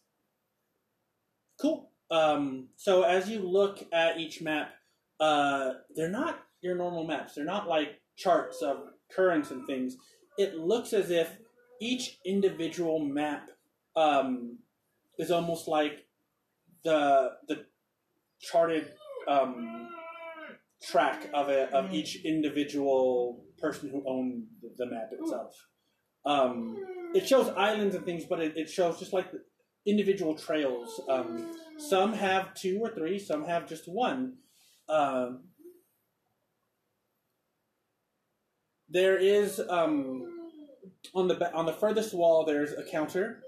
Cool. 1.60 1.91
Um, 2.10 2.70
so 2.76 3.03
as 3.03 3.30
you 3.30 3.39
look 3.39 3.84
at 3.91 4.20
each 4.20 4.41
map, 4.41 4.70
uh, 5.20 5.74
they're 5.95 6.10
not 6.10 6.39
your 6.62 6.76
normal 6.76 7.05
maps. 7.05 7.34
They're 7.36 7.45
not 7.45 7.68
like 7.68 7.99
charts 8.16 8.62
of 8.62 8.78
currents 9.12 9.51
and 9.51 9.66
things. 9.66 9.97
It 10.38 10.55
looks 10.55 10.93
as 10.93 11.10
if 11.10 11.38
each 11.80 12.19
individual 12.25 12.99
map 12.99 13.49
um, 13.95 14.59
is 15.17 15.32
almost 15.32 15.67
like 15.67 16.05
the 16.84 17.32
the 17.47 17.65
charted 18.39 18.91
um, 19.28 19.89
track 20.82 21.30
of 21.34 21.49
a, 21.49 21.69
of 21.75 21.93
each 21.93 22.23
individual 22.23 23.43
person 23.57 23.89
who 23.89 24.03
owned 24.07 24.43
the 24.78 24.86
map 24.86 25.09
itself. 25.11 25.53
Um, 26.25 26.78
it 27.13 27.28
shows 27.28 27.49
islands 27.49 27.95
and 27.95 28.05
things, 28.05 28.25
but 28.25 28.39
it, 28.39 28.55
it 28.55 28.69
shows 28.69 28.99
just 28.99 29.13
like 29.13 29.28
individual 29.86 30.36
trails. 30.36 31.01
Um, 31.09 31.55
some 31.78 32.13
have 32.13 32.53
two 32.53 32.80
or 32.82 32.89
three, 32.89 33.17
some 33.17 33.45
have 33.45 33.67
just 33.67 33.88
one. 33.88 34.34
Um, 34.89 35.45
there 38.89 39.17
is 39.17 39.61
um, 39.69 40.36
on 41.14 41.28
the 41.28 41.54
on 41.54 41.66
the 41.66 41.74
furthest 41.74 42.14
wall, 42.14 42.45
there's 42.45 42.74
a 42.74 42.84
counter, 42.84 43.41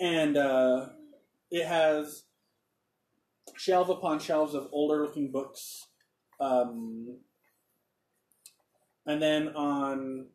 and 0.00 0.36
uh, 0.36 0.86
it 1.50 1.66
has 1.66 2.24
shelves 3.56 3.90
upon 3.90 4.18
shelves 4.18 4.54
of 4.54 4.68
older 4.72 5.02
looking 5.02 5.30
books. 5.30 5.88
Um, 6.40 7.18
and 9.06 9.20
then 9.22 9.48
on 9.48 10.26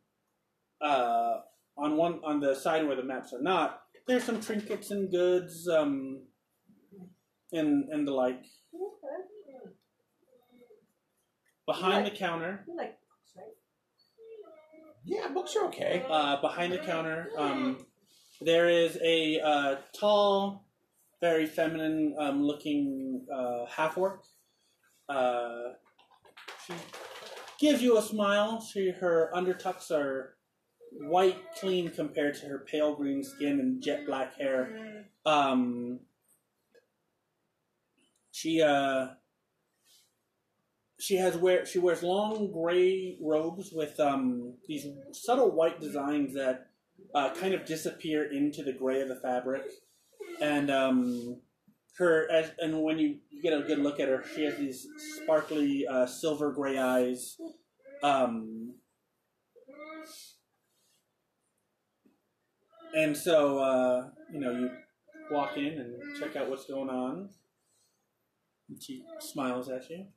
uh, 0.82 1.38
on 1.78 1.98
one 1.98 2.20
on 2.24 2.40
the 2.40 2.54
side 2.56 2.86
where 2.86 2.96
the 2.96 3.04
maps 3.04 3.34
are 3.34 3.42
not, 3.42 3.82
there's 4.08 4.24
some 4.24 4.42
trinkets 4.42 4.92
and 4.92 5.10
goods 5.12 5.68
um, 5.68 6.24
and 7.52 7.90
and 7.90 8.08
the 8.08 8.12
like. 8.12 8.44
Behind 11.66 12.04
Right. 12.04 12.12
the 12.14 12.18
counter, 12.18 12.66
like? 12.78 12.98
Yeah, 15.08 15.30
books 15.30 15.55
are 15.55 15.66
okay. 15.68 16.05
uh, 16.10 16.41
behind 16.41 16.74
the 16.74 16.80
counter, 16.80 17.30
um, 17.38 17.86
there 18.41 18.68
is 18.68 18.99
a 19.01 19.39
uh, 19.39 19.76
tall, 19.97 20.66
very 21.22 21.45
feminine 21.45 22.14
um, 22.20 22.43
looking 22.43 23.26
uh, 23.34 23.66
half 23.68 23.97
orc. 23.97 24.26
Uh, 25.08 25.76
she 26.66 26.74
gives 27.58 27.82
you 27.82 27.97
a 27.97 28.01
smile. 28.01 28.60
She 28.60 28.91
her 28.91 29.32
undertucks 29.34 29.91
are 29.91 30.36
white, 30.91 31.38
clean 31.58 31.89
compared 31.89 32.36
to 32.41 32.47
her 32.47 32.66
pale 32.70 32.93
green 32.93 33.24
skin 33.24 33.62
and 33.62 33.82
jet 33.82 34.05
black 34.05 34.36
hair. 34.36 35.05
Um, 35.26 36.01
she 38.34 38.62
uh, 38.62 39.08
she 41.00 41.16
has 41.16 41.38
wear 41.38 41.66
she 41.66 41.80
wears 41.80 42.04
long 42.04 42.52
gray 42.52 43.18
robes 43.22 43.72
with 43.72 44.00
um, 44.00 44.54
these 44.68 44.88
subtle 45.12 45.52
white 45.52 45.80
designs 45.80 46.34
that 46.34 46.68
uh, 47.14 47.34
kind 47.36 47.54
of 47.54 47.66
disappear 47.66 48.32
into 48.32 48.64
the 48.64 48.74
gray 48.74 49.02
of 49.02 49.08
the 49.08 49.16
fabric, 49.16 49.64
and 50.41 50.72
um, 50.72 51.38
her 51.98 52.30
as, 52.32 52.52
and 52.60 52.82
when 52.82 52.98
you, 52.98 53.18
get 53.41 53.54
a 53.54 53.62
good 53.62 53.80
look 53.80 54.00
at 54.00 54.08
her, 54.08 54.24
she 54.36 54.43
has 54.43 54.58
these 54.58 54.88
sparkly 55.22 55.86
uh, 55.88 56.06
silver 56.08 56.52
gray 56.52 56.78
eyes. 56.78 57.38
Um, 58.02 58.74
and 62.95 63.16
so 63.16 63.60
uh, 63.60 64.08
you 64.34 64.39
know 64.39 64.52
you 64.52 64.72
walk 65.30 65.58
in 65.58 65.66
and 65.66 66.20
check 66.20 66.36
out 66.36 66.50
what's 66.50 66.66
going 66.66 66.89
on. 66.89 67.30
And 68.70 68.82
she 68.82 69.04
smiles 69.20 69.70
at 69.70 69.89
you, 69.89 70.08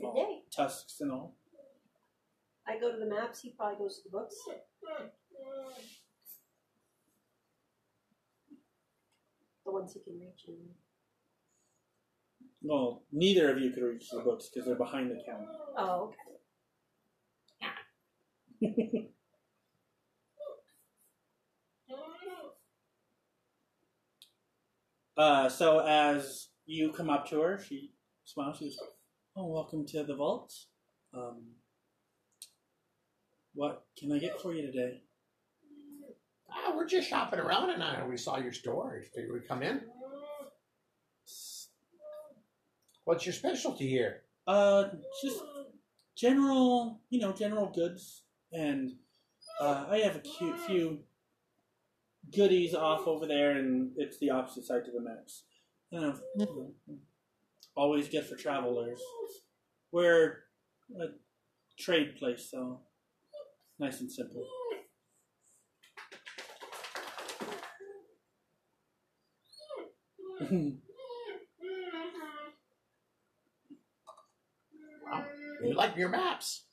All 0.00 0.14
day. 0.14 0.42
tusks 0.54 1.00
and 1.00 1.12
all. 1.12 1.36
I 2.66 2.78
go 2.78 2.92
to 2.92 2.98
the 2.98 3.06
maps. 3.06 3.40
He 3.40 3.50
probably 3.50 3.78
goes 3.78 3.98
to 3.98 4.02
the 4.08 4.18
books. 4.18 4.36
The 9.64 9.72
ones 9.72 9.92
he 9.94 10.00
can 10.00 10.18
reach. 10.18 10.44
And... 10.48 10.56
Well, 12.62 13.02
neither 13.12 13.50
of 13.50 13.58
you 13.58 13.72
could 13.72 13.82
reach 13.82 14.08
the 14.10 14.20
books 14.20 14.48
because 14.48 14.66
they're 14.66 14.76
behind 14.76 15.10
the 15.10 15.20
counter. 15.26 15.46
Oh, 15.76 16.12
okay. 18.62 19.08
Uh, 25.16 25.48
so 25.48 25.80
as 25.80 26.48
you 26.64 26.90
come 26.90 27.10
up 27.10 27.28
to 27.28 27.40
her, 27.40 27.62
she 27.62 27.92
smiles. 28.24 28.56
She 28.58 28.64
goes, 28.64 28.78
"Oh, 29.36 29.46
welcome 29.46 29.86
to 29.86 30.04
the 30.04 30.14
vault. 30.14 30.54
Um, 31.14 31.42
what 33.54 33.84
can 33.98 34.12
I 34.12 34.18
get 34.18 34.40
for 34.40 34.54
you 34.54 34.66
today?" 34.66 35.02
Ah, 36.50 36.72
we're 36.74 36.86
just 36.86 37.08
shopping 37.08 37.40
around, 37.40 37.70
and 37.70 37.82
uh, 37.82 38.04
we 38.08 38.16
saw 38.16 38.38
your 38.38 38.52
store. 38.52 39.00
I 39.00 39.04
figured 39.14 39.32
we'd 39.32 39.48
come 39.48 39.62
in. 39.62 39.80
What's 43.04 43.26
your 43.26 43.32
specialty 43.32 43.88
here? 43.88 44.22
Uh, 44.46 44.88
just 45.22 45.40
general, 46.14 47.00
you 47.10 47.20
know, 47.20 47.32
general 47.32 47.66
goods, 47.66 48.22
and 48.52 48.92
uh, 49.60 49.86
I 49.88 49.98
have 49.98 50.16
a 50.16 50.20
cute 50.20 50.58
few 50.60 51.00
goodies 52.34 52.74
off 52.74 53.06
over 53.06 53.26
there, 53.26 53.52
and 53.52 53.92
it's 53.96 54.18
the 54.18 54.30
opposite 54.30 54.64
side 54.64 54.84
to 54.84 54.92
the 54.92 55.00
maps. 55.00 55.44
Uh, 55.92 56.12
always 57.74 58.08
good 58.08 58.26
for 58.26 58.36
travelers. 58.36 59.00
We're 59.90 60.44
a 61.00 61.06
trade 61.78 62.16
place, 62.18 62.48
so 62.50 62.80
nice 63.78 64.00
and 64.00 64.10
simple. 64.10 64.46
Wow, 75.04 75.24
you 75.62 75.74
like 75.74 75.96
your 75.96 76.08
maps? 76.08 76.64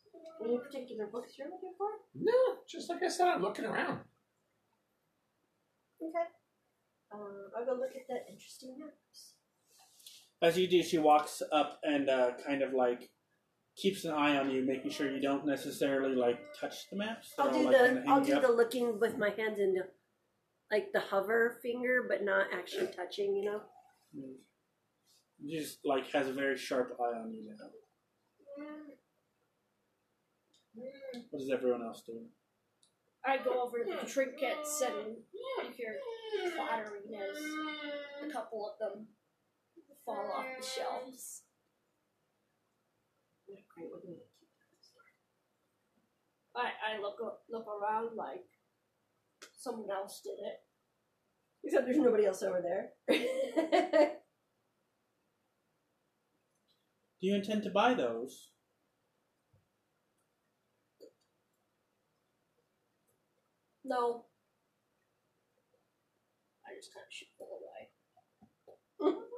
Any 0.43 0.57
particular 0.57 1.07
books 1.07 1.37
you're 1.37 1.49
looking 1.49 1.73
for? 1.77 1.87
No, 2.15 2.33
just 2.67 2.89
like 2.89 3.03
I 3.03 3.09
said, 3.09 3.27
I'm 3.27 3.41
looking 3.41 3.65
around. 3.65 3.99
Okay. 6.01 6.27
Uh, 7.11 7.57
I'll 7.57 7.65
go 7.65 7.73
look 7.73 7.91
at 7.95 8.07
the 8.07 8.31
interesting 8.31 8.77
maps. 8.79 9.38
As 10.41 10.57
you 10.57 10.67
do, 10.67 10.81
she 10.81 10.97
walks 10.97 11.41
up 11.51 11.79
and 11.83 12.09
uh, 12.09 12.31
kind 12.45 12.61
of 12.61 12.73
like 12.73 13.09
keeps 13.75 14.05
an 14.05 14.11
eye 14.11 14.37
on 14.37 14.49
you, 14.49 14.61
making 14.65 14.91
sure 14.91 15.11
you 15.11 15.21
don't 15.21 15.45
necessarily 15.45 16.15
like 16.15 16.39
touch 16.59 16.89
the 16.89 16.97
maps. 16.97 17.33
They're 17.37 17.47
I'll 17.47 17.53
all, 17.53 17.59
do 17.59 17.65
like, 17.65 17.77
the 17.77 17.85
kinda 17.87 18.03
I'll 18.07 18.15
hanging 18.15 18.29
do 18.29 18.35
up. 18.35 18.41
the 18.43 18.51
looking 18.51 18.99
with 18.99 19.17
my 19.17 19.29
hands 19.29 19.59
into 19.59 19.83
like 20.71 20.91
the 20.93 20.99
hover 20.99 21.59
finger, 21.61 22.05
but 22.07 22.23
not 22.23 22.47
actually 22.53 22.87
touching. 22.87 23.35
You 23.35 23.45
know. 23.45 23.61
He 25.41 25.57
just 25.57 25.79
like 25.83 26.09
has 26.11 26.27
a 26.27 26.33
very 26.33 26.57
sharp 26.57 26.97
eye 26.99 27.19
on 27.19 27.33
you 27.33 27.43
now. 27.49 27.65
What 31.29 31.41
is 31.41 31.49
everyone 31.51 31.83
else 31.83 32.03
doing? 32.05 32.27
I 33.25 33.37
go 33.37 33.61
over 33.61 33.79
to 33.79 33.97
the 34.01 34.07
trinkets 34.09 34.81
and 34.85 35.17
you 35.33 35.71
hear 35.75 35.97
clattering 36.55 37.13
as 37.15 37.37
a 38.29 38.31
couple 38.31 38.71
of 38.71 38.79
them 38.79 39.07
fall 40.09 40.33
off 40.35 40.45
the 40.59 40.65
shelves. 40.65 41.43
Not 43.47 43.59
quite 43.73 43.89
what 43.91 44.01
we- 44.07 44.25
I, 46.55 46.95
I 46.95 46.99
look 46.99 47.19
a- 47.21 47.37
look 47.51 47.67
around 47.67 48.15
like 48.15 48.49
someone 49.53 49.89
else 49.91 50.21
did 50.21 50.39
it. 50.39 50.65
Except 51.63 51.85
there's 51.85 51.97
nobody 51.99 52.25
else 52.25 52.41
over 52.41 52.61
there. 52.61 52.93
Do 57.21 57.27
you 57.27 57.35
intend 57.35 57.63
to 57.63 57.69
buy 57.69 57.93
those? 57.93 58.49
No. 63.85 64.25
I 66.65 66.75
just 66.75 66.93
kind 66.93 67.05
of 67.05 67.11
shoot 67.11 67.29
them 67.37 67.49
away. 69.09 69.19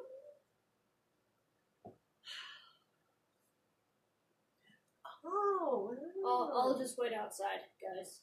oh. 5.41 5.95
I'll, 6.25 6.51
I'll 6.55 6.77
just 6.77 6.97
wait 6.97 7.13
outside, 7.13 7.61
guys. 7.81 8.19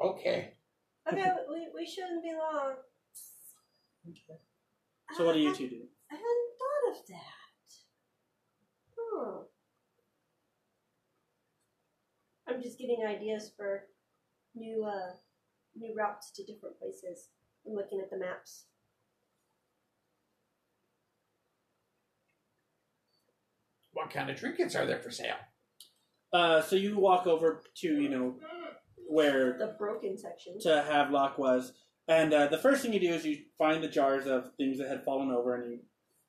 Okay. 0.00 0.54
Okay, 1.10 1.30
we, 1.50 1.68
we 1.74 1.86
shouldn't 1.86 2.22
be 2.22 2.32
long. 2.32 2.74
Okay. 4.08 4.40
So 5.16 5.26
what 5.26 5.34
do 5.34 5.40
you 5.40 5.54
two 5.54 5.68
do? 5.68 5.82
I 6.10 6.14
hadn't 6.14 6.52
thought 6.58 6.90
of 6.90 7.06
that. 7.08 7.42
Hmm. 8.98 9.42
I'm 12.48 12.62
just 12.62 12.78
getting 12.78 13.04
ideas 13.06 13.50
for 13.56 13.84
new 14.54 14.84
uh 14.84 15.12
new 15.78 15.94
routes 15.96 16.30
to 16.32 16.44
different 16.44 16.78
places. 16.78 17.28
I'm 17.66 17.74
looking 17.74 18.00
at 18.00 18.10
the 18.10 18.18
maps. 18.18 18.64
What 23.92 24.10
kind 24.10 24.30
of 24.30 24.38
trinkets 24.38 24.74
are 24.74 24.86
there 24.86 24.98
for 24.98 25.10
sale? 25.10 25.36
Uh, 26.32 26.62
so 26.62 26.76
you 26.76 26.98
walk 26.98 27.26
over 27.26 27.62
to 27.76 28.00
you 28.00 28.08
know 28.08 28.34
where 29.08 29.58
The 29.58 29.74
broken 29.78 30.16
section. 30.16 30.58
to 30.60 30.82
Havelock 30.82 31.36
was, 31.38 31.72
and 32.08 32.32
uh, 32.32 32.46
the 32.46 32.58
first 32.58 32.82
thing 32.82 32.92
you 32.92 33.00
do 33.00 33.12
is 33.12 33.24
you 33.26 33.38
find 33.58 33.82
the 33.82 33.88
jars 33.88 34.26
of 34.26 34.50
things 34.56 34.78
that 34.78 34.88
had 34.88 35.04
fallen 35.04 35.30
over, 35.30 35.54
and 35.56 35.70
you 35.72 35.78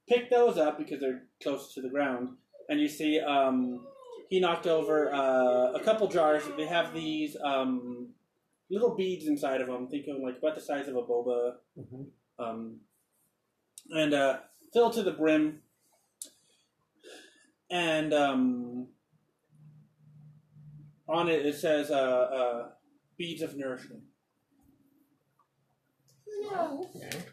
pick 0.09 0.29
those 0.29 0.57
up 0.57 0.77
because 0.77 0.99
they're 0.99 1.23
close 1.41 1.73
to 1.75 1.81
the 1.81 1.89
ground, 1.89 2.29
and 2.69 2.79
you 2.81 2.89
see 2.89 3.19
um, 3.21 3.85
he 4.29 4.39
knocked 4.41 4.67
over 4.67 5.13
uh, 5.13 5.71
a 5.73 5.79
couple 5.83 6.07
jars. 6.07 6.43
They 6.57 6.65
have 6.67 6.93
these 6.93 7.37
um, 7.41 8.09
little 8.69 8.95
beads 8.95 9.27
inside 9.27 9.61
of 9.61 9.67
them. 9.67 9.87
Think 9.87 10.07
of 10.07 10.15
them 10.15 10.23
like 10.23 10.39
about 10.39 10.55
the 10.55 10.61
size 10.61 10.89
of 10.89 10.97
a 10.97 11.01
boba, 11.03 11.53
um, 12.39 12.79
and 13.91 14.13
uh, 14.13 14.39
filled 14.73 14.93
to 14.93 15.03
the 15.03 15.11
brim. 15.11 15.61
And 17.69 18.13
um, 18.13 18.87
on 21.13 21.29
it 21.29 21.45
it 21.45 21.55
says 21.55 21.91
uh, 21.91 21.93
uh, 21.93 22.69
beads 23.17 23.41
of 23.41 23.55
nourishment. 23.55 24.01
No. 26.51 26.85
Okay. 26.95 27.23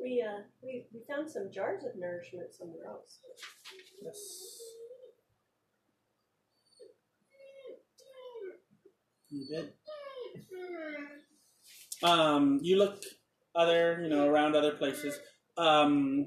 We 0.00 0.24
uh 0.26 0.42
we, 0.62 0.86
we 0.92 1.00
found 1.08 1.30
some 1.30 1.50
jars 1.52 1.84
of 1.84 1.92
nourishment 1.96 2.52
somewhere 2.52 2.86
else. 2.86 3.20
Yes. 4.02 4.18
You 9.30 9.46
did. 9.48 9.72
Um, 12.02 12.58
you 12.62 12.76
look 12.76 13.02
other, 13.54 14.00
you 14.02 14.08
know, 14.08 14.26
around 14.26 14.56
other 14.56 14.72
places. 14.72 15.18
Um, 15.56 16.26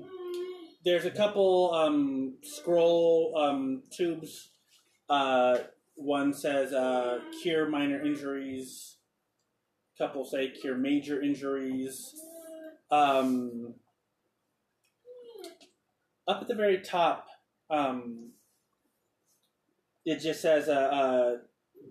there's 0.83 1.05
a 1.05 1.11
couple 1.11 1.73
um, 1.73 2.37
scroll 2.43 3.33
um, 3.37 3.83
tubes. 3.91 4.49
Uh, 5.09 5.57
one 5.95 6.33
says 6.33 6.73
uh, 6.73 7.19
cure 7.41 7.69
minor 7.69 8.03
injuries. 8.03 8.97
Couple 9.97 10.25
say 10.25 10.49
cure 10.49 10.75
major 10.75 11.21
injuries. 11.21 12.13
Um, 12.91 13.75
up 16.27 16.41
at 16.41 16.47
the 16.47 16.55
very 16.55 16.79
top, 16.79 17.27
um, 17.69 18.31
it 20.05 20.19
just 20.19 20.41
says 20.41 20.67
uh, 20.67 20.71
uh, 20.71 21.37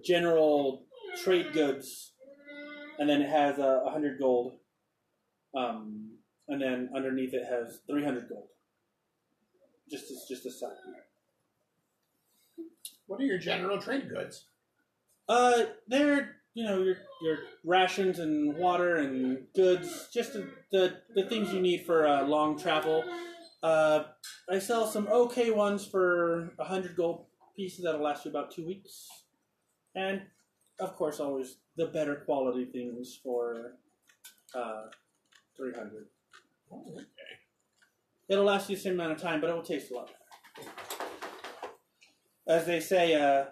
general 0.05 0.85
trade 1.23 1.53
goods, 1.53 2.12
and 2.99 3.09
then 3.09 3.23
it 3.23 3.31
has 3.31 3.59
a 3.59 3.83
uh, 3.87 3.91
hundred 3.91 4.19
gold, 4.19 4.59
um, 5.57 6.11
and 6.49 6.61
then 6.61 6.91
underneath 6.95 7.33
it 7.33 7.45
has 7.49 7.81
three 7.89 8.05
hundred 8.05 8.29
gold. 8.29 8.49
Just 9.91 10.11
as 10.11 10.27
just 10.29 10.47
a 10.47 10.51
sign. 10.51 10.71
What 13.07 13.21
are 13.21 13.25
your 13.25 13.39
general 13.39 13.81
trade 13.81 14.09
goods? 14.09 14.47
Uh, 15.29 15.65
they're 15.89 16.37
you 16.55 16.65
know 16.65 16.83
your 16.83 16.97
your 17.23 17.39
rations 17.65 18.19
and 18.19 18.57
water 18.57 18.97
and 18.97 19.47
goods, 19.55 20.09
just 20.13 20.33
the 20.33 20.49
the, 20.73 20.97
the 21.15 21.29
things 21.29 21.53
you 21.53 21.61
need 21.61 21.85
for 21.85 22.07
uh, 22.07 22.25
long 22.25 22.59
travel. 22.59 23.05
Uh, 23.63 24.05
I 24.51 24.59
sell 24.59 24.87
some 24.87 25.09
okay 25.09 25.51
ones 25.51 25.87
for 25.87 26.53
a 26.59 26.65
hundred 26.65 26.97
gold 26.97 27.27
pieces 27.57 27.85
that'll 27.85 28.03
last 28.03 28.25
you 28.25 28.31
about 28.31 28.51
two 28.51 28.67
weeks, 28.67 29.09
and 29.95 30.23
of 30.79 30.97
course, 30.97 31.21
always 31.21 31.57
the 31.77 31.87
better 31.87 32.17
quality 32.17 32.67
things 32.67 33.19
for 33.23 33.77
uh, 34.55 34.85
three 35.57 35.73
hundred. 35.73 36.07
Oh, 36.73 36.85
okay. 36.95 37.05
It'll 38.29 38.45
last 38.45 38.71
you 38.71 38.77
the 38.77 38.83
same 38.83 38.95
amount 38.95 39.13
of 39.13 39.21
time, 39.21 39.41
but 39.41 39.51
it 39.51 39.55
will 39.55 39.63
taste 39.63 39.91
a 39.91 39.95
lot 39.95 40.07
better. 40.07 40.93
As 42.47 42.66
they 42.66 42.80
say, 42.80 43.14
uh, 43.14 43.47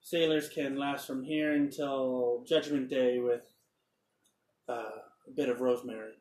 sailors 0.00 0.48
can 0.48 0.76
last 0.76 1.06
from 1.06 1.22
here 1.22 1.52
until 1.52 2.44
Judgment 2.46 2.88
Day 2.90 3.18
with 3.20 3.42
uh, 4.68 4.72
a 5.26 5.30
bit 5.34 5.48
of 5.48 5.60
rosemary. 5.60 6.14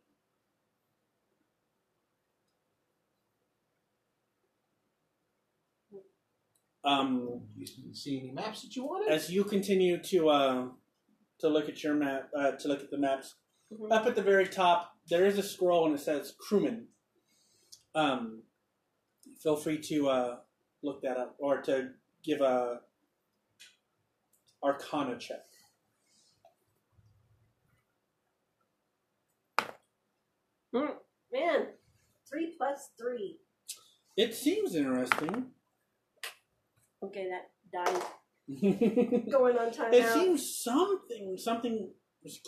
Um, 6.84 7.42
You 7.56 7.66
didn't 7.66 7.96
see 7.96 8.20
any 8.20 8.32
maps 8.32 8.62
that 8.64 8.76
you 8.76 8.84
wanted? 8.84 9.10
as 9.14 9.30
you 9.30 9.44
continue 9.44 10.02
to 10.04 10.30
uh, 10.30 10.68
to 11.40 11.50
look 11.50 11.70
at 11.70 11.84
your 11.84 11.94
map, 11.96 12.30
uh, 12.38 12.52
to 12.52 12.68
look 12.68 12.82
at 12.82 12.90
the 12.92 12.98
maps, 12.98 13.36
Mhm. 13.72 13.92
up 13.92 14.06
at 14.06 14.16
the 14.16 14.22
very 14.22 14.48
top 14.48 14.98
there 15.08 15.26
is 15.26 15.38
a 15.38 15.44
scroll 15.44 15.86
and 15.86 15.96
it 15.96 16.02
says 16.02 16.34
crewman. 16.38 16.88
Um, 17.96 18.44
feel 19.42 19.56
free 19.58 19.78
to 19.80 20.10
uh, 20.10 20.40
look 20.82 21.02
that 21.02 21.18
up 21.18 21.36
or 21.40 21.62
to 21.64 21.94
give 22.24 22.42
a 22.42 22.80
Arcana 24.64 25.18
check. 25.18 25.42
Man, 30.74 31.68
three 32.30 32.54
plus 32.58 32.90
three. 33.00 33.38
It 34.16 34.34
seems 34.34 34.76
interesting. 34.76 35.48
Okay, 37.04 37.28
that 37.30 37.52
died. 37.72 38.04
Going 39.32 39.58
on 39.58 39.72
time. 39.72 39.94
It 39.94 40.12
seems 40.14 40.58
something 40.64 41.38
something 41.38 41.92
was 42.24 42.40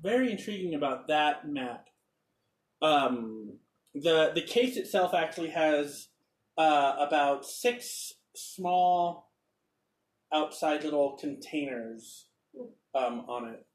very 0.00 0.30
intriguing 0.30 0.74
about 0.74 1.08
that 1.08 1.48
map. 1.48 1.86
Um, 2.82 3.58
the 3.94 4.32
the 4.34 4.42
case 4.42 4.76
itself 4.76 5.14
actually 5.14 5.50
has 5.50 6.08
uh, 6.56 6.96
about 6.98 7.44
six 7.44 8.14
small 8.34 9.32
outside 10.32 10.84
little 10.84 11.16
containers 11.20 12.26
um, 12.94 13.24
on 13.28 13.48
it. 13.48 13.66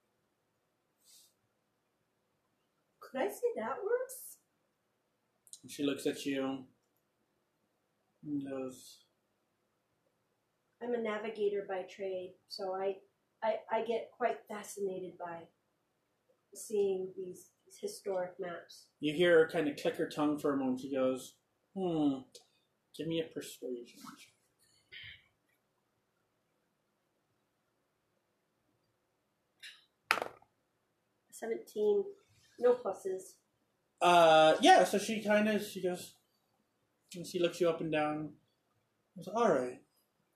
Could 3.01 3.21
I 3.21 3.27
say 3.27 3.47
that 3.57 3.75
works? 3.83 4.37
And 5.61 5.71
she 5.71 5.83
looks 5.83 6.05
at 6.05 6.25
you 6.25 6.65
and 8.23 8.49
goes, 8.49 8.99
I'm 10.81 10.93
a 10.93 11.01
navigator 11.01 11.65
by 11.67 11.83
trade, 11.83 12.33
so 12.49 12.75
I, 12.75 12.95
I, 13.43 13.55
I 13.71 13.85
get 13.85 14.09
quite 14.15 14.37
fascinated 14.47 15.17
by 15.17 15.43
seeing 16.53 17.07
these, 17.17 17.49
these 17.65 17.77
historic 17.81 18.31
maps. 18.39 18.87
You 18.99 19.13
hear 19.13 19.39
her 19.39 19.49
kind 19.49 19.67
of 19.67 19.77
click 19.77 19.95
her 19.97 20.09
tongue 20.09 20.37
for 20.37 20.53
a 20.53 20.57
moment. 20.57 20.81
She 20.81 20.93
goes, 20.93 21.35
"Hmm, 21.75 22.19
give 22.97 23.07
me 23.07 23.21
a 23.21 23.33
persuasion." 23.33 23.99
17, 31.47 32.03
no 32.59 32.73
pluses. 32.73 33.33
Uh, 34.01 34.55
yeah. 34.61 34.83
So 34.83 34.97
she 34.97 35.21
kind 35.21 35.47
of 35.47 35.63
she 35.63 35.81
goes, 35.81 36.13
and 37.15 37.25
she 37.25 37.39
looks 37.39 37.59
you 37.61 37.69
up 37.69 37.81
and 37.81 37.91
down. 37.91 38.31
Goes, 39.15 39.29
"All 39.33 39.49
right," 39.49 39.79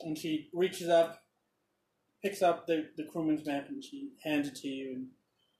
and 0.01 0.17
she 0.17 0.49
reaches 0.53 0.89
up, 0.89 1.23
picks 2.23 2.41
up 2.41 2.67
the 2.67 2.89
the 2.97 3.03
crewman's 3.03 3.45
map, 3.45 3.67
and 3.69 3.83
she 3.83 4.11
hands 4.23 4.47
it 4.47 4.55
to 4.57 4.67
you. 4.67 4.93
And 4.93 5.07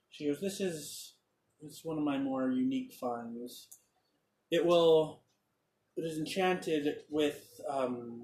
she 0.09 0.27
goes, 0.27 0.39
"This 0.39 0.61
is 0.61 1.13
it's 1.61 1.83
one 1.83 1.97
of 1.97 2.03
my 2.03 2.17
more 2.17 2.49
unique 2.49 2.93
finds. 2.93 3.67
It 4.49 4.65
will 4.65 5.21
it 5.97 6.01
is 6.01 6.17
enchanted 6.17 7.03
with 7.09 7.59
um, 7.69 8.23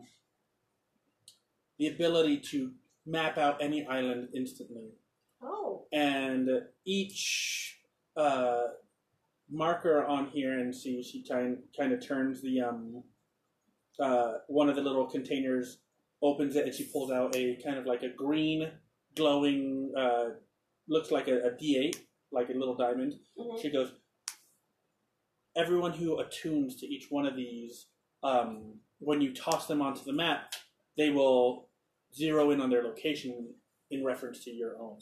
the 1.78 1.88
ability 1.88 2.40
to 2.52 2.72
map 3.06 3.38
out 3.38 3.62
any 3.62 3.86
island 3.86 4.30
instantly." 4.34 4.94
Oh, 5.46 5.86
and 5.94 6.50
each 6.86 7.78
uh, 8.18 8.64
marker 9.50 10.06
on 10.06 10.28
here, 10.28 10.58
and 10.60 10.76
see, 10.76 11.04
she 11.04 11.24
kind 11.28 11.58
kind 11.78 11.94
of 11.94 12.06
turns 12.06 12.42
the 12.42 12.62
um, 12.62 13.04
uh, 14.00 14.34
one 14.48 14.70
of 14.70 14.76
the 14.76 14.82
little 14.82 15.06
containers, 15.06 15.78
opens 16.22 16.56
it, 16.56 16.66
and 16.66 16.74
she 16.74 16.86
pulls 16.86 17.12
out 17.12 17.36
a 17.36 17.58
kind 17.64 17.78
of 17.78 17.86
like 17.86 18.04
a 18.04 18.10
green, 18.10 18.70
glowing, 19.16 19.94
uh, 19.98 20.30
looks 20.90 21.12
like 21.12 21.28
a, 21.28 21.38
a 21.48 21.52
D8, 21.52 21.98
like 22.32 22.50
a 22.50 22.54
little 22.54 22.76
diamond. 22.76 23.14
mhm. 23.40 23.62
She 23.62 23.72
goes, 23.72 23.92
everyone 25.56 25.94
who 25.94 26.20
attunes 26.20 26.76
to 26.78 26.86
each 26.86 27.08
one 27.10 27.26
of 27.26 27.36
these, 27.36 27.88
um, 28.24 28.80
when 29.00 29.22
you 29.22 29.34
toss 29.34 29.68
them 29.68 29.82
onto 29.82 30.04
the 30.04 30.14
map, 30.14 30.54
they 30.98 31.10
will 31.10 31.70
zero 32.14 32.52
in 32.52 32.62
on 32.62 32.70
their 32.70 32.84
location 32.84 33.54
in 33.92 34.04
reference 34.04 34.44
to 34.46 34.52
your 34.52 34.78
own. 34.80 34.98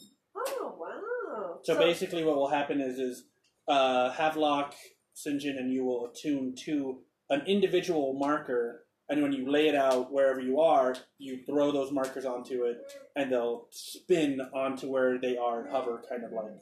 Oh 0.46 0.74
wow. 0.78 1.58
So, 1.62 1.78
basically, 1.78 2.24
what 2.24 2.36
will 2.36 2.48
happen 2.48 2.80
is 2.80 2.98
is 2.98 3.24
uh, 3.68 4.10
Havelock, 4.10 4.74
Sinjin, 5.14 5.58
and 5.58 5.72
you 5.72 5.84
will 5.84 6.06
attune 6.06 6.54
to 6.64 7.00
an 7.30 7.42
individual 7.46 8.14
marker, 8.14 8.86
and 9.08 9.22
when 9.22 9.32
you 9.32 9.50
lay 9.50 9.68
it 9.68 9.74
out 9.74 10.12
wherever 10.12 10.40
you 10.40 10.60
are, 10.60 10.96
you 11.18 11.44
throw 11.44 11.72
those 11.72 11.92
markers 11.92 12.24
onto 12.24 12.64
it, 12.64 12.78
and 13.16 13.32
they'll 13.32 13.66
spin 13.70 14.40
onto 14.52 14.90
where 14.90 15.18
they 15.18 15.36
are 15.36 15.62
and 15.62 15.70
hover, 15.70 16.02
kind 16.08 16.24
of 16.24 16.32
like, 16.32 16.52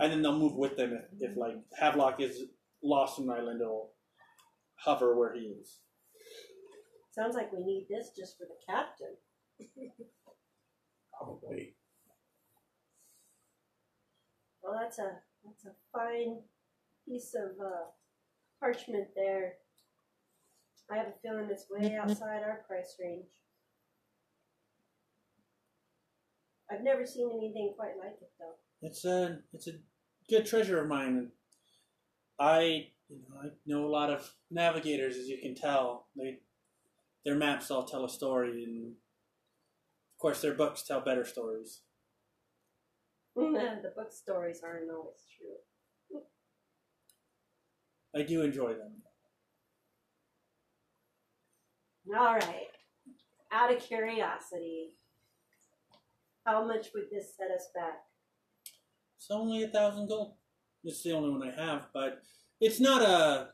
and 0.00 0.12
then 0.12 0.22
they'll 0.22 0.38
move 0.38 0.54
with 0.54 0.76
them. 0.76 0.92
If, 0.92 1.30
if 1.30 1.36
like 1.36 1.56
Havelock 1.78 2.20
is 2.20 2.42
lost 2.82 3.18
in 3.18 3.24
an 3.24 3.30
island, 3.30 3.60
it'll 3.60 3.92
hover 4.76 5.16
where 5.16 5.34
he 5.34 5.40
is. 5.40 5.80
Sounds 7.12 7.34
like 7.34 7.50
we 7.52 7.64
need 7.64 7.86
this 7.88 8.10
just 8.16 8.36
for 8.36 8.44
the 8.44 8.58
captain. 8.68 9.16
Probably. 11.18 11.75
Well, 14.66 14.78
that's 14.80 14.98
a 14.98 15.12
that's 15.44 15.64
a 15.64 15.72
fine 15.92 16.40
piece 17.06 17.34
of 17.34 17.64
uh, 17.64 17.86
parchment 18.60 19.08
there. 19.14 19.54
I 20.90 20.96
have 20.96 21.08
a 21.08 21.12
feeling 21.22 21.48
it's 21.50 21.66
way 21.70 21.96
outside 21.96 22.42
our 22.42 22.64
price 22.68 22.96
range. 23.00 23.30
I've 26.70 26.82
never 26.82 27.06
seen 27.06 27.30
anything 27.30 27.74
quite 27.76 27.96
like 27.98 28.18
it 28.20 28.30
though. 28.38 28.54
It's 28.82 29.04
a 29.04 29.38
it's 29.52 29.68
a 29.68 29.72
good 30.28 30.46
treasure 30.46 30.80
of 30.82 30.88
mine. 30.88 31.30
I 32.38 32.88
you 33.08 33.18
know 33.28 33.40
I 33.42 33.48
know 33.66 33.86
a 33.86 33.88
lot 33.90 34.10
of 34.10 34.34
navigators, 34.50 35.16
as 35.16 35.28
you 35.28 35.38
can 35.38 35.54
tell. 35.54 36.08
They 36.16 36.40
their 37.24 37.36
maps 37.36 37.70
all 37.70 37.84
tell 37.84 38.04
a 38.04 38.08
story, 38.08 38.64
and 38.64 38.96
Of 40.14 40.18
course, 40.18 40.40
their 40.42 40.54
books 40.54 40.82
tell 40.82 41.00
better 41.00 41.24
stories. 41.24 41.82
the 43.82 43.92
book 43.94 44.12
stories 44.12 44.62
aren't 44.64 44.90
always 44.90 45.24
true. 45.36 46.20
I 48.14 48.22
do 48.22 48.40
enjoy 48.40 48.72
them. 48.72 48.92
All 52.16 52.34
right. 52.34 52.68
Out 53.52 53.74
of 53.74 53.82
curiosity, 53.82 54.92
how 56.46 56.66
much 56.66 56.88
would 56.94 57.10
this 57.12 57.36
set 57.36 57.50
us 57.50 57.68
back? 57.74 58.04
It's 59.18 59.30
only 59.30 59.64
a 59.64 59.68
thousand 59.68 60.08
gold. 60.08 60.34
It's 60.82 61.02
the 61.02 61.12
only 61.12 61.30
one 61.30 61.42
I 61.42 61.60
have, 61.60 61.88
but 61.92 62.22
it's 62.60 62.80
not 62.80 63.02
a. 63.02 63.48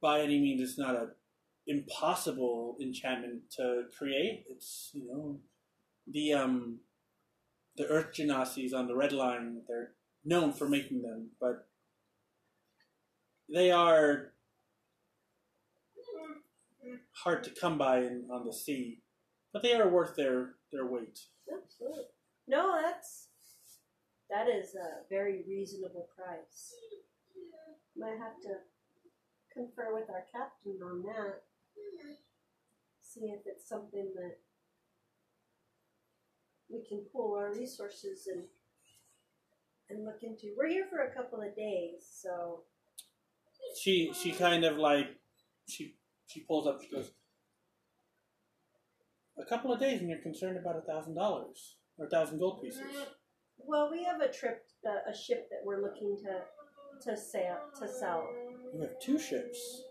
By 0.00 0.22
any 0.22 0.40
means, 0.40 0.60
it's 0.60 0.78
not 0.78 0.96
a 0.96 1.10
impossible 1.68 2.76
enchantment 2.80 3.42
to 3.56 3.84
create. 3.96 4.44
It's 4.48 4.90
you 4.92 5.06
know, 5.06 5.40
the 6.08 6.32
um, 6.32 6.78
the 7.76 7.86
Earth 7.86 8.12
Genasies 8.12 8.74
on 8.74 8.86
the 8.86 8.96
Red 8.96 9.12
Line. 9.12 9.62
They're 9.66 9.92
known 10.24 10.52
for 10.52 10.68
making 10.68 11.02
them, 11.02 11.30
but 11.40 11.68
they 13.52 13.70
are 13.70 14.32
hard 17.24 17.44
to 17.44 17.50
come 17.50 17.78
by 17.78 17.98
in, 17.98 18.28
on 18.32 18.44
the 18.44 18.52
sea. 18.52 19.02
But 19.52 19.62
they 19.62 19.74
are 19.74 19.88
worth 19.88 20.16
their 20.16 20.54
their 20.72 20.86
weight. 20.86 21.20
Absolutely. 21.52 22.04
No, 22.48 22.80
that's 22.80 23.28
that 24.30 24.48
is 24.48 24.74
a 24.74 25.06
very 25.10 25.44
reasonable 25.46 26.08
price. 26.16 26.74
Might 27.96 28.18
have 28.18 28.40
to 28.42 28.56
confer 29.52 29.94
with 29.94 30.08
our 30.08 30.24
captain 30.32 30.78
on 30.82 31.02
that. 31.02 31.42
See 33.02 33.26
if 33.26 33.40
it's 33.44 33.68
something 33.68 34.10
that 34.16 34.38
we 36.72 36.84
can 36.88 37.04
pool 37.12 37.36
our 37.36 37.52
resources 37.52 38.26
and 38.26 38.44
and 39.90 40.04
look 40.04 40.22
into. 40.22 40.54
We're 40.56 40.68
here 40.68 40.86
for 40.88 41.00
a 41.00 41.14
couple 41.14 41.40
of 41.42 41.54
days, 41.54 42.06
so 42.10 42.62
she 43.80 44.12
she 44.14 44.32
kind 44.32 44.64
of 44.64 44.76
like 44.76 45.08
she 45.68 45.94
she 46.26 46.40
pulls 46.40 46.66
up 46.66 46.80
she 46.82 46.90
goes 46.94 47.12
a 49.38 49.44
couple 49.44 49.72
of 49.72 49.80
days 49.80 50.00
and 50.00 50.08
you're 50.08 50.18
concerned 50.18 50.58
about 50.58 50.76
a 50.76 50.80
thousand 50.80 51.14
dollars 51.14 51.76
or 51.98 52.06
a 52.06 52.10
thousand 52.10 52.38
gold 52.38 52.62
pieces 52.62 52.82
well, 53.66 53.90
we 53.90 54.04
have 54.04 54.20
a 54.20 54.28
trip, 54.32 54.64
uh, 54.86 55.10
a 55.10 55.14
ship 55.14 55.48
that 55.50 55.60
we're 55.64 55.82
looking 55.82 56.16
to 56.24 56.40
to 57.04 57.16
sail 57.16 57.56
to 57.80 57.88
sell. 57.88 58.28
you 58.72 58.80
have 58.80 58.98
two 59.00 59.18
ships 59.18 59.82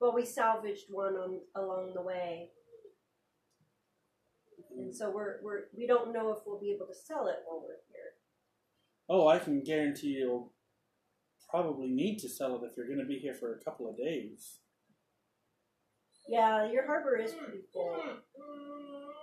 Well, 0.00 0.14
we 0.14 0.24
salvaged 0.24 0.86
one 0.88 1.14
on 1.14 1.40
along 1.54 1.92
the 1.94 2.00
way, 2.00 2.50
and 4.76 4.90
mm. 4.90 4.94
so 4.94 5.10
we're 5.10 5.36
we're 5.42 5.64
we 5.76 5.86
don't 5.86 6.12
know 6.12 6.30
if 6.30 6.38
we'll 6.46 6.60
be 6.60 6.72
able 6.72 6.86
to 6.86 6.94
sell 6.94 7.26
it 7.26 7.36
while 7.46 7.60
we're 7.62 7.82
here. 7.88 8.12
oh 9.08 9.28
i 9.28 9.38
can 9.38 9.62
guarantee 9.62 10.08
you'll 10.18 10.52
probably 11.50 11.88
need 11.88 12.18
to 12.18 12.28
sell 12.28 12.56
it 12.56 12.62
if 12.66 12.76
you're 12.76 12.86
going 12.86 12.98
to 12.98 13.04
be 13.04 13.18
here 13.18 13.34
for 13.34 13.54
a 13.54 13.64
couple 13.64 13.88
of 13.88 13.96
days 13.96 14.58
Yeah, 16.28 16.70
your 16.70 16.86
harbor 16.86 17.16
is 17.16 17.32
pretty 17.32 17.58
mm. 17.58 17.72
full. 17.72 17.96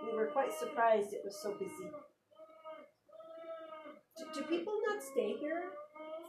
We 0.06 0.16
were 0.16 0.28
quite 0.28 0.54
surprised 0.54 1.14
it 1.14 1.22
was 1.26 1.36
so 1.42 1.54
busy. 1.54 1.90
Do, 4.18 4.26
do 4.34 4.42
people 4.48 4.74
not 4.88 5.02
stay 5.04 5.36
here 5.40 5.64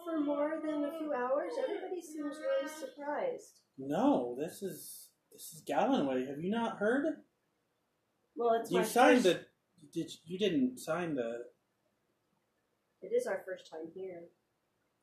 for 0.05 0.21
more 0.21 0.61
than 0.65 0.85
a 0.85 0.99
few 0.99 1.13
hours? 1.13 1.53
Everybody 1.63 2.01
seems 2.01 2.37
really 2.39 2.69
surprised. 2.69 3.61
no 3.79 4.37
this 4.39 4.63
is 4.63 5.09
this 5.33 5.53
is 5.55 5.63
Gallenway. 5.67 6.27
have 6.27 6.41
you 6.41 6.51
not 6.51 6.77
heard 6.79 7.05
Well, 8.37 8.55
it's 8.61 8.71
you 8.71 8.79
my 8.79 8.85
signed 8.85 9.23
first, 9.25 9.41
the 9.41 9.47
did 9.93 10.11
you 10.25 10.39
didn't 10.39 10.79
sign 10.79 11.15
the 11.15 11.45
It 13.03 13.13
is 13.15 13.27
our 13.27 13.43
first 13.45 13.71
time 13.71 13.89
here. 13.95 14.23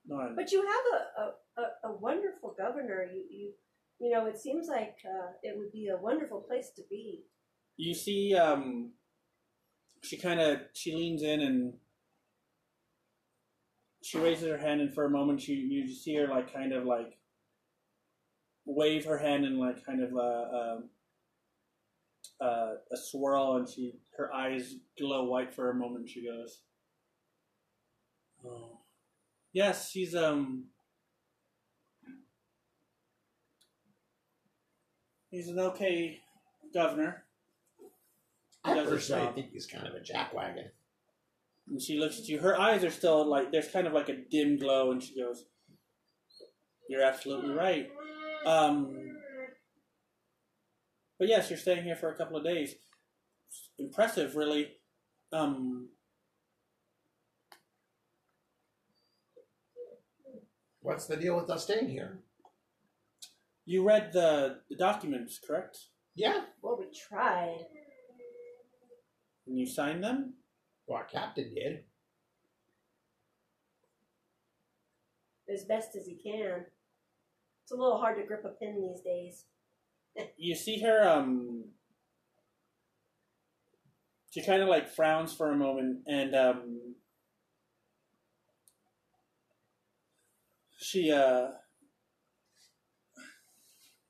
no 0.07 0.15
I- 0.19 0.34
But 0.36 0.51
you 0.51 0.61
have 0.65 0.86
a, 0.97 1.21
a, 1.21 1.61
a, 1.61 1.89
a 1.89 1.97
wonderful 1.97 2.55
governor. 2.57 3.03
You, 3.03 3.23
you 3.30 3.51
you 4.01 4.09
know, 4.11 4.27
it 4.27 4.38
seems 4.39 4.67
like 4.69 4.95
uh, 5.05 5.32
it 5.43 5.57
would 5.57 5.71
be 5.73 5.89
a 5.89 5.97
wonderful 5.97 6.39
place 6.41 6.69
to 6.77 6.82
be. 6.89 7.23
you 7.77 7.93
see 7.93 8.34
um 8.36 8.91
she 10.01 10.15
kind 10.17 10.39
of 10.39 10.59
she 10.73 10.95
leans 10.95 11.21
in 11.23 11.41
and 11.41 11.73
she 14.01 14.17
raises 14.17 14.47
her 14.47 14.57
hand 14.57 14.80
and 14.82 14.93
for 14.93 15.05
a 15.05 15.09
moment 15.09 15.47
you 15.47 15.55
you 15.55 15.93
see 15.93 16.15
her 16.15 16.27
like 16.27 16.53
kind 16.53 16.71
of 16.73 16.86
like 16.86 17.17
wave 18.65 19.03
her 19.05 19.17
hand 19.17 19.43
and 19.45 19.59
like 19.59 19.86
kind 19.86 20.01
of 20.03 20.11
a 20.13 20.32
um 20.61 20.89
uh, 22.42 22.74
a 22.92 22.98
swirl 22.98 23.58
and 23.58 23.68
she 23.68 23.94
her 24.18 24.34
eyes 24.34 24.76
glow 24.98 25.26
white 25.26 25.54
for 25.54 25.70
a 25.70 25.76
moment 25.76 26.08
she 26.10 26.26
goes 26.26 26.62
oh 28.46 28.78
yes 29.52 29.90
she's 29.92 30.16
um 30.16 30.66
he's 35.30 35.48
an 35.50 35.60
okay 35.60 36.20
governor 36.74 37.24
He 38.66 38.72
At 38.72 38.76
does 38.76 38.90
his 38.90 38.94
first, 39.08 39.12
I 39.12 39.26
job. 39.26 39.36
think 39.36 39.52
he's 39.52 39.66
kind 39.68 39.88
of 39.88 39.94
a 39.94 40.00
jackwagon. 40.00 40.70
And 41.70 41.82
she 41.82 42.00
looks 42.00 42.20
at 42.20 42.28
you. 42.28 42.40
Her 42.40 42.60
eyes 42.60 42.84
are 42.84 42.90
still 42.90 43.26
like 43.26 43.52
there's 43.52 43.68
kind 43.68 43.86
of 43.88 43.94
like 43.94 44.10
a 44.10 44.16
dim 44.32 44.58
glow, 44.58 44.92
and 44.92 45.02
she 45.04 45.16
goes, 45.16 45.46
"You're 46.90 47.04
absolutely 47.04 47.52
right." 47.54 47.90
Um, 48.46 49.18
but 51.20 51.28
yes, 51.28 51.49
you're 51.49 51.59
staying 51.59 51.84
here 51.84 51.95
for 51.95 52.09
a 52.09 52.15
couple 52.15 52.38
of 52.38 52.43
days. 52.43 52.76
Impressive, 53.78 54.36
really. 54.36 54.72
Um, 55.32 55.89
What's 60.82 61.05
the 61.07 61.17
deal 61.17 61.36
with 61.36 61.49
us 61.49 61.63
staying 61.65 61.89
here? 61.89 62.20
you 63.65 63.84
read 63.84 64.11
the, 64.11 64.61
the 64.70 64.76
documents, 64.76 65.39
correct? 65.45 65.78
Yeah, 66.15 66.45
Well, 66.63 66.78
we 66.80 66.86
tried. 66.91 67.59
And 69.45 69.59
you 69.59 69.67
signed 69.67 70.03
them. 70.03 70.34
well, 70.88 70.97
our 70.97 71.03
captain 71.05 71.53
did. 71.53 71.84
as 75.53 75.65
best 75.65 75.95
as 75.95 76.05
he 76.05 76.13
can. 76.15 76.65
It's 77.63 77.72
a 77.72 77.76
little 77.76 77.97
hard 77.99 78.17
to 78.17 78.24
grip 78.24 78.45
a 78.45 78.49
pen 78.49 78.82
these 78.82 79.01
days. 79.01 79.45
You 80.38 80.55
see 80.55 80.82
her. 80.82 81.07
Um, 81.07 81.66
she 84.32 84.43
kind 84.43 84.62
of 84.62 84.70
like 84.70 84.89
frowns 84.89 85.34
for 85.34 85.51
a 85.51 85.55
moment, 85.55 85.99
and 86.07 86.36
um, 86.36 86.95
she 90.78 91.12
uh, 91.12 91.47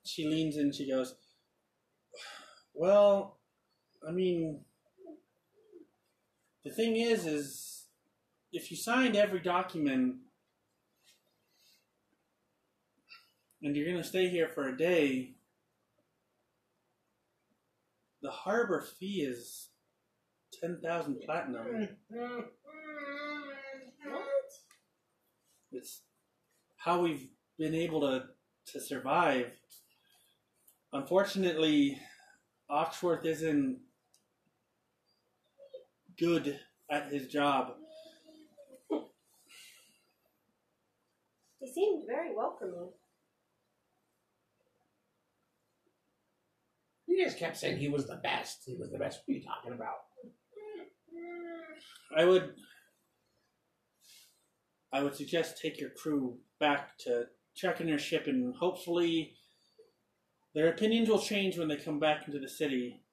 she 0.05 0.27
leans 0.27 0.57
in. 0.57 0.71
She 0.73 0.89
goes, 0.89 1.15
"Well, 2.73 3.39
I 4.07 4.11
mean, 4.11 4.61
the 6.65 6.71
thing 6.71 6.95
is, 6.97 7.25
is 7.25 7.85
if 8.51 8.71
you 8.71 8.77
signed 8.77 9.15
every 9.15 9.39
document." 9.39 10.17
And 13.61 13.75
you're 13.75 13.91
gonna 13.91 14.05
stay 14.05 14.29
here 14.29 14.47
for 14.47 14.69
a 14.69 14.77
day. 14.77 15.33
The 18.21 18.31
harbor 18.31 18.81
fee 18.81 19.21
is 19.21 19.69
ten 20.59 20.79
thousand 20.83 21.21
platinum. 21.25 21.87
What? 24.03 24.51
It's 25.71 26.01
how 26.77 27.01
we've 27.01 27.29
been 27.57 27.75
able 27.75 28.01
to 28.01 28.23
to 28.73 28.79
survive. 28.81 29.51
Unfortunately, 30.91 31.99
Oxworth 32.69 33.25
isn't 33.25 33.79
good 36.17 36.59
at 36.91 37.11
his 37.11 37.27
job. 37.27 37.75
He 41.59 41.71
seemed 41.71 42.05
very 42.07 42.35
welcoming. 42.35 42.89
You 47.19 47.25
just 47.25 47.37
kept 47.37 47.57
saying 47.57 47.79
he 47.79 47.89
was 47.89 48.07
the 48.07 48.15
best. 48.15 48.63
He 48.65 48.75
was 48.75 48.91
the 48.91 48.97
best. 48.97 49.23
What 49.25 49.33
are 49.33 49.37
you 49.37 49.43
talking 49.43 49.73
about? 49.73 50.05
I 52.17 52.23
would 52.23 52.53
I 54.93 55.03
would 55.03 55.13
suggest 55.13 55.59
take 55.61 55.81
your 55.81 55.89
crew 55.89 56.37
back 56.61 56.97
to 56.99 57.25
check 57.57 57.81
in 57.81 57.87
their 57.87 57.99
ship 57.99 58.27
and 58.27 58.55
hopefully 58.55 59.33
their 60.55 60.69
opinions 60.69 61.09
will 61.09 61.19
change 61.19 61.57
when 61.57 61.67
they 61.67 61.75
come 61.75 61.99
back 61.99 62.25
into 62.25 62.39
the 62.39 62.47
city, 62.47 63.03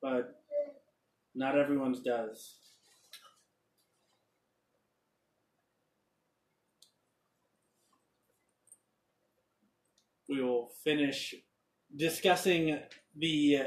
but 0.00 0.40
not 1.34 1.58
everyone's 1.58 1.98
does. 1.98 2.54
We 10.28 10.40
will 10.40 10.70
finish 10.84 11.34
discussing 11.96 12.78
the 13.16 13.58
uh, 13.60 13.64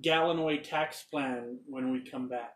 Gallonway 0.00 0.62
tax 0.62 1.04
plan 1.10 1.58
when 1.66 1.92
we 1.92 2.08
come 2.08 2.28
back. 2.28 2.54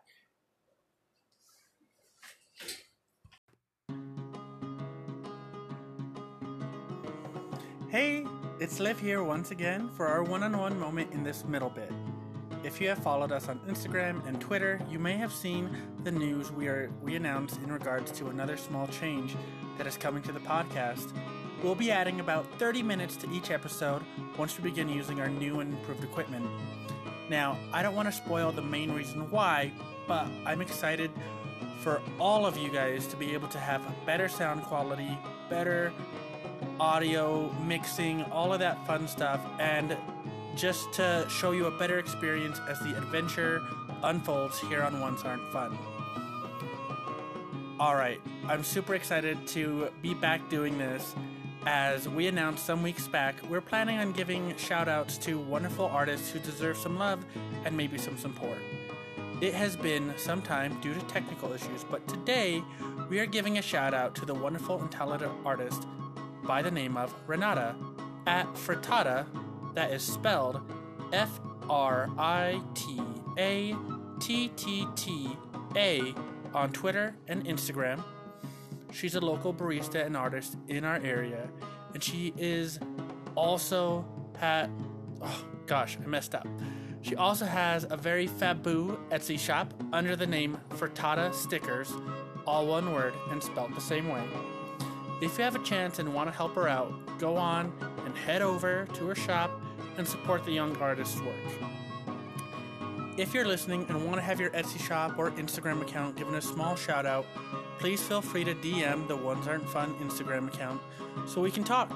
Hey, 7.89 8.25
it's 8.59 8.79
Liv 8.79 8.99
here 8.99 9.23
once 9.23 9.51
again 9.51 9.89
for 9.95 10.07
our 10.07 10.23
one 10.23 10.41
on 10.41 10.57
one 10.57 10.79
moment 10.79 11.13
in 11.13 11.23
this 11.23 11.45
middle 11.45 11.69
bit. 11.69 11.91
If 12.63 12.79
you 12.81 12.87
have 12.89 12.99
followed 12.99 13.31
us 13.31 13.49
on 13.49 13.59
Instagram 13.67 14.25
and 14.25 14.39
Twitter, 14.39 14.81
you 14.89 14.97
may 14.97 15.13
have 15.17 15.33
seen 15.33 15.69
the 16.03 16.11
news 16.11 16.51
we 16.51 16.67
are 16.67 16.89
we 17.01 17.15
announced 17.15 17.59
in 17.61 17.71
regards 17.71 18.11
to 18.13 18.29
another 18.29 18.57
small 18.57 18.87
change 18.87 19.35
that 19.77 19.85
is 19.85 19.97
coming 19.97 20.23
to 20.23 20.31
the 20.31 20.39
podcast. 20.39 21.13
We'll 21.63 21.75
be 21.75 21.91
adding 21.91 22.19
about 22.19 22.45
30 22.59 22.83
minutes 22.83 23.15
to 23.15 23.31
each 23.31 23.49
episode 23.49 24.03
once 24.37 24.57
we 24.57 24.69
begin 24.69 24.89
using 24.89 25.21
our 25.21 25.29
new 25.29 25.61
and 25.61 25.73
improved 25.73 26.03
equipment. 26.03 26.45
Now, 27.29 27.57
I 27.71 27.81
don't 27.81 27.95
want 27.95 28.09
to 28.09 28.11
spoil 28.11 28.51
the 28.51 28.61
main 28.61 28.91
reason 28.91 29.31
why, 29.31 29.71
but 30.05 30.27
I'm 30.45 30.59
excited 30.59 31.09
for 31.79 32.01
all 32.19 32.45
of 32.45 32.57
you 32.57 32.69
guys 32.69 33.07
to 33.07 33.15
be 33.15 33.33
able 33.33 33.47
to 33.47 33.59
have 33.59 33.81
better 34.05 34.27
sound 34.27 34.63
quality, 34.63 35.17
better 35.49 35.93
audio, 36.81 37.49
mixing, 37.65 38.23
all 38.23 38.51
of 38.51 38.59
that 38.59 38.85
fun 38.85 39.07
stuff, 39.07 39.39
and 39.57 39.95
just 40.57 40.91
to 40.93 41.25
show 41.29 41.51
you 41.51 41.67
a 41.67 41.77
better 41.77 41.97
experience 41.97 42.59
as 42.67 42.77
the 42.79 42.97
adventure 42.97 43.61
unfolds 44.03 44.59
here 44.59 44.83
on 44.83 44.99
Ones 44.99 45.23
Aren't 45.23 45.47
Fun. 45.53 45.77
Alright, 47.79 48.19
I'm 48.49 48.65
super 48.65 48.95
excited 48.95 49.47
to 49.47 49.89
be 50.01 50.13
back 50.13 50.49
doing 50.49 50.77
this. 50.77 51.15
As 51.65 52.09
we 52.09 52.27
announced 52.27 52.65
some 52.65 52.83
weeks 52.83 53.07
back, 53.07 53.35
we're 53.49 53.61
planning 53.61 53.97
on 53.97 54.11
giving 54.11 54.53
shout 54.57 54.89
outs 54.89 55.17
to 55.19 55.39
wonderful 55.39 55.85
artists 55.85 56.29
who 56.29 56.39
deserve 56.39 56.75
some 56.77 56.99
love 56.99 57.23
and 57.63 57.75
maybe 57.75 57.97
some 57.97 58.17
support. 58.17 58.57
It 59.39 59.53
has 59.53 59.77
been 59.77 60.13
some 60.17 60.41
time 60.41 60.77
due 60.81 60.93
to 60.93 60.99
technical 61.01 61.53
issues, 61.53 61.85
but 61.85 62.05
today 62.05 62.61
we 63.09 63.19
are 63.19 63.25
giving 63.25 63.57
a 63.57 63.61
shout 63.61 63.93
out 63.93 64.13
to 64.15 64.25
the 64.25 64.33
wonderful 64.33 64.81
and 64.81 64.91
talented 64.91 65.29
artist 65.45 65.87
by 66.43 66.61
the 66.61 66.71
name 66.71 66.97
of 66.97 67.15
Renata 67.27 67.75
at 68.27 68.53
Frittata, 68.55 69.25
that 69.73 69.91
is 69.91 70.03
spelled 70.03 70.61
F 71.13 71.39
R 71.69 72.09
I 72.17 72.61
T 72.73 73.01
A 73.37 73.75
T 74.19 74.49
T 74.49 74.85
T 74.95 75.37
A 75.77 76.13
on 76.53 76.71
Twitter 76.73 77.15
and 77.27 77.45
Instagram. 77.45 78.03
She's 78.93 79.15
a 79.15 79.21
local 79.21 79.53
barista 79.53 80.05
and 80.05 80.15
artist 80.15 80.55
in 80.67 80.85
our 80.85 80.97
area, 80.97 81.49
and 81.93 82.03
she 82.03 82.33
is 82.37 82.79
also 83.35 84.05
had. 84.37 84.69
Oh 85.21 85.45
gosh, 85.65 85.97
I 86.01 86.07
messed 86.07 86.35
up. 86.35 86.47
She 87.01 87.15
also 87.15 87.45
has 87.45 87.85
a 87.89 87.97
very 87.97 88.27
fabu 88.27 88.97
Etsy 89.09 89.37
shop 89.37 89.73
under 89.91 90.15
the 90.15 90.27
name 90.27 90.57
Frittata 90.69 91.33
Stickers, 91.33 91.91
all 92.45 92.67
one 92.67 92.93
word 92.93 93.13
and 93.29 93.41
spelled 93.43 93.75
the 93.75 93.81
same 93.81 94.07
way. 94.07 94.23
If 95.21 95.37
you 95.37 95.43
have 95.43 95.55
a 95.55 95.63
chance 95.63 95.99
and 95.99 96.13
want 96.13 96.29
to 96.29 96.35
help 96.35 96.55
her 96.55 96.67
out, 96.67 96.93
go 97.19 97.35
on 97.35 97.73
and 98.05 98.15
head 98.17 98.41
over 98.41 98.85
to 98.93 99.07
her 99.07 99.15
shop 99.15 99.51
and 99.97 100.07
support 100.07 100.45
the 100.45 100.51
young 100.51 100.75
artist's 100.77 101.19
work. 101.21 101.35
If 103.17 103.33
you're 103.33 103.45
listening 103.45 103.85
and 103.89 104.05
want 104.05 104.17
to 104.17 104.21
have 104.21 104.39
your 104.39 104.49
Etsy 104.51 104.79
shop 104.79 105.17
or 105.17 105.31
Instagram 105.31 105.81
account 105.81 106.15
given 106.15 106.35
a 106.35 106.41
small 106.41 106.75
shout 106.75 107.05
out, 107.05 107.25
please 107.83 108.01
feel 108.01 108.21
free 108.21 108.45
to 108.45 108.55
DM 108.55 109.05
the 109.09 109.15
Ones 109.17 109.45
Aren't 109.45 109.67
Fun 109.67 109.93
Instagram 109.95 110.47
account 110.47 110.81
so 111.25 111.41
we 111.41 111.51
can 111.51 111.65
talk. 111.65 111.91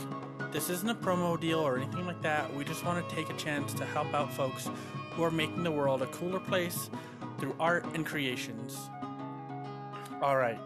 This 0.51 0.69
isn't 0.69 0.89
a 0.89 0.93
promo 0.93 1.39
deal 1.39 1.59
or 1.59 1.77
anything 1.77 2.05
like 2.05 2.21
that. 2.23 2.53
We 2.53 2.65
just 2.65 2.83
want 2.83 3.07
to 3.07 3.15
take 3.15 3.29
a 3.29 3.33
chance 3.37 3.73
to 3.75 3.85
help 3.85 4.13
out 4.13 4.33
folks 4.33 4.69
who 5.11 5.23
are 5.23 5.31
making 5.31 5.63
the 5.63 5.71
world 5.71 6.01
a 6.01 6.07
cooler 6.07 6.41
place 6.41 6.89
through 7.39 7.55
art 7.57 7.85
and 7.93 8.05
creations. 8.05 8.89
All 10.21 10.35
right. 10.35 10.59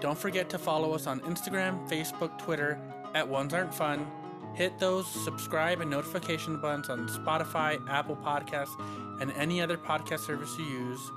Don't 0.00 0.16
forget 0.16 0.48
to 0.48 0.58
follow 0.58 0.94
us 0.94 1.06
on 1.06 1.20
Instagram, 1.20 1.86
Facebook, 1.86 2.38
Twitter 2.38 2.80
at 3.14 3.28
Ones 3.28 3.52
Aren't 3.52 3.74
Fun. 3.74 4.10
Hit 4.54 4.78
those 4.78 5.06
subscribe 5.06 5.82
and 5.82 5.90
notification 5.90 6.58
buttons 6.62 6.88
on 6.88 7.08
Spotify, 7.08 7.78
Apple 7.90 8.16
Podcasts, 8.16 8.80
and 9.20 9.32
any 9.32 9.60
other 9.60 9.76
podcast 9.76 10.20
service 10.20 10.56
you 10.58 10.64
use. 10.64 11.10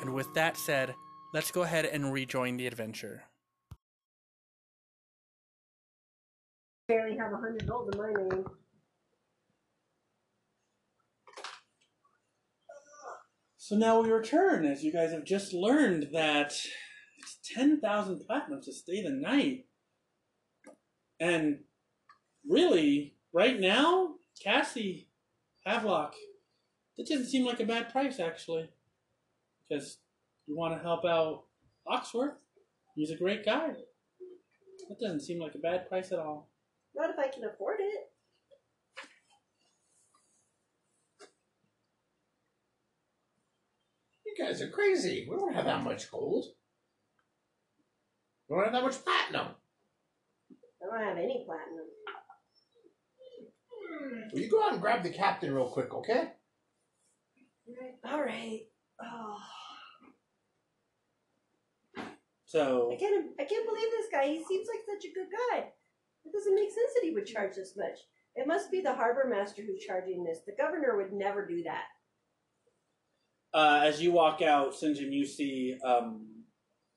And 0.00 0.14
with 0.14 0.32
that 0.34 0.56
said, 0.56 0.94
let's 1.32 1.50
go 1.50 1.62
ahead 1.62 1.84
and 1.84 2.12
rejoin 2.12 2.56
the 2.56 2.66
adventure. 2.66 3.24
barely 6.90 7.16
have 7.16 7.32
a 7.32 7.36
hundred 7.36 7.68
gold 7.68 7.94
in 7.94 8.00
my 8.00 8.12
name. 8.12 8.44
So 13.56 13.76
now 13.76 14.00
we 14.00 14.10
return, 14.10 14.64
as 14.64 14.82
you 14.82 14.92
guys 14.92 15.12
have 15.12 15.24
just 15.24 15.52
learned 15.52 16.08
that 16.12 16.52
it's 17.18 17.38
10,000 17.54 18.26
platinum 18.26 18.60
to 18.62 18.72
stay 18.72 19.04
the 19.04 19.10
night. 19.10 19.66
And 21.20 21.60
really, 22.48 23.14
right 23.32 23.60
now, 23.60 24.14
Cassie, 24.42 25.06
Havelock, 25.64 26.14
that 26.96 27.06
doesn't 27.06 27.26
seem 27.26 27.46
like 27.46 27.60
a 27.60 27.64
bad 27.64 27.90
price, 27.90 28.18
actually. 28.18 28.68
Because 29.68 29.98
you 30.50 30.56
want 30.56 30.76
to 30.76 30.82
help 30.82 31.04
out 31.04 31.44
Oxworth. 31.86 32.34
He's 32.96 33.12
a 33.12 33.16
great 33.16 33.44
guy. 33.44 33.68
That 34.88 34.98
doesn't 35.00 35.20
seem 35.20 35.40
like 35.40 35.54
a 35.54 35.58
bad 35.58 35.88
price 35.88 36.10
at 36.10 36.18
all. 36.18 36.50
Not 36.92 37.10
if 37.10 37.18
I 37.20 37.28
can 37.28 37.44
afford 37.44 37.76
it. 37.78 38.10
You 44.26 44.44
guys 44.44 44.60
are 44.60 44.70
crazy. 44.70 45.28
We 45.30 45.36
don't 45.36 45.54
have 45.54 45.66
that 45.66 45.84
much 45.84 46.10
gold. 46.10 46.46
We 48.48 48.56
don't 48.56 48.64
have 48.64 48.72
that 48.72 48.82
much 48.82 49.04
platinum. 49.04 49.54
I 50.82 50.86
don't 50.86 51.06
have 51.06 51.16
any 51.16 51.44
platinum. 51.46 51.86
Will 54.32 54.40
you 54.40 54.50
go 54.50 54.64
out 54.64 54.72
and 54.72 54.80
grab 54.80 55.04
the 55.04 55.10
captain 55.10 55.54
real 55.54 55.68
quick, 55.68 55.94
okay? 55.94 56.32
All 58.04 58.20
right. 58.20 58.62
Oh, 59.00 59.38
So, 62.50 62.90
I 62.92 62.96
can't. 62.96 63.26
I 63.38 63.44
can't 63.44 63.64
believe 63.64 63.90
this 63.92 64.10
guy. 64.10 64.26
He 64.26 64.42
seems 64.42 64.66
like 64.66 64.82
such 64.84 65.04
a 65.08 65.14
good 65.14 65.28
guy. 65.30 65.58
It 66.24 66.32
doesn't 66.32 66.54
make 66.54 66.70
sense 66.70 66.92
that 66.96 67.04
he 67.04 67.12
would 67.14 67.26
charge 67.26 67.54
this 67.54 67.74
much. 67.76 67.98
It 68.34 68.46
must 68.48 68.72
be 68.72 68.80
the 68.80 68.92
harbor 68.94 69.26
master 69.28 69.62
who's 69.62 69.84
charging 69.86 70.24
this. 70.24 70.40
The 70.46 70.56
governor 70.60 70.96
would 70.96 71.12
never 71.12 71.46
do 71.46 71.62
that. 71.62 71.84
uh, 73.54 73.82
as 73.84 74.02
you 74.02 74.10
walk 74.12 74.42
out, 74.42 74.72
Sinjin, 74.74 75.12
you 75.12 75.24
see 75.26 75.76
um, 75.84 76.26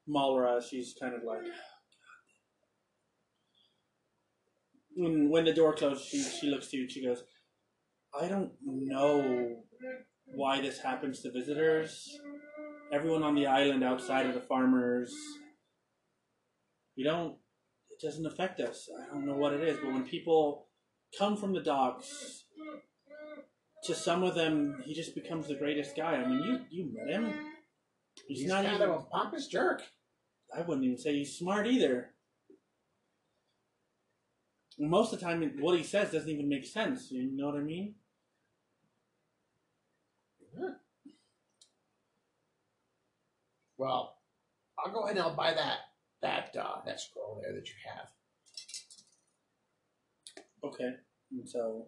Malra. 0.10 0.62
She's 0.68 0.96
kind 1.00 1.14
of 1.14 1.22
like. 1.24 1.44
When, 4.96 5.30
when 5.30 5.46
the 5.46 5.54
door 5.54 5.74
closes, 5.76 6.06
she, 6.06 6.22
she 6.22 6.48
looks 6.48 6.68
to 6.70 6.78
you 6.78 6.84
and 6.84 6.92
she 6.92 7.04
goes, 7.06 7.24
I 8.20 8.28
don't 8.28 8.52
know 8.64 9.58
why 10.26 10.62
this 10.62 10.80
happens 10.80 11.22
to 11.22 11.32
visitors. 11.32 12.10
Everyone 12.92 13.24
on 13.24 13.34
the 13.36 13.48
island 13.48 13.84
outside 13.84 14.28
of 14.28 14.36
the 14.36 14.42
farmers, 14.42 15.12
we 16.98 17.04
don't, 17.04 17.36
it 17.90 18.06
doesn't 18.06 18.26
affect 18.26 18.60
us. 18.60 18.90
I 19.02 19.14
don't 19.14 19.26
know 19.26 19.36
what 19.36 19.54
it 19.54 19.62
is, 19.62 19.78
but 19.84 19.94
when 19.94 20.04
people 20.04 20.68
come 21.18 21.38
from 21.38 21.54
the 21.54 21.62
docks, 21.62 22.46
to 23.84 23.94
some 23.94 24.24
of 24.24 24.36
them, 24.36 24.82
he 24.86 24.94
just 24.94 25.14
becomes 25.14 25.48
the 25.48 25.56
greatest 25.56 25.96
guy. 25.96 26.14
I 26.14 26.28
mean, 26.28 26.42
you 26.42 26.60
you 26.70 26.92
met 26.94 27.14
him. 27.14 27.34
He's, 28.28 28.42
He's 28.42 28.48
not 28.48 28.64
kind 28.64 28.76
even. 28.76 28.90
of 28.90 29.02
a 29.02 29.04
pompous 29.04 29.48
jerk. 29.48 29.82
I 30.56 30.62
wouldn't 30.62 30.86
even 30.86 30.98
say 30.98 31.14
he's 31.16 31.38
smart 31.38 31.68
either. 31.68 32.12
Most 34.80 35.14
of 35.14 35.20
the 35.20 35.26
time, 35.26 35.52
what 35.60 35.78
he 35.78 35.84
says 35.84 36.12
doesn't 36.12 36.30
even 36.30 36.48
make 36.48 36.66
sense. 36.66 37.12
You 37.12 37.30
know 37.36 37.48
what 37.48 37.56
I 37.56 37.64
mean? 37.64 37.96
Well, 43.78 44.16
I'll 44.80 44.94
go 44.94 45.04
ahead 45.04 45.18
and 45.18 45.26
I'll 45.26 45.36
buy 45.36 45.54
that 45.54 45.80
that 46.24 46.56
uh, 46.60 46.82
that 46.86 47.00
scroll 47.00 47.40
there 47.44 47.54
that 47.54 47.68
you 47.68 47.76
have. 47.86 48.08
Okay. 50.64 50.94
And 51.32 51.48
so, 51.48 51.88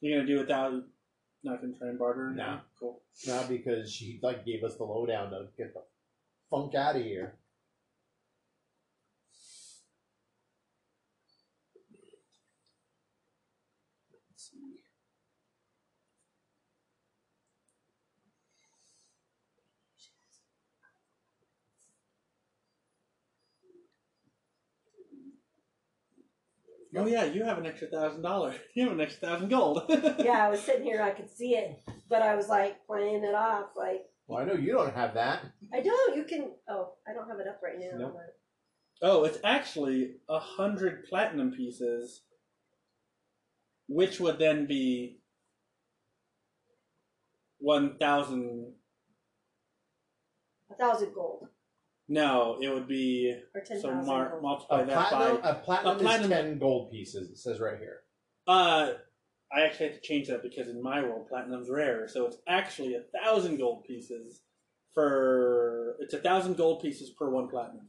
you're 0.00 0.18
gonna 0.18 0.26
do 0.26 0.38
without 0.40 0.72
not 1.44 1.60
gonna 1.60 1.72
try 1.72 1.88
and 1.88 1.98
barter? 1.98 2.30
No. 2.30 2.60
Cool. 2.78 3.00
Not 3.26 3.48
because 3.48 3.90
she 3.90 4.20
like 4.22 4.44
gave 4.44 4.64
us 4.64 4.76
the 4.76 4.84
lowdown 4.84 5.30
to 5.30 5.46
get 5.56 5.72
the 5.72 5.82
funk 6.50 6.74
out 6.74 6.96
of 6.96 7.02
here. 7.02 7.37
Oh 26.98 27.06
yeah, 27.06 27.24
you 27.24 27.44
have 27.44 27.58
an 27.58 27.66
extra 27.66 27.88
thousand 27.88 28.22
dollars. 28.22 28.56
You 28.74 28.84
have 28.84 28.92
an 28.92 29.00
extra 29.00 29.28
thousand 29.28 29.48
gold. 29.48 29.82
yeah, 30.18 30.44
I 30.46 30.48
was 30.50 30.60
sitting 30.60 30.84
here, 30.84 31.02
I 31.02 31.10
could 31.10 31.30
see 31.30 31.54
it, 31.56 31.80
but 32.08 32.22
I 32.22 32.34
was 32.34 32.48
like 32.48 32.84
playing 32.86 33.24
it 33.24 33.34
off. 33.34 33.66
Like 33.76 34.02
Well, 34.26 34.38
I 34.40 34.44
know 34.44 34.54
you 34.54 34.72
don't 34.72 34.94
have 34.94 35.14
that. 35.14 35.42
I 35.72 35.80
don't. 35.80 36.16
You 36.16 36.24
can. 36.24 36.50
Oh, 36.68 36.94
I 37.08 37.12
don't 37.12 37.28
have 37.28 37.38
it 37.40 37.46
up 37.48 37.60
right 37.62 37.78
now. 37.78 37.98
Nope. 37.98 38.12
but- 38.14 38.34
Oh, 39.00 39.22
it's 39.24 39.38
actually 39.44 40.16
a 40.28 40.40
hundred 40.40 41.04
platinum 41.04 41.52
pieces, 41.52 42.22
which 43.88 44.18
would 44.18 44.38
then 44.40 44.66
be 44.66 45.20
one 47.58 47.96
thousand. 47.98 48.72
A 50.70 50.74
thousand 50.74 51.14
gold 51.14 51.46
No, 52.08 52.58
it 52.60 52.68
would 52.68 52.88
be 52.88 53.36
or 53.54 53.60
ten 53.60 53.80
so 53.80 53.90
thousand 53.90 54.06
mar- 54.06 54.40
multiply 54.40 54.80
A 54.80 54.86
that 54.86 55.08
platinum, 55.08 55.40
by. 55.42 55.48
a 55.50 55.54
platinum, 55.54 55.96
a 55.96 55.98
platinum- 56.00 56.32
is 56.32 56.38
ten 56.38 56.58
gold 56.58 56.90
pieces. 56.90 57.30
It 57.30 57.38
says 57.38 57.60
right 57.60 57.78
here. 57.78 58.00
Uh, 58.46 58.92
I 59.52 59.60
actually 59.62 59.88
had 59.90 60.02
to 60.02 60.06
change 60.08 60.28
that 60.28 60.42
because 60.42 60.68
in 60.68 60.82
my 60.82 61.02
world 61.02 61.28
platinum's 61.28 61.68
rare, 61.70 62.08
so 62.08 62.26
it's 62.26 62.38
actually 62.46 62.94
a 62.94 63.02
thousand 63.22 63.58
gold 63.58 63.84
pieces 63.84 64.42
for. 64.94 65.96
It's 66.00 66.14
a 66.14 66.18
thousand 66.18 66.56
gold 66.56 66.80
pieces 66.82 67.10
per 67.10 67.28
one 67.30 67.48
platinum. 67.48 67.88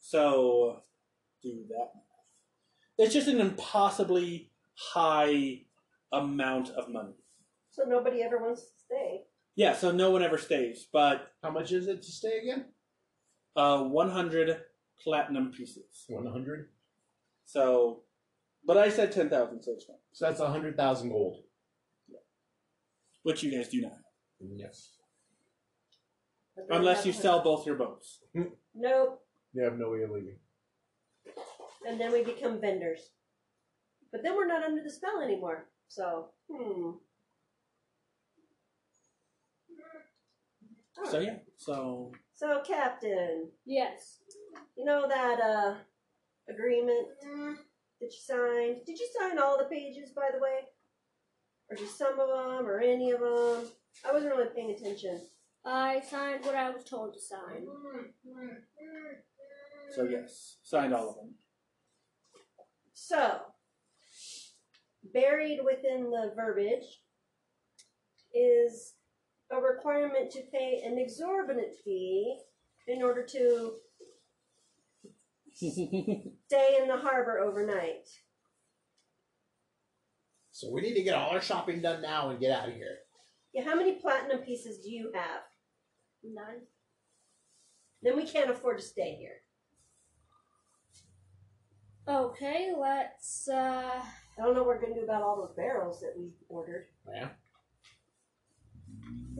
So, 0.00 0.82
do 1.42 1.64
that. 1.68 1.90
It's 2.98 3.12
just 3.14 3.28
an 3.28 3.40
impossibly 3.40 4.50
high 4.74 5.62
amount 6.12 6.70
of 6.70 6.88
money. 6.88 7.14
So 7.70 7.84
nobody 7.84 8.22
ever 8.22 8.38
wants 8.38 8.62
to 8.62 8.68
stay. 8.86 9.20
Yeah, 9.54 9.74
so 9.74 9.90
no 9.90 10.10
one 10.10 10.22
ever 10.22 10.38
stays, 10.38 10.86
but 10.92 11.32
How 11.42 11.50
much 11.50 11.72
is 11.72 11.88
it 11.88 12.02
to 12.02 12.10
stay 12.12 12.38
again? 12.38 12.66
Uh, 13.58 13.82
100 13.82 14.60
platinum 15.02 15.50
pieces. 15.50 16.04
One 16.08 16.26
hundred. 16.26 16.68
So, 17.44 18.02
but 18.64 18.76
I 18.76 18.88
said 18.88 19.10
10,000, 19.12 19.62
so 19.62 19.72
it's 19.72 19.84
fine. 19.84 19.96
So 20.12 20.26
that's 20.26 20.40
a 20.40 20.48
hundred 20.48 20.76
thousand 20.76 21.10
gold. 21.10 21.42
Which 23.22 23.42
you 23.42 23.50
guys 23.50 23.68
do 23.68 23.80
not 23.80 23.92
have. 23.92 24.48
Yes. 24.56 24.90
Unless 26.70 27.04
you 27.04 27.12
sell 27.12 27.42
both 27.42 27.66
your 27.66 27.76
boats. 27.76 28.20
Nope. 28.80 29.22
You 29.54 29.64
have 29.64 29.76
no 29.76 29.90
way 29.90 30.02
of 30.02 30.10
leaving. 30.10 30.36
And 31.84 32.00
then 32.00 32.12
we 32.12 32.22
become 32.22 32.60
vendors. 32.60 33.10
But 34.12 34.22
then 34.22 34.36
we're 34.36 34.46
not 34.46 34.62
under 34.62 34.84
the 34.84 34.90
spell 34.90 35.20
anymore. 35.20 35.66
So, 35.88 36.28
hmm. 36.48 36.90
So, 41.10 41.18
yeah. 41.18 41.38
So, 41.56 42.12
So, 42.38 42.62
Captain, 42.64 43.50
Yes. 43.66 44.20
you 44.76 44.84
know 44.84 45.08
that 45.08 45.40
uh 45.40 45.74
agreement 46.48 47.08
that 48.00 48.12
you 48.12 48.20
signed? 48.24 48.84
Did 48.86 49.00
you 49.00 49.08
sign 49.18 49.40
all 49.40 49.58
the 49.58 49.64
pages, 49.64 50.10
by 50.12 50.28
the 50.32 50.38
way? 50.38 50.60
Or 51.68 51.74
just 51.76 51.98
some 51.98 52.12
of 52.20 52.28
them, 52.28 52.64
or 52.68 52.78
any 52.78 53.10
of 53.10 53.18
them? 53.18 53.68
I 54.08 54.12
wasn't 54.12 54.36
really 54.36 54.50
paying 54.54 54.70
attention. 54.70 55.20
I 55.64 56.00
signed 56.08 56.44
what 56.44 56.54
I 56.54 56.70
was 56.70 56.84
told 56.84 57.12
to 57.14 57.20
sign. 57.20 57.66
so 59.90 60.04
yes. 60.04 60.58
Signed 60.62 60.94
all 60.94 61.10
of 61.10 61.16
them. 61.16 61.34
So, 62.92 63.40
buried 65.12 65.58
within 65.64 66.04
the 66.12 66.32
verbiage 66.36 67.02
is 68.32 68.94
a 69.50 69.60
requirement 69.60 70.30
to 70.32 70.42
pay 70.52 70.82
an 70.84 70.98
exorbitant 70.98 71.74
fee 71.84 72.38
in 72.86 73.02
order 73.02 73.24
to 73.24 73.72
stay 75.54 76.78
in 76.80 76.88
the 76.88 76.96
harbor 76.96 77.38
overnight. 77.40 78.08
So 80.50 80.70
we 80.72 80.80
need 80.80 80.94
to 80.94 81.02
get 81.02 81.14
all 81.14 81.30
our 81.30 81.40
shopping 81.40 81.80
done 81.80 82.02
now 82.02 82.30
and 82.30 82.40
get 82.40 82.50
out 82.50 82.68
of 82.68 82.74
here. 82.74 82.98
Yeah, 83.54 83.64
how 83.64 83.76
many 83.76 83.94
platinum 83.94 84.38
pieces 84.38 84.78
do 84.78 84.90
you 84.90 85.12
have? 85.14 85.42
None. 86.22 86.62
Then 88.02 88.16
we 88.16 88.26
can't 88.26 88.50
afford 88.50 88.78
to 88.78 88.84
stay 88.84 89.16
here. 89.16 89.42
Okay, 92.08 92.72
let's 92.76 93.48
uh 93.48 94.02
I 94.38 94.42
don't 94.42 94.54
know 94.54 94.62
what 94.62 94.68
we're 94.68 94.80
going 94.80 94.94
to 94.94 95.00
do 95.00 95.04
about 95.04 95.22
all 95.22 95.36
those 95.36 95.56
barrels 95.56 96.00
that 96.00 96.14
we 96.16 96.30
ordered. 96.48 96.86
Yeah. 97.12 97.28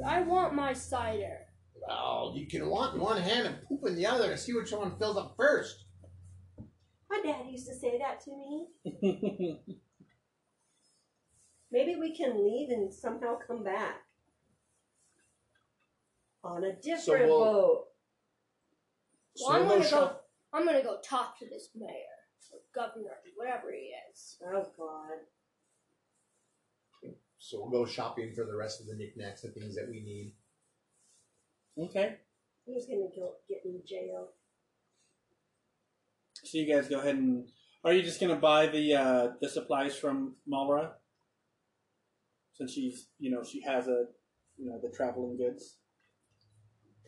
I 0.06 0.22
want 0.22 0.54
my 0.54 0.72
cider. 0.72 1.38
Well, 1.86 2.34
you 2.36 2.46
can 2.46 2.68
want 2.68 2.94
in 2.94 3.00
one 3.00 3.20
hand 3.20 3.46
and 3.46 3.56
poop 3.68 3.80
in 3.86 3.96
the 3.96 4.06
other 4.06 4.30
and 4.30 4.38
see 4.38 4.52
which 4.52 4.72
one 4.72 4.98
fills 4.98 5.16
up 5.16 5.34
first. 5.36 5.84
My 7.10 7.20
dad 7.24 7.46
used 7.50 7.66
to 7.66 7.74
say 7.74 7.98
that 7.98 8.20
to 8.24 8.30
me. 8.30 9.60
Maybe 11.72 11.96
we 11.96 12.14
can 12.14 12.44
leave 12.44 12.70
and 12.70 12.92
somehow 12.92 13.36
come 13.46 13.62
back 13.62 13.96
on 16.44 16.64
a 16.64 16.74
different 16.80 17.26
we'll- 17.26 17.38
boat. 17.40 17.84
Well, 19.40 19.52
I'm 19.52 19.68
gonna 19.68 19.84
shop- 19.84 20.24
go 20.52 20.58
I'm 20.58 20.66
gonna 20.66 20.82
go 20.82 20.98
talk 21.04 21.38
to 21.38 21.44
this 21.48 21.70
mayor 21.76 21.88
or 22.52 22.60
governor, 22.74 23.10
whatever 23.36 23.70
he 23.70 23.92
is. 24.10 24.36
Oh 24.42 24.66
God! 24.76 25.18
So 27.38 27.60
we'll 27.60 27.70
go 27.70 27.86
shopping 27.86 28.32
for 28.34 28.44
the 28.44 28.56
rest 28.56 28.80
of 28.80 28.86
the 28.86 28.94
knickknacks 28.94 29.44
and 29.44 29.54
things 29.54 29.74
that 29.76 29.88
we 29.88 30.00
need. 30.00 30.32
okay. 31.78 32.16
He's 32.66 32.86
gonna 32.86 33.08
go 33.16 33.34
get 33.48 33.62
in 33.64 33.80
jail. 33.86 34.28
So 36.44 36.58
you 36.58 36.72
guys 36.72 36.88
go 36.88 37.00
ahead 37.00 37.16
and. 37.16 37.48
Are 37.84 37.92
you 37.92 38.02
just 38.02 38.20
going 38.20 38.34
to 38.34 38.40
buy 38.40 38.66
the 38.66 38.94
uh, 38.94 39.28
the 39.40 39.48
supplies 39.48 39.96
from 39.96 40.34
Malra? 40.50 40.90
Since 42.54 42.72
she's, 42.72 43.06
you 43.18 43.30
know, 43.30 43.44
she 43.44 43.62
has 43.62 43.86
a, 43.86 44.06
you 44.56 44.68
know, 44.68 44.80
the 44.82 44.88
traveling 44.94 45.36
goods 45.36 45.76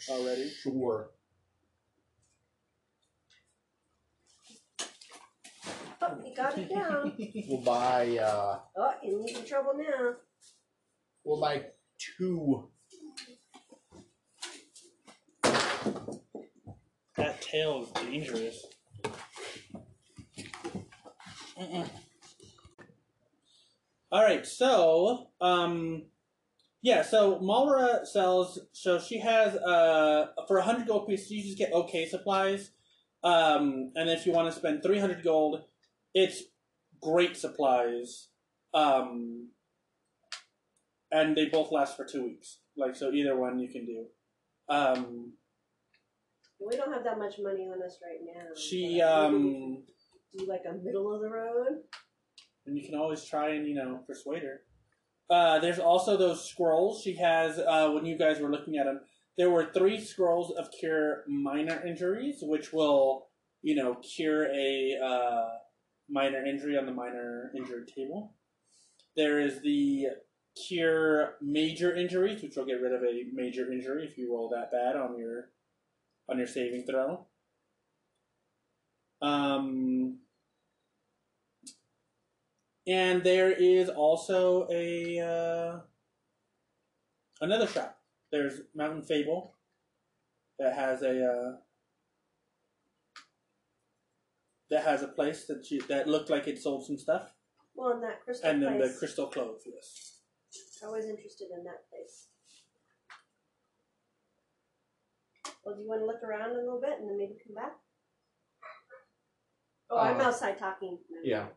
already. 0.09 0.49
Sure. 0.49 1.11
Oh, 6.03 6.19
he 6.25 6.35
got 6.35 6.57
it 6.57 6.71
down. 6.71 7.13
We'll 7.49 7.61
buy. 7.61 8.17
uh 8.19 8.59
oh, 8.77 8.95
he's 9.03 9.37
in 9.37 9.45
trouble 9.45 9.75
now. 9.77 10.15
We'll 11.25 11.41
buy 11.41 11.67
two. 11.99 12.69
That 17.17 17.43
tail 17.43 17.83
is 17.83 17.91
dangerous. 18.03 18.67
Mm-mm. 21.61 21.89
All 24.13 24.23
right, 24.25 24.47
so 24.47 25.29
um, 25.41 26.05
yeah, 26.83 27.03
so 27.03 27.39
Malra 27.41 28.07
sells. 28.07 28.59
So 28.73 28.99
she 28.99 29.19
has 29.21 29.55
uh 29.55 30.29
for 30.49 30.59
a 30.59 30.63
hundred 30.63 30.87
gold 30.89 31.07
pieces, 31.07 31.31
you 31.31 31.43
just 31.43 31.59
get 31.59 31.73
okay 31.73 32.09
supplies. 32.09 32.71
Um, 33.23 33.93
and 33.95 34.09
if 34.09 34.25
you 34.25 34.33
want 34.33 34.51
to 34.51 34.59
spend 34.59 34.83
three 34.83 34.99
hundred 34.99 35.23
gold, 35.23 35.65
it's 36.15 36.43
great 37.03 37.37
supplies. 37.37 38.29
Um, 38.75 39.49
and 41.11 41.37
they 41.37 41.47
both 41.47 41.73
last 41.73 41.97
for 41.97 42.05
two 42.05 42.25
weeks. 42.25 42.59
Like 42.77 42.95
so, 42.97 43.11
either 43.13 43.37
one 43.37 43.59
you 43.59 43.69
can 43.69 43.85
do. 43.87 44.07
Um, 44.69 45.33
We 46.61 46.77
don't 46.77 46.93
have 46.93 47.05
that 47.05 47.19
much 47.19 47.35
money 47.43 47.69
on 47.69 47.83
us 47.83 47.99
right 48.03 48.21
now. 48.35 48.55
she 48.57 49.01
but 49.01 49.33
maybe 49.33 49.45
we 49.45 49.55
um. 49.55 49.83
do 50.39 50.47
like 50.47 50.63
a 50.69 50.73
middle 50.75 51.13
of 51.13 51.21
the 51.21 51.29
road. 51.31 51.81
and 52.67 52.77
you 52.77 52.85
can 52.89 52.99
always 52.99 53.25
try 53.25 53.51
and 53.51 53.67
you 53.67 53.75
know 53.75 54.01
persuade 54.07 54.43
her. 54.43 54.61
Uh, 55.29 55.59
there's 55.59 55.79
also 55.79 56.17
those 56.17 56.49
scrolls 56.49 57.03
she 57.03 57.15
has. 57.17 57.59
Uh, 57.59 57.91
when 57.91 58.05
you 58.05 58.17
guys 58.19 58.41
were 58.41 58.51
looking 58.51 58.77
at 58.79 58.85
them, 58.87 59.01
there 59.37 59.51
were 59.51 59.71
three 59.73 60.01
scrolls 60.01 60.53
of 60.57 60.69
cure 60.79 61.25
minor 61.29 61.83
injuries, 61.85 62.39
which 62.43 62.73
will 62.73 63.27
you 63.63 63.75
know 63.75 63.95
cure 63.97 64.45
a 64.47 64.97
uh, 65.05 65.49
minor 66.11 66.45
injury 66.45 66.77
on 66.77 66.87
the 66.87 66.93
minor 66.93 67.51
injury 67.57 67.85
table. 67.87 68.35
There 69.17 69.41
is 69.41 69.61
the 69.63 70.07
cure 70.67 71.35
major 71.41 71.95
injuries, 71.95 72.43
which 72.43 72.57
will 72.57 72.67
get 72.67 72.81
rid 72.81 72.93
of 72.93 73.03
a 73.03 73.25
major 73.33 73.73
injury 73.73 74.05
if 74.05 74.19
you 74.19 74.35
roll 74.35 74.49
that 74.51 74.71
bad 74.73 74.97
on 74.97 75.19
your 75.19 75.51
on 76.29 76.39
your 76.39 76.47
saving 76.47 76.85
throw. 76.87 77.27
Um, 79.23 80.19
and 82.87 83.23
there 83.23 83.53
is 83.53 83.89
also 83.89 84.67
a 84.71 85.21
uh, 85.21 85.81
another 87.41 87.67
shop. 87.67 87.99
There's 88.33 88.61
Mountain 88.75 89.03
Fable 89.03 89.55
that 90.59 90.75
has 90.75 91.03
a 91.03 91.27
uh, 91.27 91.57
that 94.71 94.85
has 94.85 95.03
a 95.03 95.09
place 95.09 95.47
that 95.47 95.71
you, 95.71 95.81
that 95.89 96.09
looked 96.09 96.31
like 96.31 96.47
it 96.49 96.61
sold 96.61 96.87
some 96.87 96.97
stuff, 96.99 97.35
Well, 97.75 97.93
in 97.93 98.01
that 98.03 98.23
crystal 98.25 98.49
and 98.51 98.62
then 98.62 98.79
place. 98.79 98.93
the 98.93 98.99
Crystal 98.99 99.27
Clove. 99.27 99.59
Yes. 99.66 100.18
I 100.85 100.89
was 100.89 101.05
interested 101.07 101.49
in 101.57 101.64
that 101.64 101.89
place. 101.91 102.29
Well, 105.64 105.77
do 105.77 105.83
you 105.83 105.89
want 105.89 106.01
to 106.01 106.07
look 106.07 106.23
around 106.23 106.51
a 106.53 106.55
little 106.55 106.81
bit 106.81 106.99
and 106.99 107.09
then 107.09 107.18
maybe 107.18 107.35
come 107.47 107.55
back? 107.55 107.73
Oh, 109.91 109.99
I'm 109.99 110.21
Uh, 110.21 110.25
outside 110.25 110.59
talking. 110.59 110.99
Yeah. 111.23 111.49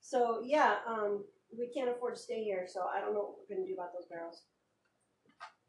So 0.00 0.42
yeah, 0.44 0.76
um, 0.86 1.24
we 1.56 1.68
can't 1.74 1.88
afford 1.88 2.14
to 2.16 2.20
stay 2.20 2.44
here, 2.44 2.66
so 2.68 2.82
I 2.86 3.00
don't 3.00 3.14
know 3.14 3.20
what 3.20 3.38
we're 3.38 3.56
gonna 3.56 3.66
do 3.66 3.74
about 3.74 3.92
those 3.94 4.06
barrels. 4.06 4.44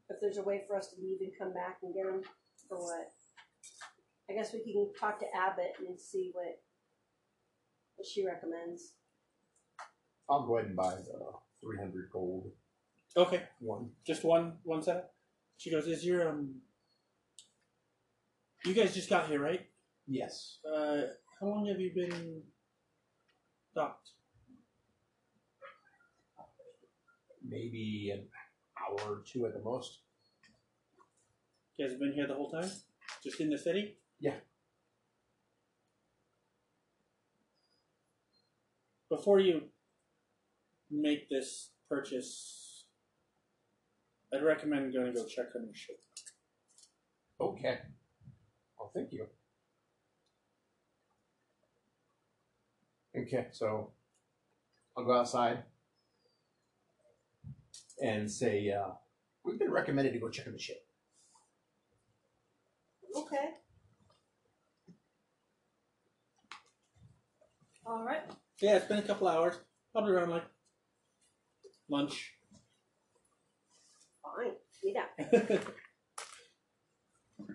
If 0.09 0.17
there's 0.19 0.37
a 0.37 0.43
way 0.43 0.63
for 0.67 0.75
us 0.75 0.89
to 0.89 1.01
leave 1.01 1.21
and 1.21 1.31
come 1.37 1.53
back 1.53 1.77
and 1.81 1.93
get 1.95 2.05
them, 2.05 2.21
or 2.69 2.77
what? 2.83 3.07
I 4.29 4.33
guess 4.33 4.53
we 4.53 4.61
can 4.63 4.91
talk 4.99 5.19
to 5.19 5.25
Abbott 5.35 5.73
and 5.79 5.99
see 5.99 6.29
what 6.33 6.59
what 7.95 8.07
she 8.07 8.25
recommends. 8.25 8.93
I'll 10.29 10.45
go 10.47 10.57
ahead 10.57 10.67
and 10.67 10.75
buy 10.75 10.95
the 10.95 11.19
300 11.61 12.09
gold 12.11 12.51
Okay, 13.15 13.43
one. 13.59 13.91
just 14.07 14.23
one 14.23 14.53
one 14.63 14.81
set. 14.81 15.11
She 15.57 15.69
goes, 15.69 15.85
"Is 15.87 16.03
your 16.03 16.29
um? 16.29 16.61
You 18.65 18.73
guys 18.73 18.93
just 18.95 19.07
got 19.09 19.27
here, 19.27 19.39
right? 19.39 19.61
Yes. 20.07 20.57
Uh, 20.65 21.01
how 21.39 21.45
long 21.47 21.67
have 21.67 21.79
you 21.79 21.91
been 21.93 22.41
docked? 23.75 24.09
Maybe 27.47 28.11
an 28.13 28.25
hour 28.79 29.11
or 29.17 29.23
two 29.25 29.45
at 29.45 29.53
the 29.53 29.61
most. 29.61 29.99
You 31.77 31.85
guys 31.85 31.91
have 31.91 31.99
been 31.99 32.13
here 32.13 32.25
the 32.25 32.33
whole 32.33 32.49
time, 32.49 32.71
just 33.23 33.39
in 33.41 33.49
the 33.49 33.57
city. 33.57 33.97
Yeah. 34.19 34.35
Before 39.15 39.39
you 39.39 39.61
make 40.89 41.29
this 41.29 41.69
purchase, 41.87 42.85
I'd 44.33 44.41
recommend 44.41 44.91
going 44.91 45.05
to 45.05 45.11
go 45.13 45.27
check 45.27 45.49
on 45.55 45.65
your 45.65 45.75
ship. 45.75 45.99
Okay. 47.39 47.77
Well, 48.79 48.89
thank 48.91 49.11
you. 49.11 49.27
Okay, 53.15 53.49
so 53.51 53.91
I'll 54.97 55.05
go 55.05 55.13
outside 55.13 55.59
and 58.03 58.31
say, 58.31 58.71
uh, 58.71 58.93
we've 59.45 59.59
been 59.59 59.69
recommended 59.69 60.13
to 60.13 60.19
go 60.19 60.29
check 60.29 60.47
on 60.47 60.53
the 60.53 60.59
ship. 60.59 60.83
Okay. 63.15 63.49
All 67.85 68.03
right. 68.03 68.23
Yeah, 68.63 68.77
it's 68.77 68.85
been 68.85 68.99
a 68.99 69.01
couple 69.01 69.27
hours, 69.27 69.55
probably 69.91 70.13
around 70.13 70.29
like 70.29 70.45
lunch. 71.89 72.31
Fine. 74.23 74.53
Yeah. 74.81 75.57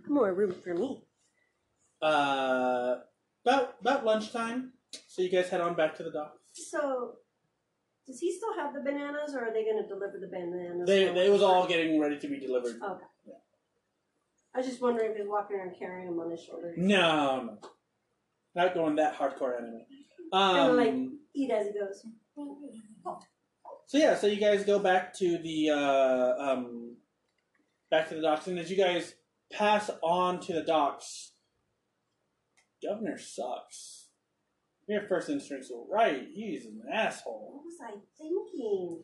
More 0.06 0.34
room 0.34 0.54
for 0.62 0.74
me. 0.74 1.02
uh, 2.02 2.96
about 3.42 3.76
about 3.80 4.04
lunchtime. 4.04 4.74
So 5.06 5.22
you 5.22 5.30
guys 5.30 5.48
head 5.48 5.62
on 5.62 5.74
back 5.74 5.96
to 5.96 6.02
the 6.02 6.10
dock. 6.10 6.34
So, 6.52 7.14
does 8.06 8.20
he 8.20 8.30
still 8.36 8.54
have 8.56 8.74
the 8.74 8.80
bananas, 8.80 9.34
or 9.34 9.46
are 9.48 9.52
they 9.54 9.64
going 9.64 9.82
to 9.82 9.88
deliver 9.88 10.18
the 10.20 10.28
bananas? 10.28 10.86
They 10.86 11.10
they 11.10 11.30
was 11.30 11.40
all 11.40 11.66
getting 11.66 11.98
ready 11.98 12.18
to 12.18 12.28
be 12.28 12.38
delivered. 12.38 12.76
Okay. 12.84 13.04
I 14.54 14.58
was 14.58 14.66
just 14.66 14.82
wondering 14.82 15.12
if 15.12 15.16
he's 15.16 15.26
walking 15.26 15.56
around 15.56 15.74
carrying 15.78 16.06
them 16.10 16.20
on 16.20 16.30
his 16.30 16.42
shoulders. 16.42 16.74
No, 16.76 17.44
no, 17.46 17.58
not 18.54 18.74
going 18.74 18.96
that 18.96 19.16
hardcore 19.16 19.56
anime. 19.56 19.86
Kinda 20.32 20.70
Um, 20.70 20.76
like- 20.76 21.18
Eat 21.34 21.50
as 21.50 21.66
he 21.68 21.72
goes. 21.72 22.04
so 23.86 23.98
yeah, 23.98 24.14
so 24.16 24.26
you 24.26 24.40
guys 24.40 24.64
go 24.64 24.78
back 24.78 25.14
to 25.14 25.38
the 25.38 25.70
uh, 25.70 26.34
um, 26.38 26.96
back 27.90 28.08
to 28.08 28.14
the 28.16 28.20
docks, 28.22 28.46
and 28.48 28.58
as 28.58 28.70
you 28.70 28.76
guys 28.76 29.14
pass 29.52 29.90
on 30.02 30.40
to 30.40 30.52
the 30.52 30.62
docks, 30.62 31.32
Governor 32.82 33.18
sucks. 33.18 34.08
Your 34.88 35.02
first 35.02 35.28
instincts 35.28 35.70
were 35.70 35.84
right. 35.90 36.26
He's 36.32 36.64
an 36.66 36.82
asshole. 36.92 37.52
What 37.54 37.64
was 37.64 37.76
I 37.82 37.98
thinking? 38.16 39.02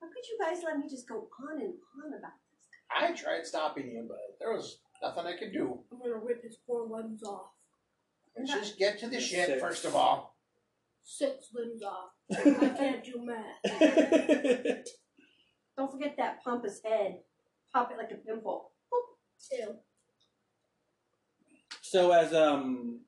How 0.00 0.06
could 0.08 0.26
you 0.28 0.38
guys 0.40 0.62
let 0.64 0.78
me 0.78 0.88
just 0.88 1.06
go 1.08 1.28
on 1.48 1.60
and 1.60 1.74
on 2.02 2.14
about 2.18 2.32
this? 2.50 2.66
I 2.90 3.12
tried 3.12 3.46
stopping 3.46 3.90
you, 3.90 4.06
but 4.08 4.38
there 4.40 4.52
was 4.52 4.78
nothing 5.02 5.26
I 5.26 5.36
could 5.36 5.52
do. 5.52 5.78
I'm 5.92 5.98
gonna 5.98 6.16
rip 6.16 6.42
his 6.42 6.56
poor 6.66 6.86
limbs 6.88 7.22
off. 7.22 7.50
Let's 8.36 8.52
just 8.52 8.78
get 8.78 8.98
to 9.00 9.08
the 9.08 9.20
ship 9.20 9.46
Six. 9.46 9.60
first 9.60 9.84
of 9.84 9.94
all. 9.94 10.34
Six 11.04 11.48
limbs 11.52 11.82
off. 11.82 12.10
I 12.32 12.68
can't 12.78 13.04
do 13.04 13.24
math. 13.24 13.58
Don't 15.76 15.90
forget 15.90 16.14
that 16.18 16.42
pompous 16.44 16.80
head. 16.84 17.18
Pop 17.72 17.90
it 17.90 17.98
like 17.98 18.10
a 18.12 18.16
pimple. 18.16 18.70
Ew. 19.50 19.74
so 21.80 22.12
as 22.12 22.32
um, 22.32 23.00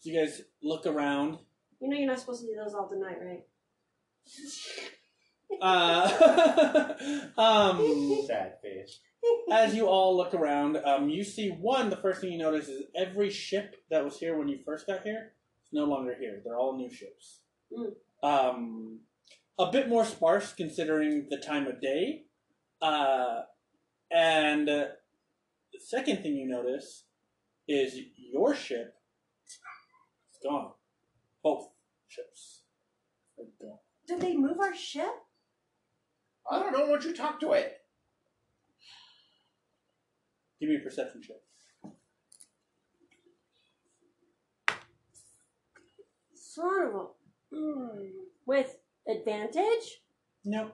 so 0.00 0.10
you 0.10 0.18
guys 0.18 0.42
look 0.60 0.86
around. 0.86 1.38
You 1.80 1.88
know 1.88 1.96
you're 1.96 2.08
not 2.08 2.18
supposed 2.18 2.40
to 2.40 2.48
do 2.48 2.56
those 2.56 2.74
all 2.74 2.88
tonight, 2.88 3.18
right? 3.24 3.42
Uh, 5.62 6.92
um, 7.38 8.18
Sad 8.26 8.54
face. 8.60 8.98
as 9.52 9.76
you 9.76 9.86
all 9.86 10.16
look 10.16 10.34
around, 10.34 10.76
um, 10.78 11.08
you 11.08 11.22
see 11.22 11.50
one. 11.50 11.88
The 11.88 11.96
first 11.96 12.20
thing 12.20 12.32
you 12.32 12.38
notice 12.38 12.66
is 12.68 12.82
every 12.96 13.30
ship 13.30 13.76
that 13.88 14.04
was 14.04 14.18
here 14.18 14.36
when 14.36 14.48
you 14.48 14.58
first 14.66 14.88
got 14.88 15.04
here 15.04 15.35
is 15.66 15.72
no 15.72 15.84
longer 15.84 16.14
here. 16.18 16.40
They're 16.44 16.58
all 16.58 16.76
new 16.76 16.90
ships. 16.90 17.40
Mm. 17.72 17.92
Um, 18.22 19.00
a 19.58 19.70
bit 19.70 19.88
more 19.88 20.04
sparse 20.04 20.52
considering 20.52 21.26
the 21.30 21.38
time 21.38 21.66
of 21.66 21.80
day. 21.80 22.24
Uh, 22.80 23.42
and 24.10 24.68
uh, 24.68 24.84
the 25.72 25.80
second 25.80 26.22
thing 26.22 26.36
you 26.36 26.46
notice 26.46 27.04
is 27.68 27.98
your 28.16 28.54
ship 28.54 28.94
is 29.46 30.38
gone. 30.42 30.70
Both 31.42 31.68
ships 32.08 32.62
are 33.38 33.44
gone. 33.60 33.78
Did 34.06 34.20
they 34.20 34.36
move 34.36 34.60
our 34.60 34.74
ship? 34.74 35.10
I 36.48 36.60
don't 36.60 36.72
know. 36.72 36.82
Why 36.82 36.92
don't 36.92 37.04
you 37.04 37.14
talk 37.14 37.40
to 37.40 37.52
it? 37.52 37.78
Give 40.60 40.70
me 40.70 40.76
a 40.76 40.78
perception 40.80 41.22
check. 41.22 41.36
Son. 46.60 47.06
Mm. 47.52 48.10
With 48.46 48.78
advantage? 49.06 50.00
No. 50.44 50.70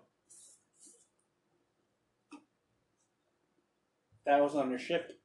That 4.26 4.40
was 4.40 4.54
on 4.54 4.70
your 4.70 4.78
ship. 4.78 5.18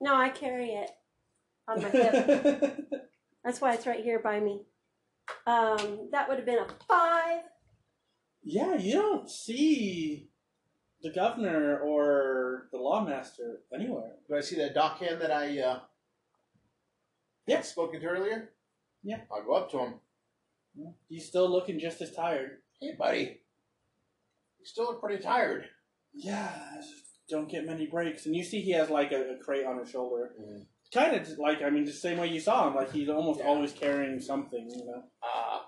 No, 0.00 0.14
I 0.16 0.28
carry 0.30 0.70
it 0.70 0.90
on 1.68 1.80
my 1.80 1.88
hip. 1.90 2.90
That's 3.44 3.60
why 3.60 3.74
it's 3.74 3.86
right 3.86 4.02
here 4.02 4.18
by 4.18 4.40
me. 4.40 4.62
Um, 5.46 6.08
that 6.12 6.28
would 6.28 6.38
have 6.38 6.46
been 6.46 6.58
a 6.58 6.66
five. 6.88 7.42
yeah, 8.42 8.74
you 8.76 8.94
don't 8.94 9.30
see 9.30 10.28
the 11.02 11.12
governor 11.12 11.78
or 11.78 12.68
the 12.72 12.78
lawmaster 12.78 13.58
anywhere. 13.72 14.12
Do 14.28 14.36
I 14.36 14.40
see 14.40 14.56
that 14.56 14.74
dockhand 14.74 15.20
that 15.20 15.30
I 15.30 15.46
uh, 15.60 15.80
Yeah. 17.46 17.56
had 17.56 17.64
spoken 17.64 18.00
to 18.00 18.06
earlier? 18.06 18.50
Yeah. 19.06 19.20
I'll 19.32 19.44
go 19.44 19.54
up 19.54 19.70
to 19.70 19.78
him. 19.78 19.94
He's 21.08 21.26
still 21.26 21.48
looking 21.48 21.78
just 21.78 22.02
as 22.02 22.12
tired. 22.12 22.58
Hey, 22.80 22.94
buddy. 22.98 23.40
You 24.58 24.66
still 24.66 24.86
look 24.86 25.00
pretty 25.00 25.22
tired. 25.22 25.64
Yeah, 26.12 26.50
I 26.72 26.76
just 26.78 26.90
don't 27.30 27.48
get 27.48 27.64
many 27.64 27.86
breaks. 27.86 28.26
And 28.26 28.34
you 28.34 28.42
see 28.42 28.60
he 28.60 28.72
has 28.72 28.90
like 28.90 29.12
a, 29.12 29.34
a 29.34 29.38
crate 29.38 29.64
on 29.64 29.78
his 29.78 29.88
shoulder. 29.90 30.32
Mm. 30.40 30.66
Kind 30.92 31.14
of 31.16 31.38
like, 31.38 31.62
I 31.62 31.70
mean, 31.70 31.84
the 31.84 31.92
same 31.92 32.18
way 32.18 32.26
you 32.28 32.40
saw 32.40 32.66
him. 32.68 32.74
Like 32.74 32.92
he's 32.92 33.08
almost 33.08 33.38
Yeah. 33.40 33.46
always 33.46 33.72
carrying 33.72 34.20
something, 34.20 34.68
you 34.68 34.84
know? 34.86 35.04
Uh, 35.22 35.60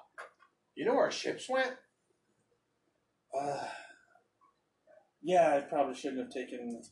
you 0.74 0.84
know 0.84 0.94
where 0.94 1.04
our 1.04 1.10
ships 1.10 1.48
went? 1.48 1.72
Uh, 3.38 3.64
yeah, 5.22 5.54
I 5.56 5.60
probably 5.60 5.94
shouldn't 5.94 6.20
have 6.22 6.30
taken 6.32 6.82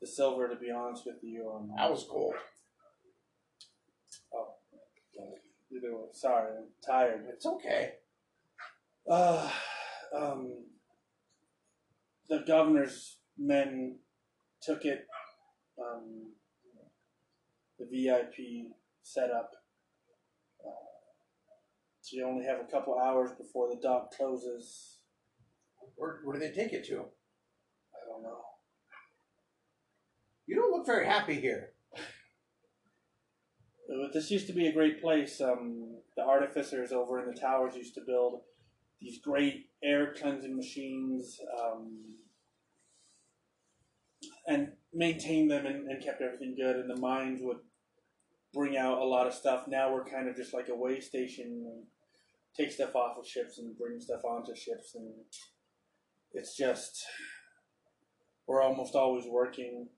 the 0.00 0.06
silver, 0.06 0.48
to 0.48 0.56
be 0.56 0.70
honest 0.70 1.04
with 1.06 1.22
you. 1.22 1.50
Um, 1.54 1.70
That 1.76 1.90
was 1.90 2.04
cold. 2.10 2.34
Either 5.76 5.94
way, 5.94 6.04
sorry, 6.12 6.52
I'm 6.56 6.68
tired. 6.84 7.24
It's 7.28 7.44
okay. 7.44 7.92
Uh, 9.10 9.50
um, 10.16 10.64
the 12.28 12.42
governor's 12.46 13.18
men 13.38 13.98
took 14.62 14.84
it. 14.84 15.06
Um, 15.78 16.32
the 17.78 17.84
VIP 17.84 18.72
setup. 19.02 19.50
Uh, 20.64 20.70
so 22.00 22.16
you 22.16 22.26
only 22.26 22.46
have 22.46 22.60
a 22.60 22.70
couple 22.70 22.98
hours 22.98 23.30
before 23.36 23.68
the 23.68 23.80
dock 23.80 24.12
closes. 24.12 24.98
Where, 25.96 26.20
where 26.24 26.38
do 26.38 26.40
they 26.40 26.54
take 26.54 26.72
it 26.72 26.86
to? 26.86 26.94
I 26.94 28.08
don't 28.08 28.22
know. 28.22 28.40
You 30.46 30.56
don't 30.56 30.72
look 30.72 30.86
very 30.86 31.06
happy 31.06 31.40
here. 31.40 31.72
Uh, 33.88 34.08
This 34.12 34.30
used 34.30 34.46
to 34.48 34.52
be 34.52 34.66
a 34.66 34.72
great 34.72 35.00
place. 35.00 35.40
Um, 35.40 35.98
the 36.16 36.22
artificers 36.22 36.92
over 36.92 37.20
in 37.20 37.32
the 37.32 37.40
towers 37.40 37.76
used 37.76 37.94
to 37.94 38.00
build 38.06 38.40
these 39.00 39.20
great 39.20 39.66
air 39.82 40.14
cleansing 40.14 40.56
machines 40.56 41.38
um, 41.62 42.16
and 44.46 44.72
maintain 44.92 45.48
them 45.48 45.66
and, 45.66 45.88
and 45.88 46.02
kept 46.02 46.22
everything 46.22 46.54
good. 46.56 46.76
And 46.76 46.90
the 46.90 47.00
mines 47.00 47.40
would 47.42 47.58
bring 48.52 48.76
out 48.76 48.98
a 48.98 49.04
lot 49.04 49.26
of 49.26 49.34
stuff. 49.34 49.68
Now 49.68 49.92
we're 49.92 50.04
kind 50.04 50.28
of 50.28 50.36
just 50.36 50.54
like 50.54 50.68
a 50.68 50.74
way 50.74 51.00
station. 51.00 51.64
We 51.66 51.84
take 52.56 52.72
stuff 52.72 52.96
off 52.96 53.18
of 53.18 53.28
ships 53.28 53.58
and 53.58 53.76
bring 53.76 54.00
stuff 54.00 54.24
onto 54.24 54.54
ships, 54.56 54.94
and 54.94 55.12
it's 56.32 56.56
just 56.56 57.04
we're 58.46 58.62
almost 58.62 58.94
always 58.94 59.26
working. 59.26 59.88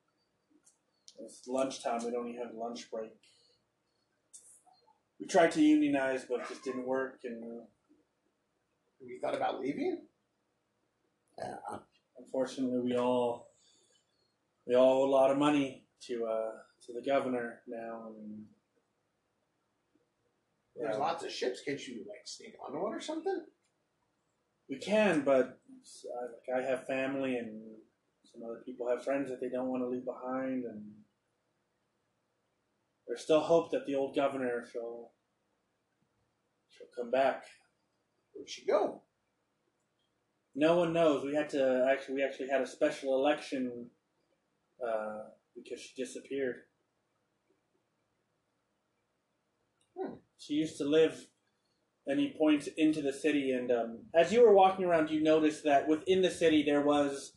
It's 1.21 1.47
lunchtime. 1.47 2.05
We 2.05 2.11
don't 2.11 2.29
even 2.29 2.43
have 2.43 2.55
lunch 2.55 2.91
break. 2.91 3.13
We 5.21 5.27
tried 5.27 5.51
to 5.53 5.63
unionize, 5.63 6.25
but 6.29 6.41
it 6.41 6.49
just 6.49 6.63
didn't 6.65 6.87
work, 6.87 7.21
and 7.25 7.63
We 9.01 9.19
thought 9.23 9.35
about 9.37 9.61
leaving. 9.61 10.07
Yeah, 11.39 11.57
unfortunately, 12.19 12.81
we 12.81 12.97
all 12.97 13.53
we 14.67 14.75
all 14.75 15.03
owe 15.03 15.07
a 15.09 15.11
lot 15.11 15.31
of 15.31 15.39
money 15.39 15.85
to 16.07 16.27
uh, 16.27 16.53
to 16.87 16.93
the 16.93 17.03
governor 17.03 17.63
now. 17.69 18.09
And, 18.09 18.47
There's 20.77 20.95
Yeah. 20.95 21.01
lots 21.01 21.25
of 21.25 21.31
ships. 21.33 21.63
Can't 21.65 21.85
you 21.89 22.05
like 22.09 22.25
sneak 22.27 22.55
onto 22.65 22.81
one 22.81 22.95
or 22.95 23.01
something? 23.01 23.47
We 24.69 24.79
can, 24.79 25.23
but 25.23 25.59
it's, 25.81 26.05
I, 26.07 26.23
like 26.55 26.63
I 26.65 26.69
have 26.69 26.87
family, 26.87 27.37
and 27.37 27.63
some 28.25 28.43
other 28.45 28.63
people 28.65 28.89
have 28.89 29.03
friends 29.05 29.31
that 29.31 29.41
they 29.41 29.49
don't 29.49 29.69
want 29.69 29.83
to 29.83 29.89
leave 29.89 30.05
behind, 30.05 30.65
and 30.65 30.85
there's 33.09 33.23
still 33.23 33.41
hope 33.41 33.71
that 33.71 33.87
the 33.87 33.95
old 33.95 34.15
governor 34.15 34.65
shall 34.71 35.13
shall 36.71 36.87
come 36.95 37.11
back. 37.11 37.45
Where'd 38.35 38.49
she 38.49 38.67
go? 38.67 39.03
No 40.55 40.77
one 40.77 40.93
knows. 40.93 41.25
We 41.25 41.35
had 41.35 41.49
to 41.51 41.89
actually 41.91 42.17
we 42.17 42.23
actually 42.23 42.51
had 42.51 42.61
a 42.61 42.67
special 42.67 43.15
election 43.17 43.87
uh, 44.87 45.31
because 45.57 45.81
she 45.81 46.01
disappeared. 46.01 46.57
Hmm. 49.99 50.15
She 50.37 50.55
used 50.55 50.77
to 50.79 50.85
live, 50.85 51.27
and 52.07 52.21
he 52.21 52.35
points 52.37 52.69
into 52.77 53.01
the 53.01 53.13
city. 53.13 53.53
And 53.53 53.73
um, 53.73 53.99
as 54.15 54.33
you 54.33 54.43
were 54.43 54.53
walking 54.53 54.85
around, 54.85 55.11
you 55.11 55.23
noticed 55.23 55.65
that 55.65 55.89
within 55.89 56.21
the 56.21 56.31
city 56.31 56.63
there 56.63 56.83
was 56.83 57.33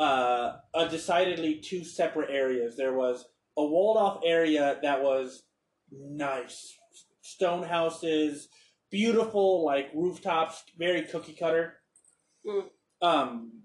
uh, 0.00 0.56
a 0.74 0.88
decidedly 0.88 1.60
two 1.60 1.84
separate 1.84 2.30
areas. 2.30 2.76
There 2.76 2.94
was 2.94 3.26
a 3.56 3.64
walled 3.64 3.96
off 3.96 4.20
area 4.24 4.78
that 4.82 5.02
was 5.02 5.42
nice, 5.90 6.74
stone 7.20 7.62
houses, 7.62 8.48
beautiful 8.90 9.64
like 9.64 9.90
rooftops, 9.94 10.62
very 10.78 11.02
cookie 11.02 11.34
cutter. 11.34 11.74
Mm. 12.46 12.64
Um, 13.00 13.62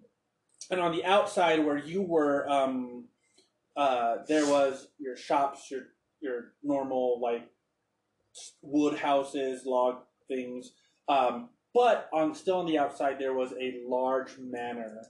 and 0.70 0.80
on 0.80 0.92
the 0.92 1.06
outside 1.06 1.64
where 1.64 1.78
you 1.78 2.02
were, 2.02 2.50
um, 2.50 3.06
uh, 3.76 4.18
there 4.28 4.46
was 4.46 4.88
your 4.98 5.16
shops, 5.16 5.70
your 5.70 5.84
your 6.20 6.54
normal 6.64 7.20
like 7.22 7.48
wood 8.62 8.98
houses, 8.98 9.64
log 9.66 10.00
things. 10.28 10.72
Um, 11.08 11.50
but 11.74 12.10
on 12.12 12.34
still 12.34 12.58
on 12.58 12.66
the 12.66 12.80
outside 12.80 13.18
there 13.20 13.34
was 13.34 13.52
a 13.54 13.82
large 13.88 14.32
manor. 14.40 15.02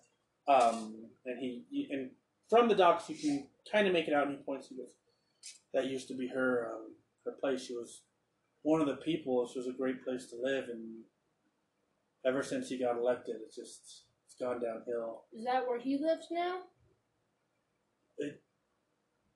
Um, 0.48 1.10
and 1.26 1.40
he, 1.40 1.64
he- 1.70 1.88
and 1.92 2.12
from 2.50 2.68
the 2.68 2.76
docks 2.76 3.10
you 3.10 3.16
can 3.16 3.48
kind 3.72 3.88
of 3.88 3.94
make 3.94 4.08
it 4.08 4.14
out. 4.14 4.30
He 4.30 4.36
points. 4.36 4.70
Goes, 4.70 4.96
"That 5.74 5.86
used 5.86 6.08
to 6.10 6.16
be 6.16 6.28
her 6.28 6.72
um, 6.74 6.96
her 7.26 7.34
place. 7.40 7.66
She 7.66 7.74
was 7.74 8.04
one 8.64 8.82
of 8.82 8.88
the 8.88 8.98
people. 8.98 9.46
This 9.46 9.56
was 9.56 9.68
a 9.68 9.78
great 9.78 10.04
place 10.04 10.26
to 10.28 10.36
live, 10.42 10.66
and 10.70 11.04
ever 12.26 12.44
since 12.44 12.70
he 12.70 12.80
got 12.80 12.98
elected, 12.98 13.38
it's 13.46 13.56
just 13.56 14.04
it's 14.26 14.36
gone 14.40 14.62
downhill. 14.62 15.24
Is 15.34 15.46
that 15.46 15.68
where 15.68 15.80
he 15.80 15.98
lives 15.98 16.28
now? 16.32 16.60
It 18.18 18.42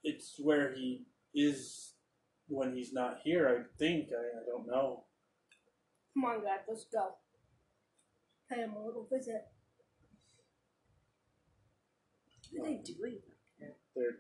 It's 0.04 0.36
where 0.40 0.74
he 0.74 1.06
is 1.34 1.94
when 2.48 2.76
he's 2.76 2.94
not 2.94 3.20
here. 3.24 3.48
I 3.48 3.78
think. 3.78 4.10
I, 4.12 4.42
I 4.42 4.46
don't 4.46 4.68
know. 4.68 5.06
Come 6.14 6.26
on, 6.26 6.44
guys, 6.44 6.60
let's 6.68 6.86
go. 6.92 7.16
Pay 8.52 8.62
him 8.62 8.74
a 8.74 8.86
little 8.86 9.08
visit. 9.10 9.46
What 12.52 12.68
are 12.68 12.72
they 12.72 12.82
doing? 12.84 13.20
They're 13.96 14.20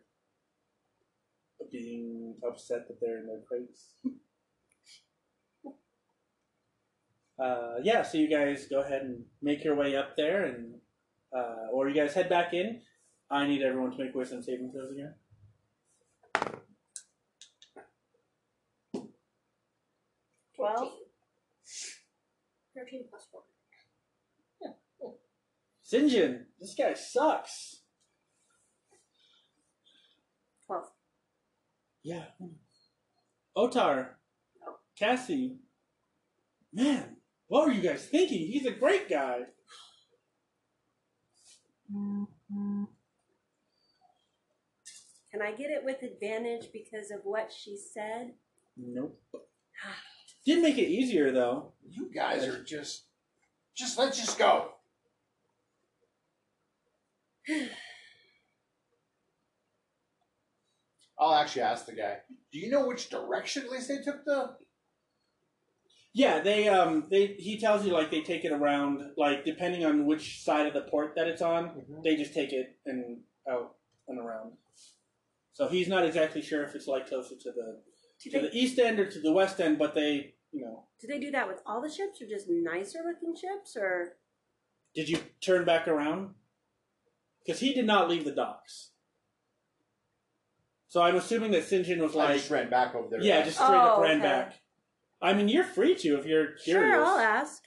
being 1.71 2.35
upset 2.47 2.87
that 2.87 2.99
they're 2.99 3.19
in 3.19 3.27
their 3.27 3.41
crates. 3.47 3.95
uh, 7.39 7.75
yeah, 7.83 8.01
so 8.01 8.17
you 8.17 8.29
guys 8.29 8.67
go 8.67 8.81
ahead 8.81 9.03
and 9.03 9.23
make 9.41 9.63
your 9.63 9.75
way 9.75 9.95
up 9.95 10.17
there, 10.17 10.43
and 10.43 10.75
uh, 11.35 11.67
or 11.71 11.87
you 11.89 11.95
guys 11.95 12.13
head 12.13 12.29
back 12.29 12.53
in. 12.53 12.81
I 13.29 13.47
need 13.47 13.61
everyone 13.61 13.91
to 13.91 14.03
make 14.03 14.13
wisdom 14.13 14.43
saving 14.43 14.71
throws 14.71 14.91
again. 14.91 15.13
Twelve. 20.55 20.91
13 22.75 23.03
plus 23.09 23.27
4. 23.31 23.41
Sinjin, 25.91 26.45
this 26.59 26.73
guy 26.73 26.93
sucks. 26.93 27.81
Twelve. 30.65 30.87
Yeah. 32.03 32.23
Otar, 33.55 34.07
Cassie, 34.97 35.57
man, 36.73 37.17
what 37.47 37.67
were 37.67 37.73
you 37.73 37.81
guys 37.81 38.05
thinking? 38.05 38.47
He's 38.47 38.65
a 38.65 38.71
great 38.71 39.09
guy. 39.09 39.41
Can 45.31 45.41
I 45.41 45.51
get 45.51 45.69
it 45.69 45.83
with 45.83 46.01
advantage 46.01 46.71
because 46.73 47.11
of 47.11 47.19
what 47.23 47.51
she 47.51 47.77
said? 47.77 48.33
Nope. 48.77 49.21
Didn't 50.45 50.63
make 50.63 50.77
it 50.77 50.89
easier 50.89 51.31
though. 51.31 51.73
You 51.87 52.09
guys 52.13 52.47
are 52.47 52.63
just, 52.63 53.03
just 53.75 53.99
let's 53.99 54.19
just 54.19 54.39
go. 54.39 54.71
I'll 61.21 61.35
actually 61.35 61.61
ask 61.61 61.85
the 61.85 61.93
guy. 61.93 62.17
Do 62.51 62.57
you 62.57 62.69
know 62.71 62.87
which 62.87 63.09
direction 63.09 63.63
at 63.63 63.71
least 63.71 63.87
they 63.87 63.99
took 63.99 64.25
the? 64.25 64.55
Yeah, 66.13 66.41
they 66.41 66.67
um 66.67 67.05
they 67.09 67.27
he 67.37 67.59
tells 67.59 67.85
you 67.85 67.93
like 67.93 68.09
they 68.09 68.21
take 68.21 68.43
it 68.43 68.51
around 68.51 69.11
like 69.17 69.45
depending 69.45 69.85
on 69.85 70.05
which 70.05 70.43
side 70.43 70.65
of 70.65 70.73
the 70.73 70.81
port 70.81 71.13
that 71.15 71.27
it's 71.27 71.41
on, 71.41 71.83
they 72.03 72.15
just 72.15 72.33
take 72.33 72.51
it 72.51 72.75
and 72.85 73.19
out 73.49 73.75
and 74.07 74.19
around. 74.19 74.53
So 75.53 75.67
he's 75.67 75.87
not 75.87 76.03
exactly 76.03 76.41
sure 76.41 76.63
if 76.63 76.75
it's 76.75 76.87
like 76.87 77.07
closer 77.07 77.35
to 77.35 77.51
the 77.51 77.79
Do 78.21 78.31
to 78.31 78.39
they, 78.41 78.47
the 78.47 78.57
east 78.57 78.79
end 78.79 78.99
or 78.99 79.05
to 79.09 79.21
the 79.21 79.31
west 79.31 79.61
end, 79.61 79.77
but 79.77 79.93
they 79.93 80.33
you 80.51 80.61
know 80.61 80.85
do 80.99 81.07
they 81.07 81.19
do 81.19 81.31
that 81.31 81.47
with 81.47 81.61
all 81.65 81.81
the 81.81 81.89
ships, 81.89 82.21
or 82.21 82.27
just 82.27 82.47
nicer 82.49 82.99
looking 83.05 83.35
ships, 83.35 83.77
or 83.77 84.17
Did 84.95 85.07
you 85.07 85.19
turn 85.39 85.65
back 85.65 85.87
around? 85.87 86.31
Because 87.45 87.59
he 87.61 87.73
did 87.73 87.85
not 87.85 88.09
leave 88.09 88.25
the 88.25 88.31
docks. 88.31 88.90
So 90.91 91.01
I'm 91.01 91.15
assuming 91.15 91.51
that 91.51 91.63
Sinjin 91.63 91.99
was 91.99 92.17
I 92.17 92.25
like, 92.25 92.35
just 92.39 92.51
ran 92.51 92.69
back 92.69 92.93
over 92.95 93.07
there. 93.09 93.21
yeah, 93.21 93.43
just 93.43 93.55
straight 93.55 93.69
up 93.77 93.99
Oh, 93.99 94.01
ran 94.01 94.17
okay. 94.19 94.23
back. 94.27 94.55
I 95.21 95.31
mean, 95.33 95.47
you're 95.47 95.63
free 95.63 95.95
to 95.95 96.17
if 96.19 96.25
you're 96.25 96.47
curious. 96.65 96.95
sure? 96.95 97.05
I'll 97.05 97.17
ask. 97.17 97.63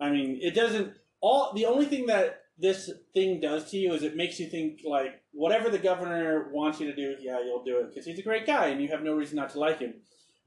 I 0.00 0.08
mean, 0.08 0.38
it 0.40 0.54
doesn't. 0.54 0.94
All 1.20 1.52
the 1.54 1.66
only 1.66 1.84
thing 1.84 2.06
that 2.06 2.40
this 2.58 2.90
thing 3.12 3.38
does 3.38 3.70
to 3.72 3.76
you 3.76 3.92
is 3.92 4.02
it 4.02 4.16
makes 4.16 4.40
you 4.40 4.46
think 4.48 4.80
like 4.82 5.20
whatever 5.32 5.68
the 5.68 5.76
governor 5.78 6.48
wants 6.54 6.80
you 6.80 6.86
to 6.86 6.96
do, 6.96 7.16
yeah, 7.20 7.38
you'll 7.44 7.64
do 7.64 7.80
it 7.80 7.90
because 7.90 8.06
he's 8.06 8.18
a 8.18 8.22
great 8.22 8.46
guy 8.46 8.68
and 8.68 8.80
you 8.80 8.88
have 8.88 9.02
no 9.02 9.12
reason 9.14 9.36
not 9.36 9.50
to 9.50 9.58
like 9.60 9.80
him. 9.80 9.92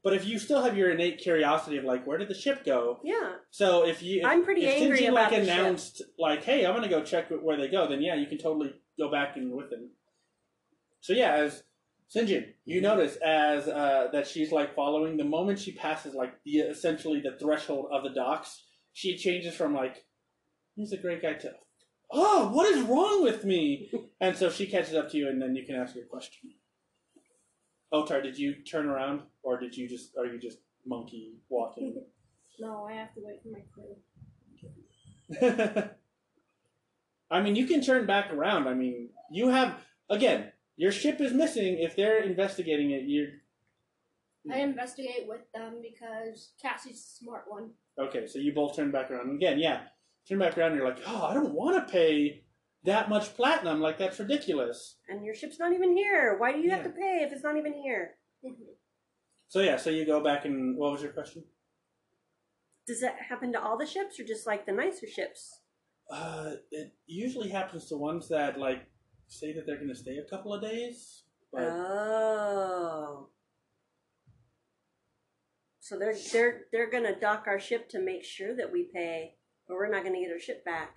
But 0.02 0.12
if 0.14 0.26
you 0.26 0.40
still 0.40 0.64
have 0.64 0.76
your 0.76 0.90
innate 0.90 1.18
curiosity 1.18 1.76
of 1.76 1.84
like, 1.84 2.04
where 2.04 2.18
did 2.18 2.26
the 2.26 2.34
ship 2.34 2.64
go? 2.64 2.98
Yeah. 3.04 3.34
So 3.52 3.86
if 3.86 4.02
you, 4.02 4.22
if, 4.22 4.26
I'm 4.26 4.44
pretty 4.44 4.64
if 4.66 4.82
angry 4.82 4.98
Sinjin, 5.02 5.10
about 5.12 5.30
like 5.30 5.40
the 5.40 5.46
ship. 5.46 5.56
announced 5.56 6.02
like, 6.18 6.42
hey, 6.42 6.66
I'm 6.66 6.74
gonna 6.74 6.88
go 6.88 7.04
check 7.04 7.30
where 7.30 7.56
they 7.56 7.68
go, 7.68 7.86
then 7.88 8.02
yeah, 8.02 8.16
you 8.16 8.26
can 8.26 8.38
totally 8.38 8.74
go 8.98 9.08
back 9.08 9.36
and 9.36 9.52
with 9.52 9.72
him. 9.72 9.90
So 11.04 11.12
yeah, 11.12 11.34
as 11.34 11.62
Sinjin, 12.08 12.54
you 12.64 12.80
notice 12.80 13.16
as 13.16 13.68
uh, 13.68 14.08
that 14.14 14.26
she's 14.26 14.50
like 14.50 14.74
following 14.74 15.18
the 15.18 15.24
moment 15.24 15.58
she 15.58 15.72
passes 15.72 16.14
like 16.14 16.42
the 16.46 16.60
essentially 16.60 17.20
the 17.20 17.36
threshold 17.38 17.88
of 17.92 18.04
the 18.04 18.08
docks, 18.08 18.62
she 18.94 19.18
changes 19.18 19.54
from 19.54 19.74
like 19.74 20.06
he's 20.76 20.92
a 20.92 20.96
great 20.96 21.20
guy 21.20 21.34
to 21.34 21.52
oh 22.10 22.48
what 22.54 22.74
is 22.74 22.80
wrong 22.84 23.22
with 23.22 23.44
me, 23.44 23.92
and 24.22 24.34
so 24.34 24.48
she 24.48 24.66
catches 24.66 24.94
up 24.94 25.10
to 25.10 25.18
you, 25.18 25.28
and 25.28 25.42
then 25.42 25.54
you 25.54 25.66
can 25.66 25.76
ask 25.76 25.94
your 25.94 26.06
question. 26.06 26.52
Otar, 27.92 28.22
did 28.22 28.38
you 28.38 28.64
turn 28.64 28.86
around, 28.86 29.24
or 29.42 29.60
did 29.60 29.76
you 29.76 29.86
just 29.86 30.16
are 30.16 30.24
you 30.24 30.38
just 30.38 30.60
monkey 30.86 31.34
walking? 31.50 32.00
No, 32.60 32.86
I 32.88 32.92
have 32.92 33.12
to 33.14 33.20
wait 33.20 33.42
for 33.42 33.48
my 33.50 33.64
crew. 33.74 33.96
I 37.32 37.42
mean, 37.42 37.56
you 37.56 37.66
can 37.66 37.82
turn 37.82 38.06
back 38.06 38.32
around. 38.32 38.68
I 38.68 38.74
mean, 38.74 39.10
you 39.32 39.48
have 39.48 39.74
again. 40.08 40.52
Your 40.76 40.92
ship 40.92 41.20
is 41.20 41.32
missing. 41.32 41.78
If 41.78 41.94
they're 41.96 42.22
investigating 42.22 42.90
it, 42.90 43.04
you're 43.06 43.28
I 44.52 44.58
investigate 44.58 45.24
with 45.26 45.40
them 45.54 45.80
because 45.80 46.52
Cassie's 46.60 47.02
the 47.18 47.24
smart 47.24 47.44
one. 47.48 47.70
okay. 47.98 48.26
So 48.26 48.38
you 48.38 48.52
both 48.52 48.76
turn 48.76 48.90
back 48.90 49.10
around 49.10 49.34
again. 49.34 49.58
Yeah, 49.58 49.82
turn 50.28 50.38
back 50.38 50.58
around. 50.58 50.72
And 50.72 50.76
you're 50.80 50.88
like, 50.88 51.00
oh, 51.06 51.22
I 51.24 51.32
don't 51.34 51.54
want 51.54 51.76
to 51.86 51.90
pay 51.92 52.44
that 52.84 53.08
much 53.08 53.34
platinum. 53.36 53.80
Like 53.80 53.98
that's 53.98 54.18
ridiculous. 54.18 54.96
And 55.08 55.24
your 55.24 55.34
ship's 55.34 55.58
not 55.58 55.72
even 55.72 55.96
here. 55.96 56.36
Why 56.38 56.52
do 56.52 56.58
you 56.58 56.70
have 56.70 56.80
Yeah. 56.80 56.88
to 56.88 56.90
pay 56.90 57.22
if 57.24 57.32
it's 57.32 57.42
not 57.42 57.56
even 57.56 57.72
here? 57.72 58.16
Mhm. 58.44 58.56
So 59.48 59.60
yeah, 59.60 59.76
so 59.76 59.88
you 59.90 60.04
go 60.04 60.20
back 60.22 60.44
and 60.44 60.76
what 60.76 60.92
was 60.92 61.02
your 61.02 61.12
question? 61.12 61.44
Does 62.86 63.00
that 63.00 63.16
happen 63.30 63.50
to 63.52 63.62
all 63.62 63.78
the 63.78 63.86
ships, 63.86 64.20
or 64.20 64.24
just 64.24 64.46
like 64.46 64.66
the 64.66 64.72
nicer 64.72 65.06
ships? 65.06 65.60
Uh, 66.10 66.56
it 66.70 66.92
usually 67.06 67.48
happens 67.48 67.86
to 67.86 67.96
ones 67.96 68.28
that 68.28 68.58
like 68.58 68.82
say 69.28 69.52
that 69.52 69.66
they're 69.66 69.76
going 69.76 69.88
to 69.88 69.94
stay 69.94 70.18
a 70.18 70.24
couple 70.28 70.52
of 70.54 70.62
days, 70.62 71.22
but 71.52 71.62
Oh. 71.62 73.28
So 75.80 75.98
they're 75.98 76.16
they're 76.32 76.62
they're 76.72 76.90
gonna 76.90 77.14
dock 77.20 77.44
our 77.46 77.60
ship 77.60 77.90
to 77.90 78.00
make 78.00 78.24
sure 78.24 78.56
that 78.56 78.72
we 78.72 78.84
pay, 78.84 79.34
or 79.68 79.76
we're 79.76 79.90
not 79.90 80.02
gonna 80.02 80.18
get 80.18 80.32
our 80.32 80.38
ship 80.40 80.64
back. 80.64 80.94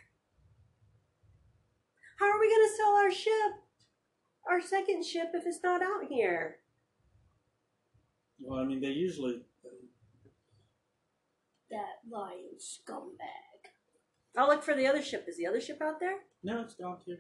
How 2.20 2.28
are 2.28 2.40
we 2.40 2.50
gonna 2.50 2.74
sell 2.78 2.96
our 2.96 3.12
ship, 3.12 3.52
our 4.50 4.62
second 4.62 5.04
ship, 5.06 5.32
if 5.34 5.46
it's 5.46 5.60
not 5.62 5.82
out 5.82 6.06
here? 6.08 6.60
well, 8.40 8.60
I 8.60 8.64
mean, 8.66 8.80
they 8.80 8.88
usually. 8.92 9.42
That 11.70 12.00
lying 12.10 12.56
scumbag. 12.58 13.72
I'll 14.38 14.48
look 14.48 14.64
for 14.64 14.74
the 14.74 14.88
other 14.88 15.02
ship. 15.02 15.26
Is 15.28 15.36
the 15.36 15.48
other 15.48 15.60
ship 15.60 15.82
out 15.82 16.00
there? 16.00 16.20
No, 16.44 16.62
it's 16.62 16.76
gone 16.76 17.00
too. 17.06 17.18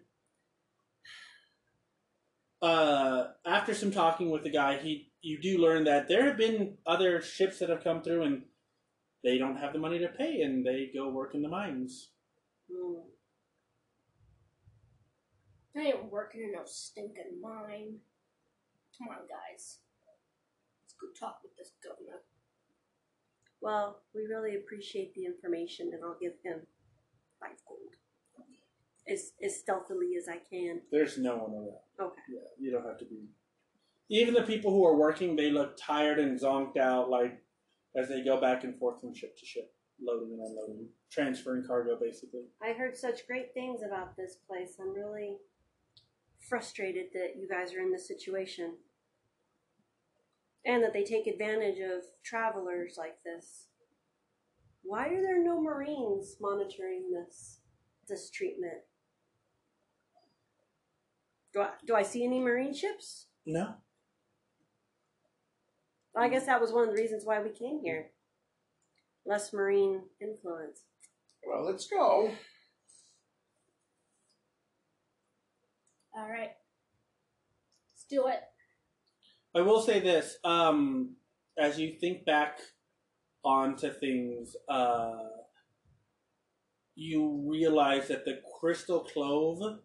Uh, 2.61 3.25
after 3.45 3.73
some 3.73 3.91
talking 3.91 4.31
with 4.31 4.43
the 4.43 4.49
guy, 4.49 4.77
he 4.77 5.11
you 5.21 5.39
do 5.39 5.57
learn 5.57 5.84
that 5.84 6.07
there 6.07 6.25
have 6.25 6.38
been 6.38 6.77
other 6.85 7.21
ships 7.21 7.59
that 7.59 7.69
have 7.69 7.84
come 7.84 8.01
through 8.01 8.23
and 8.23 8.43
they 9.23 9.38
don't 9.38 9.57
have 9.57 9.73
the 9.73 9.79
money 9.79 9.99
to 9.99 10.07
pay 10.07 10.41
and 10.41 10.65
they 10.65 10.89
go 10.93 11.09
work 11.09 11.35
in 11.35 11.41
the 11.41 11.49
mines. 11.49 12.09
Hmm. 12.71 12.99
I 15.75 15.81
ain't 15.81 16.11
working 16.11 16.41
in 16.41 16.53
no 16.53 16.61
stinking 16.65 17.39
mine. 17.41 17.97
Come 18.97 19.09
on, 19.09 19.27
guys. 19.27 19.79
Let's 20.81 20.95
go 20.99 21.07
talk 21.19 21.39
with 21.43 21.55
this 21.55 21.73
governor. 21.84 22.21
Well, 23.61 24.01
we 24.15 24.21
really 24.25 24.55
appreciate 24.55 25.13
the 25.13 25.25
information, 25.25 25.91
and 25.93 26.03
I'll 26.03 26.17
give 26.19 26.34
him 26.43 26.61
five 27.39 27.57
gold 27.67 27.93
as 29.09 29.31
as 29.43 29.57
stealthily 29.57 30.15
as 30.17 30.27
I 30.27 30.38
can. 30.38 30.81
There's 30.91 31.17
no 31.17 31.38
one 31.38 31.53
around. 31.53 32.11
Okay. 32.11 32.21
Yeah, 32.29 32.47
you 32.59 32.71
don't 32.71 32.85
have 32.85 32.97
to 32.99 33.05
be. 33.05 33.27
Even 34.09 34.34
the 34.34 34.43
people 34.43 34.71
who 34.71 34.85
are 34.85 34.95
working, 34.95 35.35
they 35.35 35.51
look 35.51 35.75
tired 35.77 36.19
and 36.19 36.39
zonked 36.39 36.77
out, 36.77 37.09
like 37.09 37.43
as 37.95 38.07
they 38.07 38.23
go 38.23 38.39
back 38.39 38.63
and 38.63 38.77
forth 38.77 39.01
from 39.01 39.13
ship 39.13 39.38
to 39.38 39.45
ship, 39.45 39.73
loading 40.01 40.31
and 40.31 40.41
unloading, 40.41 40.88
transferring 41.11 41.65
cargo, 41.65 41.97
basically. 41.99 42.43
I 42.61 42.73
heard 42.73 42.95
such 42.95 43.27
great 43.27 43.53
things 43.53 43.81
about 43.85 44.15
this 44.15 44.38
place. 44.47 44.77
I'm 44.79 44.93
really 44.93 45.38
frustrated 46.47 47.07
that 47.13 47.35
you 47.38 47.47
guys 47.47 47.73
are 47.73 47.81
in 47.81 47.91
this 47.91 48.07
situation. 48.07 48.75
And 50.65 50.84
that 50.84 50.91
they 50.93 51.03
take 51.03 51.27
advantage 51.27 51.79
of 51.79 52.03
travelers 52.23 52.95
like 52.97 53.23
this. 53.23 53.67
Why 54.84 55.07
are 55.07 55.21
there 55.21 55.41
no 55.41 55.61
Marines 55.61 56.35
monitoring 56.41 57.11
this 57.11 57.59
this 58.07 58.29
treatment? 58.29 58.81
Do 61.57 61.63
I, 61.63 61.69
do 61.88 61.95
I 61.95 62.03
see 62.03 62.23
any 62.23 62.39
Marine 62.39 62.71
ships? 62.71 63.25
No, 63.47 63.73
I 66.15 66.29
guess 66.29 66.45
that 66.45 66.61
was 66.61 66.71
one 66.71 66.88
of 66.88 66.95
the 66.95 67.01
reasons 67.01 67.25
why 67.25 67.41
we 67.41 67.49
came 67.49 67.79
here. 67.84 68.11
Less 69.25 69.51
Marine 69.51 70.03
influence. 70.21 70.81
Well, 71.43 71.65
let's 71.65 71.88
go. 71.88 72.29
All 76.15 76.29
right. 76.29 76.51
Let's 77.89 78.05
do 78.07 78.27
it. 78.27 78.41
I 79.55 79.61
will 79.61 79.81
say 79.81 79.99
this: 79.99 80.38
um, 80.43 81.15
as 81.57 81.79
you 81.79 81.95
think 81.99 82.23
back 82.23 82.59
onto 83.43 83.91
things, 83.91 84.55
uh, 84.69 85.23
you 86.93 87.43
realize 87.49 88.09
that 88.09 88.25
the 88.25 88.41
Crystal 88.59 88.99
Clove 88.99 89.79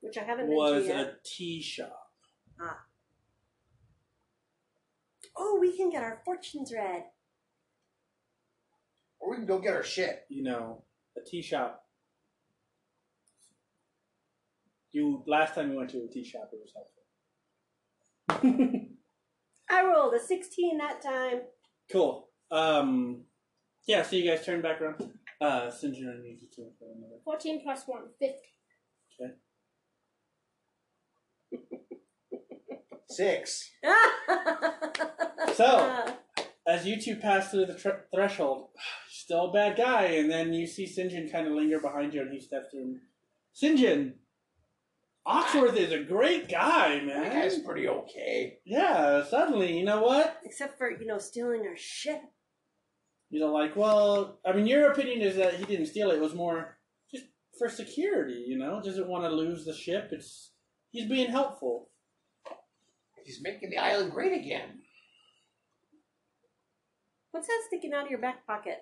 Which 0.00 0.16
I 0.18 0.22
haven't 0.24 0.46
been 0.46 0.56
was 0.56 0.84
to 0.84 0.88
yet. 0.88 1.06
a 1.06 1.12
tea 1.24 1.60
shop. 1.62 2.08
Ah. 2.60 2.78
Oh, 5.36 5.58
we 5.60 5.76
can 5.76 5.90
get 5.90 6.02
our 6.02 6.20
fortunes 6.24 6.72
read. 6.72 7.04
Or 9.20 9.30
we 9.30 9.36
can 9.36 9.46
go 9.46 9.58
get 9.58 9.74
our 9.74 9.82
shit. 9.82 10.24
You 10.28 10.42
know, 10.44 10.84
a 11.16 11.20
tea 11.28 11.42
shop. 11.42 11.84
You 14.92 15.22
last 15.26 15.54
time 15.54 15.70
you 15.70 15.76
went 15.76 15.90
to 15.90 15.98
a 15.98 16.08
tea 16.08 16.24
shop, 16.24 16.50
it 16.52 16.58
was 16.60 16.72
helpful. 18.28 18.80
I 19.70 19.84
rolled 19.84 20.14
a 20.14 20.18
16 20.20 20.78
that 20.78 21.00
time. 21.00 21.42
cool. 21.92 22.28
Um, 22.50 23.22
yeah. 23.86 24.02
So 24.02 24.16
you 24.16 24.28
guys 24.28 24.44
turn 24.44 24.62
back 24.62 24.80
around. 24.80 25.12
Uh, 25.40 25.70
Sinjin, 25.70 26.08
I 26.12 26.20
need 26.22 26.38
you 26.40 26.48
to 26.56 26.70
for 26.78 26.86
another. 26.94 27.20
14 27.24 27.62
plus 27.62 27.84
1, 27.86 28.00
50. 28.18 28.34
Six. 33.10 33.70
So, 35.54 36.14
as 36.66 36.86
you 36.86 36.98
two 36.98 37.16
pass 37.16 37.50
through 37.50 37.66
the 37.66 37.74
tr- 37.74 38.06
threshold, 38.14 38.68
still 39.10 39.50
a 39.50 39.52
bad 39.52 39.76
guy, 39.76 40.04
and 40.04 40.30
then 40.30 40.54
you 40.54 40.66
see 40.66 40.86
Sinjin 40.86 41.30
kind 41.30 41.46
of 41.46 41.52
linger 41.52 41.80
behind 41.80 42.14
you, 42.14 42.22
and 42.22 42.32
he 42.32 42.40
steps 42.40 42.68
through. 42.70 42.98
Sinjin, 43.54 44.12
Oxworth 45.26 45.76
is 45.76 45.92
a 45.92 46.02
great 46.02 46.48
guy, 46.48 47.00
man. 47.00 47.24
That 47.24 47.32
guy's 47.32 47.58
pretty 47.58 47.88
okay. 47.88 48.58
Yeah, 48.64 49.24
suddenly, 49.24 49.76
you 49.76 49.84
know 49.84 50.02
what? 50.02 50.38
Except 50.44 50.78
for, 50.78 50.90
you 50.90 51.06
know, 51.06 51.18
stealing 51.18 51.66
our 51.66 51.76
ship. 51.76 52.22
You 53.28 53.40
know, 53.40 53.52
like, 53.52 53.76
well, 53.76 54.38
I 54.46 54.52
mean, 54.52 54.66
your 54.66 54.90
opinion 54.90 55.20
is 55.20 55.36
that 55.36 55.54
he 55.54 55.64
didn't 55.64 55.86
steal 55.86 56.10
it. 56.10 56.16
It 56.16 56.22
was 56.22 56.34
more 56.34 56.78
just 57.12 57.26
for 57.58 57.68
security, 57.68 58.44
you 58.46 58.56
know? 58.56 58.80
Doesn't 58.82 59.08
want 59.08 59.24
to 59.24 59.30
lose 59.30 59.64
the 59.64 59.74
ship. 59.74 60.08
It's 60.12 60.52
He's 60.90 61.08
being 61.08 61.30
helpful. 61.30 61.89
He's 63.30 63.40
making 63.40 63.70
the 63.70 63.78
island 63.78 64.10
great 64.10 64.32
again. 64.32 64.80
What's 67.30 67.46
that 67.46 67.62
sticking 67.68 67.92
out 67.92 68.06
of 68.06 68.10
your 68.10 68.18
back 68.18 68.44
pocket? 68.44 68.78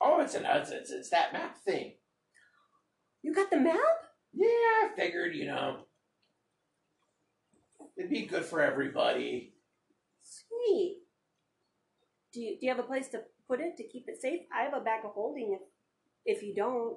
Oh, 0.00 0.22
it's 0.22 0.34
an 0.34 0.46
it's, 0.46 0.70
it's, 0.70 0.90
it's 0.90 1.10
that 1.10 1.34
map 1.34 1.58
thing. 1.62 1.92
You 3.22 3.34
got 3.34 3.50
the 3.50 3.60
map? 3.60 3.76
Yeah, 4.32 4.46
I 4.46 4.88
figured, 4.96 5.36
you 5.36 5.44
know, 5.44 5.80
it'd 7.98 8.10
be 8.10 8.24
good 8.24 8.46
for 8.46 8.62
everybody. 8.62 9.52
Sweet. 10.22 11.02
Do 12.32 12.40
you, 12.40 12.56
do 12.58 12.64
you 12.64 12.70
have 12.70 12.82
a 12.82 12.88
place 12.88 13.08
to 13.08 13.24
put 13.46 13.60
it 13.60 13.76
to 13.76 13.86
keep 13.86 14.08
it 14.08 14.22
safe? 14.22 14.40
I 14.58 14.62
have 14.62 14.72
a 14.72 14.80
bag 14.80 15.04
of 15.04 15.10
holding 15.10 15.58
if, 16.24 16.38
if 16.38 16.42
you 16.42 16.54
don't. 16.54 16.96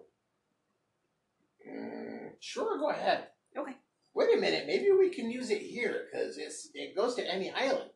Mm, 1.69 2.29
sure, 2.39 2.77
go 2.77 2.89
ahead. 2.89 3.27
Okay. 3.57 3.75
Wait 4.15 4.37
a 4.37 4.39
minute, 4.39 4.65
maybe 4.67 4.91
we 4.91 5.09
can 5.09 5.31
use 5.31 5.49
it 5.49 5.61
here 5.61 6.05
because 6.11 6.37
it's 6.37 6.69
it 6.73 6.95
goes 6.95 7.15
to 7.15 7.33
any 7.33 7.51
island. 7.51 7.89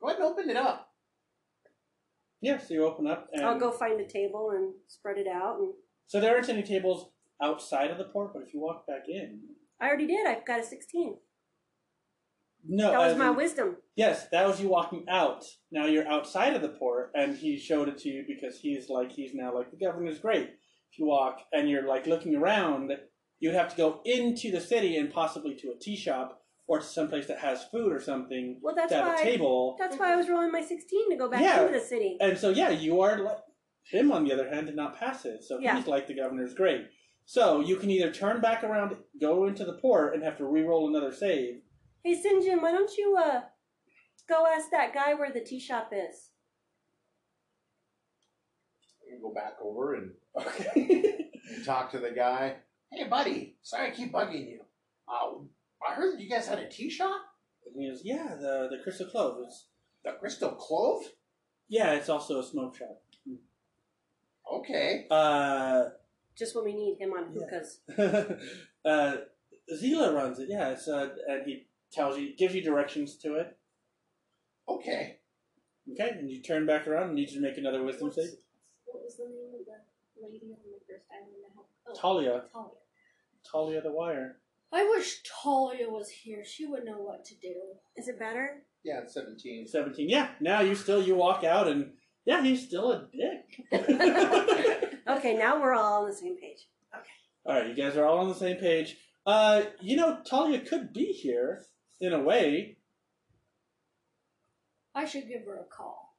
Go 0.00 0.08
ahead 0.08 0.20
and 0.20 0.28
open 0.28 0.50
it 0.50 0.56
up. 0.56 0.90
Yeah, 2.40 2.58
so 2.58 2.74
you 2.74 2.84
open 2.84 3.06
up, 3.06 3.28
and 3.32 3.44
I'll 3.44 3.58
go 3.58 3.70
find 3.70 4.00
a 4.00 4.06
table 4.06 4.50
and 4.50 4.74
spread 4.86 5.16
it 5.18 5.26
out. 5.28 5.58
And 5.60 5.72
so 6.08 6.20
there 6.20 6.34
aren't 6.34 6.48
any 6.48 6.62
tables 6.62 7.10
outside 7.42 7.90
of 7.90 7.98
the 7.98 8.04
port, 8.04 8.32
but 8.34 8.42
if 8.42 8.52
you 8.52 8.60
walk 8.60 8.86
back 8.86 9.04
in, 9.08 9.40
I 9.80 9.86
already 9.88 10.06
did. 10.06 10.26
I've 10.26 10.44
got 10.44 10.60
a 10.60 10.64
16. 10.64 11.16
no, 12.68 12.90
That 12.90 12.98
was 12.98 13.14
uh, 13.14 13.16
my 13.16 13.28
in- 13.30 13.36
wisdom. 13.36 13.76
Yes, 13.96 14.28
that 14.30 14.46
was 14.46 14.60
you 14.60 14.68
walking 14.68 15.06
out. 15.08 15.44
Now 15.70 15.86
you're 15.86 16.06
outside 16.08 16.54
of 16.54 16.60
the 16.62 16.68
port, 16.68 17.12
and 17.14 17.36
he 17.36 17.56
showed 17.58 17.88
it 17.88 17.98
to 17.98 18.08
you 18.08 18.24
because 18.26 18.58
he's 18.60 18.90
like 18.90 19.12
he's 19.12 19.32
now 19.34 19.54
like 19.54 19.70
the 19.70 19.76
governor's 19.78 20.18
great. 20.18 20.50
If 20.92 20.98
you 20.98 21.06
walk 21.06 21.38
and 21.52 21.68
you're 21.68 21.88
like 21.88 22.06
looking 22.06 22.36
around, 22.36 22.92
you'd 23.44 23.54
have 23.54 23.68
to 23.68 23.76
go 23.76 24.00
into 24.06 24.50
the 24.50 24.60
city 24.60 24.96
and 24.96 25.12
possibly 25.12 25.54
to 25.54 25.68
a 25.70 25.78
tea 25.78 25.94
shop 25.96 26.40
or 26.66 26.78
to 26.78 26.84
someplace 26.84 27.26
that 27.26 27.38
has 27.40 27.62
food 27.64 27.92
or 27.92 28.00
something 28.00 28.58
Well, 28.62 28.74
that's 28.74 28.88
to 28.90 28.96
have 28.96 29.06
why. 29.08 29.20
a 29.20 29.22
table. 29.22 29.76
That's 29.78 29.98
why 29.98 30.14
I 30.14 30.16
was 30.16 30.30
rolling 30.30 30.50
my 30.50 30.62
16 30.62 31.10
to 31.10 31.16
go 31.18 31.28
back 31.28 31.42
Yeah. 31.42 31.60
into 31.66 31.78
the 31.78 31.84
city. 31.84 32.16
And 32.22 32.38
so 32.38 32.48
yeah, 32.48 32.70
you 32.70 33.02
are 33.02 33.18
like 33.18 33.36
him 33.82 34.10
on 34.10 34.24
the 34.24 34.32
other 34.32 34.48
hand 34.48 34.64
did 34.68 34.76
not 34.76 34.98
pass 34.98 35.26
it, 35.26 35.44
so 35.44 35.58
Yeah. 35.58 35.76
he's 35.76 35.86
like 35.86 36.06
the 36.06 36.14
governor's 36.14 36.54
great. 36.54 36.86
So 37.26 37.60
you 37.60 37.76
can 37.76 37.90
either 37.90 38.10
turn 38.10 38.40
back 38.40 38.64
around, 38.64 38.96
go 39.20 39.46
into 39.46 39.66
the 39.66 39.74
port, 39.74 40.14
and 40.14 40.22
have 40.22 40.38
to 40.38 40.46
re-roll 40.46 40.88
another 40.88 41.12
save. 41.12 41.60
Hey, 42.02 42.14
Sinjin, 42.14 42.62
why 42.62 42.72
don't 42.72 42.96
you 42.96 43.14
uh 43.18 43.42
go 44.26 44.46
ask 44.46 44.70
that 44.70 44.94
guy 44.94 45.12
where 45.12 45.30
the 45.30 45.40
tea 45.44 45.60
shop 45.60 45.90
is? 45.92 46.30
You 49.06 49.20
go 49.20 49.34
back 49.34 49.56
over 49.62 49.94
and, 49.96 50.12
Okay. 50.36 51.30
and 51.54 51.62
talk 51.64 51.90
to 51.90 51.98
the 51.98 52.10
guy. 52.10 52.56
Hey, 52.94 53.08
buddy. 53.08 53.56
Sorry 53.62 53.88
I 53.90 53.94
keep 53.94 54.12
bugging 54.12 54.48
you. 54.48 54.60
Uh, 55.08 55.38
I 55.86 55.94
heard 55.94 56.14
that 56.14 56.22
you 56.22 56.28
guys 56.30 56.46
had 56.46 56.58
a 56.58 56.68
tea 56.68 56.88
shop. 56.90 57.20
And 57.66 57.82
he 57.82 57.88
goes, 57.88 58.02
yeah, 58.04 58.34
the 58.40 58.68
the 58.70 58.78
Crystal 58.82 59.06
Clove 59.06 59.38
is. 59.46 59.66
The 60.04 60.12
Crystal 60.20 60.50
Clove. 60.52 61.02
Yeah, 61.68 61.92
it's 61.94 62.08
also 62.08 62.40
a 62.40 62.44
smoke 62.44 62.76
shop. 62.76 63.00
Okay. 64.52 65.06
Uh, 65.10 65.84
Just 66.36 66.54
when 66.54 66.64
we 66.66 66.74
need 66.74 66.98
him 67.00 67.12
on 67.12 67.34
Yeah. 67.34 67.40
hookahs. 67.40 68.38
uh, 68.84 69.16
Zelia 69.74 70.12
runs 70.12 70.38
it. 70.38 70.48
Yeah, 70.50 70.70
it's 70.70 70.86
uh, 70.88 71.08
and 71.28 71.42
he 71.46 71.66
tells 71.92 72.18
you, 72.18 72.36
gives 72.36 72.54
you 72.54 72.62
directions 72.62 73.16
to 73.18 73.36
it. 73.36 73.56
Okay. 74.68 75.18
Okay, 75.92 76.10
and 76.18 76.30
you 76.30 76.42
turn 76.42 76.66
back 76.66 76.86
around 76.86 77.06
and 77.08 77.14
need 77.14 77.28
to 77.28 77.40
make 77.40 77.56
another 77.58 77.82
wisdom 77.82 78.08
What's- 78.08 78.16
save. 78.16 78.38
What 78.86 79.02
was 79.04 79.16
the 79.16 79.24
name 79.24 79.52
of 79.58 79.66
the 79.66 80.22
lady 80.26 80.46
on 80.52 80.58
the 80.70 80.80
first 80.86 81.04
island 81.10 81.32
that 81.42 81.52
helped? 81.54 81.70
Oh, 81.88 81.94
Talia, 81.94 82.42
Talia. 82.52 82.70
Talia 83.54 83.80
the 83.80 83.92
Wire. 83.92 84.36
I 84.72 84.82
wish 84.88 85.22
Talia 85.22 85.88
was 85.88 86.10
here. 86.10 86.44
She 86.44 86.66
would 86.66 86.84
know 86.84 86.98
what 86.98 87.24
to 87.26 87.34
do. 87.36 87.54
Is 87.96 88.08
it 88.08 88.18
better? 88.18 88.64
Yeah, 88.82 89.00
it's 89.02 89.14
17. 89.14 89.68
17. 89.68 90.08
Yeah, 90.08 90.30
now 90.40 90.60
you 90.60 90.74
still, 90.74 91.00
you 91.00 91.14
walk 91.14 91.44
out 91.44 91.68
and, 91.68 91.92
yeah, 92.26 92.42
he's 92.42 92.66
still 92.66 92.90
a 92.92 93.06
dick. 93.12 93.64
Okay, 95.06 95.36
now 95.36 95.60
we're 95.60 95.74
all 95.74 96.02
on 96.02 96.08
the 96.08 96.16
same 96.16 96.36
page. 96.38 96.66
Okay. 96.94 97.04
All 97.44 97.54
right, 97.54 97.68
you 97.68 97.74
guys 97.74 97.96
are 97.96 98.06
all 98.06 98.18
on 98.18 98.28
the 98.28 98.34
same 98.34 98.56
page. 98.56 98.96
Uh, 99.26 99.62
you 99.80 99.96
know, 99.96 100.18
Talia 100.24 100.60
could 100.60 100.94
be 100.94 101.12
here 101.12 101.62
in 102.00 102.14
a 102.14 102.22
way. 102.22 102.78
I 104.94 105.04
should 105.04 105.28
give 105.28 105.44
her 105.44 105.56
a 105.56 105.64
call. 105.64 106.16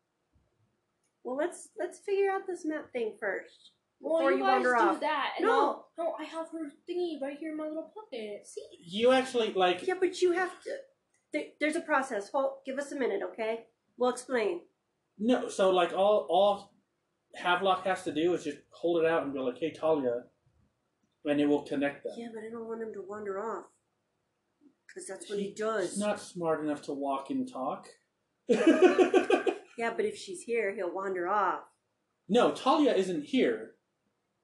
Well, 1.24 1.36
let's 1.36 1.70
let's 1.80 1.98
figure 1.98 2.30
out 2.30 2.46
this 2.46 2.64
map 2.64 2.92
thing 2.94 3.14
first. 3.20 3.72
Well, 4.02 4.20
Before 4.20 4.32
you, 4.32 4.38
you 4.38 4.44
guys 4.44 4.52
wander 4.54 4.76
do 4.78 4.84
off. 4.84 5.00
that, 5.02 5.34
and 5.38 5.46
No. 5.48 5.52
I'll, 5.54 5.88
no, 5.98 6.14
I 6.20 6.24
have 6.26 6.48
her 6.52 6.72
thingy 6.90 7.22
right 7.22 7.38
here 7.40 7.52
in 7.52 7.58
my 7.58 7.68
little 7.68 7.92
pocket. 7.94 8.46
See? 8.46 8.62
You 8.86 9.12
actually 9.12 9.54
like 9.54 9.86
Yeah, 9.88 9.96
but 10.00 10.22
you 10.22 10.34
have 10.34 10.52
to. 10.64 10.72
There, 11.34 11.44
there's 11.60 11.76
a 11.76 11.82
process. 11.82 12.30
Hold, 12.32 12.58
give 12.66 12.78
us 12.78 12.92
a 12.92 12.96
minute, 12.96 13.22
okay? 13.32 13.66
We'll 13.98 14.10
explain. 14.12 14.62
no. 15.18 15.48
So 15.50 15.70
like 15.72 15.94
all 15.94 16.28
all 16.30 16.74
Havelock 17.36 17.86
has 17.86 18.04
to 18.04 18.14
do 18.14 18.34
is 18.34 18.44
just 18.44 18.58
hold 18.72 19.04
it 19.04 19.10
out 19.10 19.24
and 19.24 19.34
be 19.34 19.40
like, 19.40 19.58
"Hey, 19.58 19.72
Talia," 19.72 20.24
and 21.26 21.40
it 21.42 21.46
will 21.48 21.64
connect 21.64 22.04
them. 22.04 22.14
Yeah, 22.18 22.28
but 22.34 22.44
I 22.46 22.50
don't 22.50 22.68
want 22.68 22.82
him 22.82 22.94
to 22.94 23.02
wander 23.08 23.40
off. 23.40 23.66
Because 24.88 25.08
that's 25.08 25.30
what 25.30 25.40
he 25.40 25.54
does. 25.54 25.92
He's 25.92 25.98
not 26.00 26.20
smart 26.22 26.64
enough 26.64 26.82
to 26.84 26.94
walk 26.94 27.30
and 27.30 27.50
talk. 27.52 27.88
Yeah, 29.78 29.92
but 29.96 30.06
if 30.06 30.18
she's 30.18 30.42
here, 30.44 30.74
he'll 30.74 30.94
wander 30.94 31.28
off. 31.28 31.62
no, 32.30 32.52
Talia 32.52 32.94
isn't 32.94 33.26
here. 33.26 33.72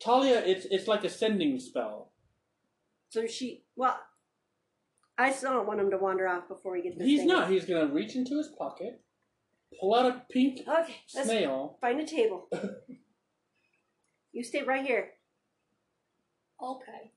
Talia, 0.03 0.41
it's 0.45 0.65
it's 0.71 0.87
like 0.87 1.03
a 1.03 1.09
sending 1.09 1.59
spell. 1.59 2.11
So 3.09 3.27
she. 3.27 3.63
Well, 3.75 3.97
I 5.17 5.31
still 5.31 5.51
don't 5.51 5.67
want 5.67 5.79
him 5.79 5.91
to 5.91 5.97
wander 5.97 6.27
off 6.27 6.47
before 6.47 6.73
we 6.73 6.81
get 6.81 6.97
this 6.97 7.05
He's 7.07 7.19
thing. 7.19 7.27
not. 7.27 7.49
He's 7.49 7.65
gonna 7.65 7.87
reach 7.93 8.15
into 8.15 8.37
his 8.37 8.47
pocket, 8.57 9.01
pull 9.79 9.93
out 9.93 10.05
a 10.05 10.23
pink 10.31 10.61
Okay, 10.67 10.95
let's 11.15 11.27
snail. 11.29 11.77
find 11.81 11.99
a 11.99 12.05
table. 12.05 12.47
you 14.31 14.43
stay 14.43 14.63
right 14.63 14.85
here. 14.85 15.09
Okay. 16.63 17.11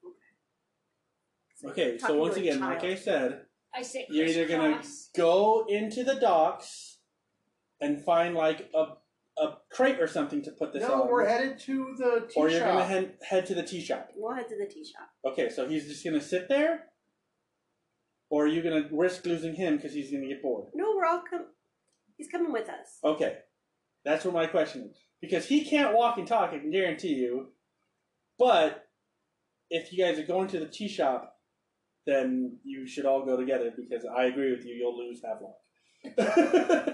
Okay, 1.70 1.98
so 1.98 2.06
Talking 2.09 2.20
once 2.20 2.35
to 2.35 2.40
a 2.40 2.43
again, 2.43 2.61
like. 2.61 2.85
I 2.85 2.94
said, 2.94 3.43
I 3.74 3.82
say 3.82 4.06
You're 4.11 4.27
either 4.27 4.47
gonna 4.47 4.74
crisscross. 4.74 5.11
go 5.16 5.65
into 5.69 6.05
the 6.05 6.16
docks 6.16 6.98
and 7.81 8.05
find 8.05 8.35
like 8.35 8.69
a 8.74 8.86
a 9.39 9.55
crate 9.70 10.01
or 10.01 10.06
something 10.06 10.43
to 10.43 10.52
put 10.52 10.73
this 10.73 10.82
No, 10.82 11.02
on, 11.02 11.09
we're 11.11 11.27
headed 11.27 11.59
to 11.61 11.94
the 11.98 12.27
tea 12.28 12.40
or 12.40 12.48
you're 12.48 12.61
gonna 12.61 12.85
head 12.85 13.16
head 13.28 13.47
to 13.47 13.55
the 13.55 13.62
tea 13.62 13.81
shop. 13.81 14.11
We'll 14.15 14.35
head 14.35 14.48
to 14.48 14.56
the 14.56 14.66
tea 14.66 14.85
shop. 14.85 15.09
Okay, 15.32 15.48
so 15.51 15.69
he's 15.69 15.86
just 15.89 16.05
gonna 16.05 16.20
sit 16.20 16.48
there, 16.48 16.85
or 18.31 18.44
are 18.44 18.48
you 18.48 18.62
gonna 18.62 18.89
risk 18.93 19.27
losing 19.27 19.55
him 19.55 19.77
because 19.77 19.93
he's 19.93 20.11
gonna 20.12 20.28
get 20.28 20.43
bored? 20.43 20.69
No, 20.74 20.94
we're 20.97 21.06
all 21.06 21.23
com- 21.28 21.47
He's 22.16 22.28
coming 22.28 22.52
with 22.52 22.69
us. 22.69 22.98
Okay, 23.02 23.39
that's 24.05 24.24
what 24.24 24.35
my 24.35 24.47
question 24.47 24.89
is 24.90 24.97
because 25.20 25.47
he 25.47 25.65
can't 25.65 25.94
walk 25.94 26.19
and 26.19 26.28
talk. 26.28 26.52
I 26.52 26.59
can 26.59 26.70
guarantee 26.70 27.15
you. 27.15 27.48
But 28.39 28.85
if 29.70 29.93
you 29.93 30.05
guys 30.05 30.19
are 30.19 30.27
going 30.27 30.48
to 30.48 30.59
the 30.61 30.66
tea 30.66 30.89
shop, 30.89 31.36
then 32.06 32.59
you 32.65 32.86
should 32.86 33.06
all 33.06 33.24
go 33.24 33.36
together 33.36 33.73
because 33.77 34.05
I 34.05 34.24
agree 34.24 34.51
with 34.51 34.65
you. 34.65 34.74
You'll 34.74 34.98
lose 34.98 35.23
Havelock. 35.23 35.56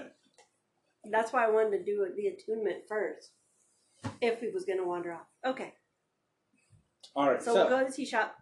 That's 1.11 1.33
why 1.33 1.45
I 1.45 1.49
wanted 1.49 1.77
to 1.77 1.83
do 1.83 2.07
the 2.15 2.27
attunement 2.27 2.83
first. 2.87 3.31
If 4.19 4.39
he 4.39 4.49
was 4.49 4.65
going 4.65 4.79
to 4.79 4.85
wander 4.85 5.13
off. 5.13 5.27
Okay, 5.45 5.73
all 7.15 7.29
right, 7.29 7.41
so, 7.41 7.53
we'll 7.53 7.69
go 7.69 7.79
to 7.79 7.85
the 7.85 7.91
tea 7.91 8.05
shop. 8.05 8.35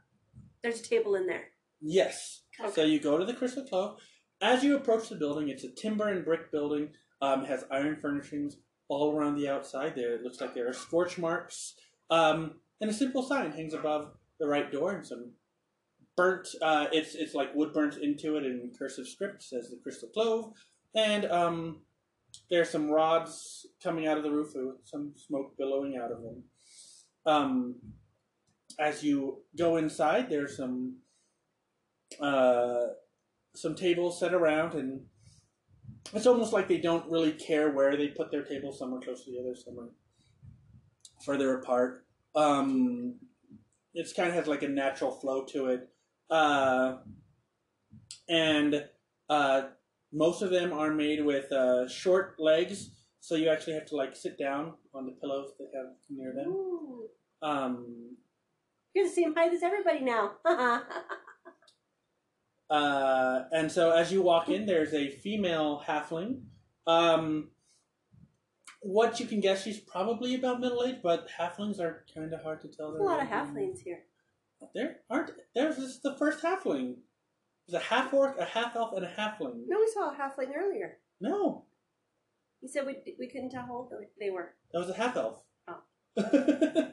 There's 0.61 0.79
a 0.79 0.83
table 0.83 1.15
in 1.15 1.25
there. 1.25 1.45
Yes. 1.81 2.41
Okay. 2.59 2.71
So 2.71 2.83
you 2.83 2.99
go 2.99 3.17
to 3.17 3.25
the 3.25 3.33
Crystal 3.33 3.63
Clove. 3.63 3.99
As 4.41 4.63
you 4.63 4.75
approach 4.75 5.09
the 5.09 5.15
building, 5.15 5.49
it's 5.49 5.63
a 5.63 5.69
timber 5.69 6.09
and 6.09 6.23
brick 6.23 6.51
building. 6.51 6.89
Um, 7.21 7.45
has 7.45 7.65
iron 7.71 7.97
furnishings 7.97 8.57
all 8.87 9.13
around 9.13 9.35
the 9.35 9.49
outside. 9.49 9.93
There, 9.95 10.15
it 10.15 10.21
looks 10.21 10.39
like 10.39 10.53
there 10.53 10.69
are 10.69 10.73
scorch 10.73 11.17
marks. 11.17 11.75
Um, 12.09 12.55
and 12.79 12.89
a 12.89 12.93
simple 12.93 13.23
sign 13.23 13.51
hangs 13.51 13.73
above 13.73 14.11
the 14.39 14.47
right 14.47 14.71
door, 14.71 14.91
and 14.93 15.05
some 15.05 15.33
burnt. 16.15 16.47
Uh, 16.61 16.87
it's 16.91 17.15
it's 17.15 17.33
like 17.33 17.53
wood 17.55 17.73
burnt 17.73 17.97
into 17.97 18.37
it 18.37 18.45
in 18.45 18.71
cursive 18.77 19.07
script. 19.07 19.43
Says 19.43 19.69
the 19.69 19.79
Crystal 19.81 20.09
Clove, 20.09 20.53
and 20.95 21.25
um, 21.25 21.81
there's 22.49 22.69
some 22.69 22.89
rods 22.89 23.67
coming 23.83 24.07
out 24.07 24.17
of 24.17 24.23
the 24.23 24.31
roof 24.31 24.51
with 24.55 24.75
some 24.83 25.13
smoke 25.15 25.55
billowing 25.57 25.97
out 25.97 26.11
of 26.11 26.21
them. 26.21 26.43
Um, 27.25 27.75
as 28.79 29.03
you 29.03 29.43
go 29.57 29.77
inside, 29.77 30.29
there's 30.29 30.57
some 30.57 30.97
uh, 32.21 32.87
some 33.55 33.75
tables 33.75 34.19
set 34.19 34.33
around, 34.33 34.73
and 34.73 35.01
it's 36.13 36.25
almost 36.25 36.53
like 36.53 36.67
they 36.67 36.79
don't 36.79 37.09
really 37.11 37.33
care 37.33 37.71
where 37.71 37.95
they 37.95 38.07
put 38.07 38.31
their 38.31 38.43
tables. 38.43 38.79
Some 38.79 38.93
are 38.93 39.01
close 39.01 39.25
to 39.25 39.31
the 39.31 39.39
other, 39.39 39.55
some 39.55 39.79
are 39.79 39.89
further 41.23 41.59
apart. 41.59 42.05
Um, 42.35 43.15
it's 43.93 44.13
kind 44.13 44.29
of 44.29 44.35
has 44.35 44.47
like 44.47 44.63
a 44.63 44.67
natural 44.67 45.11
flow 45.11 45.45
to 45.45 45.67
it, 45.67 45.89
uh, 46.29 46.97
and 48.27 48.85
uh, 49.29 49.61
most 50.11 50.41
of 50.41 50.49
them 50.49 50.73
are 50.73 50.93
made 50.93 51.23
with 51.23 51.51
uh, 51.51 51.87
short 51.87 52.35
legs, 52.39 52.91
so 53.19 53.35
you 53.35 53.49
actually 53.49 53.73
have 53.73 53.85
to 53.87 53.95
like 53.95 54.15
sit 54.15 54.37
down 54.37 54.73
on 54.93 55.05
the 55.05 55.13
pillows 55.13 55.51
they 55.59 55.65
have 55.77 55.93
near 56.09 56.33
them. 56.33 56.47
Ooh. 56.47 57.07
Um, 57.41 58.15
You're 58.93 59.07
the 59.07 59.13
same 59.13 59.35
height 59.35 59.53
as 59.53 59.63
everybody 59.63 60.01
now. 60.01 60.31
Uh, 62.69 63.45
and 63.51 63.71
so 63.71 63.91
as 63.91 64.11
you 64.11 64.21
walk 64.21 64.47
in, 64.49 64.65
there's 64.65 64.93
a 64.93 65.09
female 65.09 65.81
halfling. 65.87 66.41
Um, 66.85 67.49
what 68.81 69.19
you 69.19 69.25
can 69.25 69.39
guess, 69.39 69.63
she's 69.63 69.79
probably 69.79 70.35
about 70.35 70.59
middle 70.59 70.85
age, 70.85 70.97
but 71.01 71.27
halflings 71.29 71.79
are 71.79 72.05
kind 72.13 72.31
of 72.31 72.41
hard 72.43 72.61
to 72.61 72.67
tell. 72.67 72.91
There's 72.91 73.01
a 73.01 73.05
lot 73.05 73.23
of 73.23 73.27
halflings 73.27 73.79
here. 73.83 74.03
There 74.75 74.97
aren't. 75.09 75.31
There's 75.55 75.77
this 75.77 75.85
is 75.85 76.01
the 76.01 76.15
first 76.17 76.43
halfling. 76.43 76.95
There's 77.69 77.83
a 77.83 77.85
half 77.85 78.13
orc, 78.13 78.39
a 78.39 78.45
half 78.45 78.75
elf, 78.75 78.93
and 78.95 79.05
a 79.05 79.09
halfling. 79.09 79.63
No, 79.67 79.77
we 79.79 79.91
saw 79.93 80.09
a 80.11 80.15
halfling 80.17 80.51
earlier. 80.57 80.97
No, 81.21 81.65
He 82.61 82.67
said 82.67 82.85
we, 82.85 82.95
we 83.19 83.27
couldn't 83.27 83.51
tell 83.51 83.63
how 83.65 83.73
old 83.73 83.93
they 84.19 84.29
were. 84.29 84.53
that 84.71 84.79
was 84.79 84.89
a 84.89 84.93
half 84.93 85.15
elf. 85.15 85.43
Oh. 85.67 85.81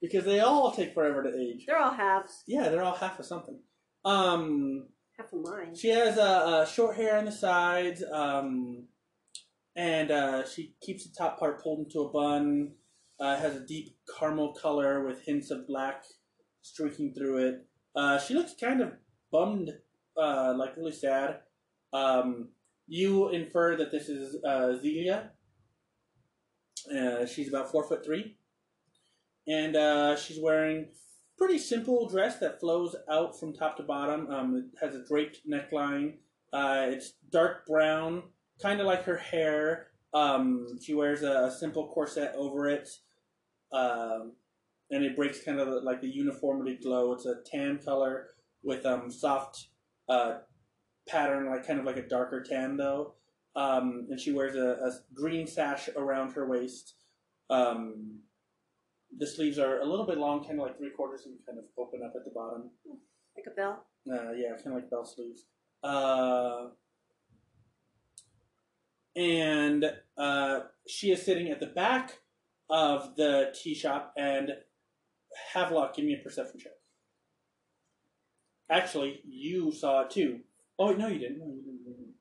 because 0.00 0.24
they 0.24 0.40
all 0.40 0.72
take 0.72 0.94
forever 0.94 1.22
to 1.24 1.28
age. 1.38 1.64
They're 1.66 1.78
all 1.78 1.92
halves. 1.92 2.44
Yeah, 2.46 2.68
they're 2.68 2.82
all 2.82 2.94
half 2.94 3.18
of 3.18 3.26
something. 3.26 3.58
Um, 4.04 4.86
Half 5.18 5.32
of 5.34 5.40
mine. 5.42 5.74
She 5.74 5.88
has 5.88 6.16
uh, 6.16 6.22
uh, 6.22 6.64
short 6.66 6.96
hair 6.96 7.18
on 7.18 7.26
the 7.26 7.32
sides, 7.32 8.02
um, 8.10 8.84
and 9.76 10.10
uh, 10.10 10.46
she 10.48 10.74
keeps 10.80 11.04
the 11.04 11.14
top 11.18 11.38
part 11.38 11.62
pulled 11.62 11.80
into 11.86 12.00
a 12.00 12.10
bun. 12.10 12.72
Uh, 13.20 13.36
has 13.36 13.54
a 13.54 13.66
deep 13.66 13.98
caramel 14.18 14.54
color 14.54 15.04
with 15.04 15.20
hints 15.26 15.50
of 15.50 15.66
black 15.66 16.04
streaking 16.62 17.12
through 17.12 17.36
it. 17.48 17.66
Uh, 17.94 18.18
she 18.18 18.32
looks 18.32 18.54
kind 18.58 18.80
of 18.80 18.92
bummed, 19.30 19.70
uh, 20.16 20.54
like 20.56 20.76
really 20.76 20.92
sad. 20.92 21.40
Um, 21.92 22.48
you 22.86 23.28
infer 23.30 23.76
that 23.76 23.90
this 23.90 24.08
is 24.08 24.42
uh, 24.44 24.76
Zelia. 24.80 25.30
Uh, 26.94 27.26
she's 27.26 27.48
about 27.48 27.70
four 27.70 27.84
foot 27.86 28.04
three, 28.04 28.36
and 29.46 29.76
uh, 29.76 30.16
she's 30.16 30.40
wearing 30.40 30.88
pretty 31.38 31.58
simple 31.58 32.08
dress 32.08 32.38
that 32.38 32.60
flows 32.60 32.94
out 33.10 33.38
from 33.38 33.52
top 33.52 33.76
to 33.76 33.82
bottom. 33.82 34.28
Um, 34.28 34.56
it 34.56 34.84
has 34.84 34.94
a 34.94 35.04
draped 35.04 35.40
neckline. 35.48 36.14
Uh, 36.52 36.86
it's 36.88 37.12
dark 37.30 37.66
brown, 37.66 38.24
kind 38.60 38.80
of 38.80 38.86
like 38.86 39.04
her 39.04 39.16
hair. 39.16 39.88
Um, 40.12 40.66
she 40.82 40.94
wears 40.94 41.22
a, 41.22 41.44
a 41.44 41.50
simple 41.50 41.88
corset 41.88 42.34
over 42.36 42.68
it, 42.68 42.88
um, 43.72 44.32
and 44.90 45.04
it 45.04 45.16
breaks 45.16 45.42
kind 45.42 45.60
of 45.60 45.82
like 45.84 46.00
the 46.00 46.08
uniformity 46.10 46.76
glow. 46.82 47.12
It's 47.12 47.26
a 47.26 47.36
tan 47.46 47.78
color 47.78 48.30
with 48.62 48.84
um, 48.84 49.10
soft 49.10 49.68
uh, 50.10 50.38
pattern, 51.08 51.48
like 51.48 51.66
kind 51.66 51.78
of 51.78 51.86
like 51.86 51.96
a 51.96 52.06
darker 52.06 52.42
tan 52.42 52.76
though. 52.76 53.14
Um, 53.56 54.06
and 54.10 54.20
she 54.20 54.32
wears 54.32 54.54
a, 54.54 54.84
a 54.84 54.92
green 55.14 55.46
sash 55.46 55.88
around 55.96 56.32
her 56.32 56.46
waist. 56.46 56.94
Um, 57.48 58.20
the 59.16 59.26
sleeves 59.26 59.58
are 59.58 59.80
a 59.80 59.84
little 59.84 60.06
bit 60.06 60.18
long, 60.18 60.44
kind 60.44 60.60
of 60.60 60.66
like 60.66 60.78
three 60.78 60.90
quarters, 60.90 61.22
and 61.26 61.34
kind 61.46 61.58
of 61.58 61.64
open 61.78 62.00
up 62.04 62.12
at 62.14 62.24
the 62.24 62.30
bottom. 62.30 62.70
Like 63.36 63.46
a 63.46 63.54
bell. 63.54 63.86
Uh, 64.10 64.32
yeah, 64.32 64.50
kind 64.56 64.68
of 64.68 64.74
like 64.74 64.90
bell 64.90 65.04
sleeves. 65.04 65.46
Uh, 65.82 66.68
and 69.16 69.84
uh, 70.16 70.60
she 70.86 71.10
is 71.10 71.22
sitting 71.22 71.50
at 71.50 71.60
the 71.60 71.66
back 71.66 72.18
of 72.68 73.16
the 73.16 73.52
tea 73.60 73.74
shop. 73.74 74.12
And 74.16 74.52
Havelock, 75.52 75.96
give 75.96 76.04
me 76.04 76.14
a 76.14 76.22
perception 76.22 76.60
check. 76.60 76.72
Actually, 78.70 79.20
you 79.28 79.72
saw 79.72 80.02
it 80.02 80.10
too. 80.10 80.40
Oh 80.78 80.92
no, 80.92 81.08
you 81.08 81.18
didn't. 81.18 81.38
No, 81.38 81.46
you 81.46 81.62
didn't. 81.62 82.14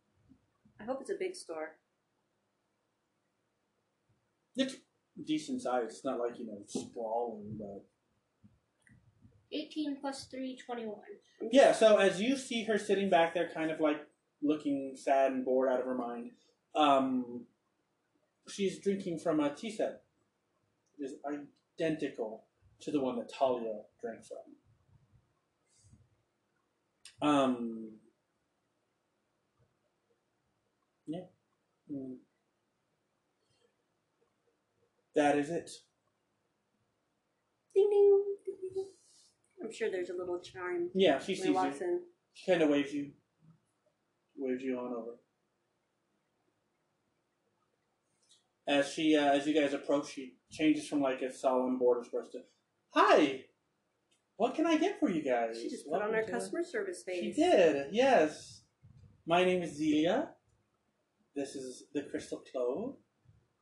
I 0.79 0.83
hope 0.83 0.99
it's 1.01 1.11
a 1.11 1.15
big 1.19 1.35
store. 1.35 1.75
It's 4.55 4.75
decent 5.23 5.61
size. 5.61 5.85
It's 5.89 6.05
not 6.05 6.19
like 6.19 6.39
you 6.39 6.47
know 6.47 6.59
sprawling, 6.67 7.57
but 7.59 7.85
18 9.51 9.97
plus 9.99 10.25
3, 10.25 10.57
21. 10.63 10.95
yeah. 11.51 11.71
So 11.71 11.97
as 11.97 12.21
you 12.21 12.37
see 12.37 12.63
her 12.65 12.77
sitting 12.77 13.09
back 13.09 13.33
there, 13.33 13.49
kind 13.53 13.71
of 13.71 13.79
like 13.79 13.97
looking 14.41 14.93
sad 14.95 15.31
and 15.31 15.45
bored 15.45 15.69
out 15.69 15.79
of 15.79 15.85
her 15.85 15.95
mind, 15.95 16.31
um, 16.75 17.45
she's 18.47 18.79
drinking 18.79 19.19
from 19.19 19.39
a 19.39 19.53
tea 19.53 19.71
set. 19.71 20.01
It 20.99 21.05
is 21.05 21.13
identical 21.79 22.45
to 22.81 22.91
the 22.91 22.99
one 22.99 23.17
that 23.17 23.31
Talia 23.31 23.81
drank 24.01 24.25
from. 24.25 24.37
Um. 27.21 27.89
Yeah. 31.07 31.19
Mm. 31.91 32.15
That 35.15 35.37
is 35.37 35.49
it. 35.49 35.69
Ding 37.75 37.89
ding. 37.89 38.23
ding, 38.45 38.55
ding. 38.73 38.85
I'm 39.63 39.71
sure 39.73 39.89
there's 39.91 40.09
a 40.09 40.13
little 40.15 40.39
charm 40.39 40.89
Yeah, 40.93 41.19
she 41.19 41.35
sees 41.35 41.45
you. 41.47 41.59
in. 41.59 42.01
She 42.33 42.49
kind 42.51 42.61
of 42.63 42.69
waves 42.69 42.93
you, 42.93 43.11
waves 44.37 44.63
you 44.63 44.77
on 44.79 44.93
over. 44.93 45.17
As 48.67 48.93
she, 48.93 49.17
uh, 49.17 49.31
as 49.31 49.47
you 49.47 49.53
guys 49.59 49.73
approach, 49.73 50.11
she 50.13 50.35
changes 50.51 50.87
from 50.87 51.01
like 51.01 51.21
a 51.21 51.33
solemn 51.33 51.77
border 51.79 52.01
express 52.01 52.29
to, 52.29 52.43
"Hi, 52.93 53.45
what 54.39 54.55
can 54.55 54.65
I 54.65 54.77
get 54.77 54.99
for 54.99 55.09
you 55.09 55.21
guys?" 55.21 55.59
She 55.61 55.69
just 55.69 55.83
put 55.85 55.91
Welcome 55.99 56.09
on 56.09 56.15
her 56.15 56.23
to- 56.23 56.31
customer 56.31 56.63
service 56.63 57.03
face. 57.03 57.35
She 57.35 57.41
did, 57.43 57.87
yes. 57.91 58.61
My 59.27 59.43
name 59.43 59.61
is 59.61 59.75
Zelia. 59.75 60.29
This 61.35 61.55
is 61.55 61.83
the 61.93 62.03
Crystal 62.03 62.41
Clove. 62.51 62.95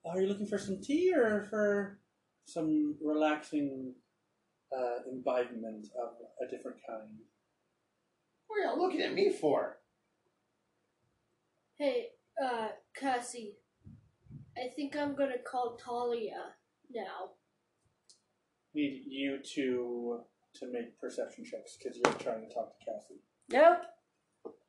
Are 0.06 0.22
you 0.22 0.28
looking 0.28 0.48
for 0.48 0.58
some 0.58 0.80
tea 0.82 1.14
or 1.14 1.44
for 1.50 2.00
some 2.46 2.96
relaxing 3.04 3.94
uh, 4.72 4.98
imbibement 5.12 5.88
of 6.04 6.12
a 6.44 6.46
different 6.50 6.78
kind? 6.88 7.10
What 8.48 8.58
are 8.62 8.76
you 8.76 8.82
looking 8.82 9.02
at 9.02 9.14
me 9.14 9.32
for? 9.32 9.80
Hey, 11.78 12.10
uh, 12.44 12.70
Cassie. 12.96 13.58
I 14.58 14.70
think 14.76 14.96
I'm 14.96 15.16
gonna 15.16 15.40
call 15.52 15.78
Talia 15.84 16.54
now. 16.94 17.32
need 18.74 19.04
you 19.08 19.40
to 19.56 20.22
to 20.60 20.68
make 20.72 21.00
perception 21.00 21.44
checks 21.46 21.78
because 21.78 21.98
you're 21.98 22.14
trying 22.16 22.48
to 22.48 22.54
talk 22.54 22.78
to 22.80 22.86
Cassie. 22.86 23.22
Nope. 23.50 23.80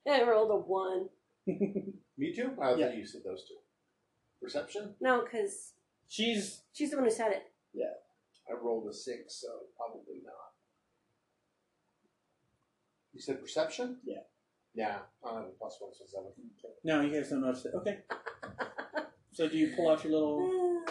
I 0.09 0.23
rolled 0.23 0.51
a 0.51 0.57
one. 0.57 1.09
Me 1.47 2.33
too? 2.35 2.53
I 2.61 2.75
Yeah. 2.75 2.89
thought 2.89 2.97
you 2.97 3.07
said 3.07 3.23
those 3.25 3.45
two. 3.47 3.57
Perception? 4.43 4.95
No, 5.01 5.23
because 5.25 5.73
She's 6.09 6.63
she's 6.73 6.91
the 6.91 6.97
one 6.97 7.05
who 7.07 7.11
said 7.11 7.33
it. 7.33 7.43
Yeah. 7.75 7.93
I 8.51 8.55
rolled 8.55 8.89
a 8.89 8.95
six, 8.95 9.35
so 9.43 9.49
probably 9.77 10.23
not. 10.25 10.35
You 13.13 13.21
said 13.21 13.41
perception? 13.41 13.99
Yeah. 14.05 14.21
Yeah, 14.75 14.99
I 15.25 15.35
have 15.35 15.45
a 15.45 15.51
plus 15.59 15.77
one, 15.81 15.91
so 15.93 16.05
seven. 16.07 16.31
no, 16.85 17.01
you 17.01 17.13
guys 17.13 17.31
don't 17.31 17.41
notice 17.41 17.65
it. 17.67 17.73
Okay. 17.75 17.99
So 19.31 19.47
do 19.49 19.57
you 19.57 19.73
pull 19.77 19.89
out 19.89 20.03
your 20.03 20.13
little? 20.15 20.83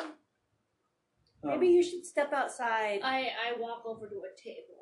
um, 1.44 1.50
Maybe 1.50 1.68
you 1.68 1.84
should 1.84 2.06
step 2.06 2.32
outside. 2.32 3.02
I, 3.04 3.24
I 3.28 3.60
walk 3.60 3.84
over 3.86 4.08
to 4.08 4.16
a 4.16 4.42
table. 4.42 4.77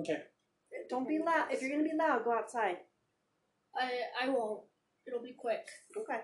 Okay. 0.00 0.18
Don't 0.88 1.08
be 1.08 1.18
loud. 1.18 1.46
If 1.50 1.62
you're 1.62 1.70
gonna 1.70 1.82
be 1.82 1.96
loud, 1.96 2.24
go 2.24 2.32
outside. 2.32 2.76
I, 3.74 4.26
I 4.26 4.28
won't. 4.28 4.62
It'll 5.06 5.22
be 5.22 5.34
quick. 5.36 5.66
Okay. 5.96 6.20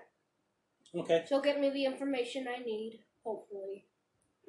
Okay. 0.95 1.25
She'll 1.27 1.41
get 1.41 1.59
me 1.59 1.69
the 1.69 1.85
information 1.85 2.47
I 2.47 2.63
need, 2.63 2.99
hopefully. 3.23 3.85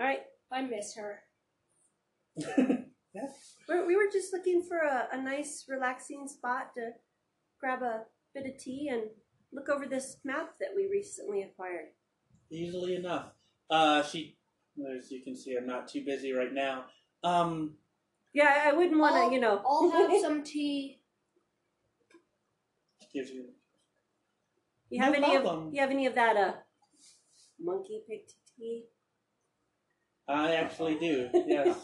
All 0.01 0.07
right. 0.07 0.20
I 0.51 0.62
miss 0.62 0.94
her. 0.97 1.20
We're, 3.69 3.86
we 3.86 3.97
were 3.97 4.11
just 4.12 4.32
looking 4.32 4.62
for 4.62 4.78
a, 4.78 5.09
a 5.12 5.20
nice, 5.20 5.65
relaxing 5.69 6.28
spot 6.28 6.74
to 6.77 6.90
grab 7.61 7.82
a 7.82 8.03
bit 8.35 8.47
of 8.47 8.59
tea 8.59 8.89
and 8.93 9.03
look 9.53 9.69
over 9.69 9.86
this 9.86 10.19
map 10.24 10.51
that 10.61 10.70
we 10.74 10.89
recently 10.90 11.43
acquired. 11.43 11.86
Easily 12.51 12.94
enough. 12.94 13.32
Uh, 13.70 14.03
she, 14.03 14.36
as 14.98 15.11
you 15.11 15.23
can 15.23 15.36
see, 15.36 15.57
I'm 15.57 15.66
not 15.66 15.89
too 15.89 16.05
busy 16.05 16.32
right 16.32 16.53
now. 16.53 16.85
Um, 17.24 17.74
Yeah, 18.36 18.64
I 18.66 18.72
wouldn't 18.74 19.00
want 19.00 19.14
I'll- 19.16 19.28
to, 19.30 19.34
you 19.34 19.40
know. 19.40 19.62
I'll 19.66 19.90
have 19.98 20.20
some 20.20 20.42
tea. 20.44 21.00
gives 23.14 23.30
you. 23.30 23.46
you 24.90 25.02
have 25.02 25.12
No 25.14 25.18
any 25.24 25.32
problem. 25.38 25.68
of 25.68 25.74
you 25.74 25.80
have 25.80 25.90
any 25.90 26.04
of 26.04 26.14
that 26.16 26.36
uh 26.36 26.52
monkey 27.58 28.02
picked 28.06 28.34
tea? 28.58 28.84
I 30.28 30.54
actually 30.56 30.96
do. 30.96 31.30
Yes. 31.46 31.78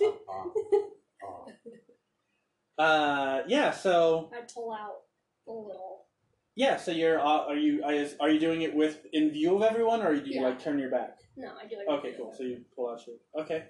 Uh, 2.78 3.42
yeah. 3.46 3.70
So 3.70 4.30
I 4.34 4.40
pull 4.52 4.72
out 4.72 5.02
a 5.46 5.52
little. 5.52 6.06
yeah. 6.54 6.76
So 6.76 6.90
you're. 6.90 7.18
Uh, 7.20 7.46
are 7.50 7.56
you? 7.56 7.82
Is, 7.88 8.14
are 8.20 8.28
you 8.30 8.40
doing 8.40 8.62
it 8.62 8.74
with 8.74 9.06
in 9.12 9.30
view 9.30 9.56
of 9.56 9.62
everyone, 9.62 10.02
or 10.02 10.14
do 10.16 10.28
you 10.28 10.40
Yeah. 10.40 10.48
like 10.48 10.62
turn 10.62 10.78
your 10.78 10.90
back? 10.90 11.18
No, 11.36 11.48
I 11.48 11.66
do 11.66 11.76
it. 11.80 11.90
Okay, 11.90 12.12
cool. 12.18 12.34
So 12.36 12.42
you 12.44 12.64
pull 12.76 12.90
out 12.90 13.00
your 13.06 13.16
okay. 13.42 13.64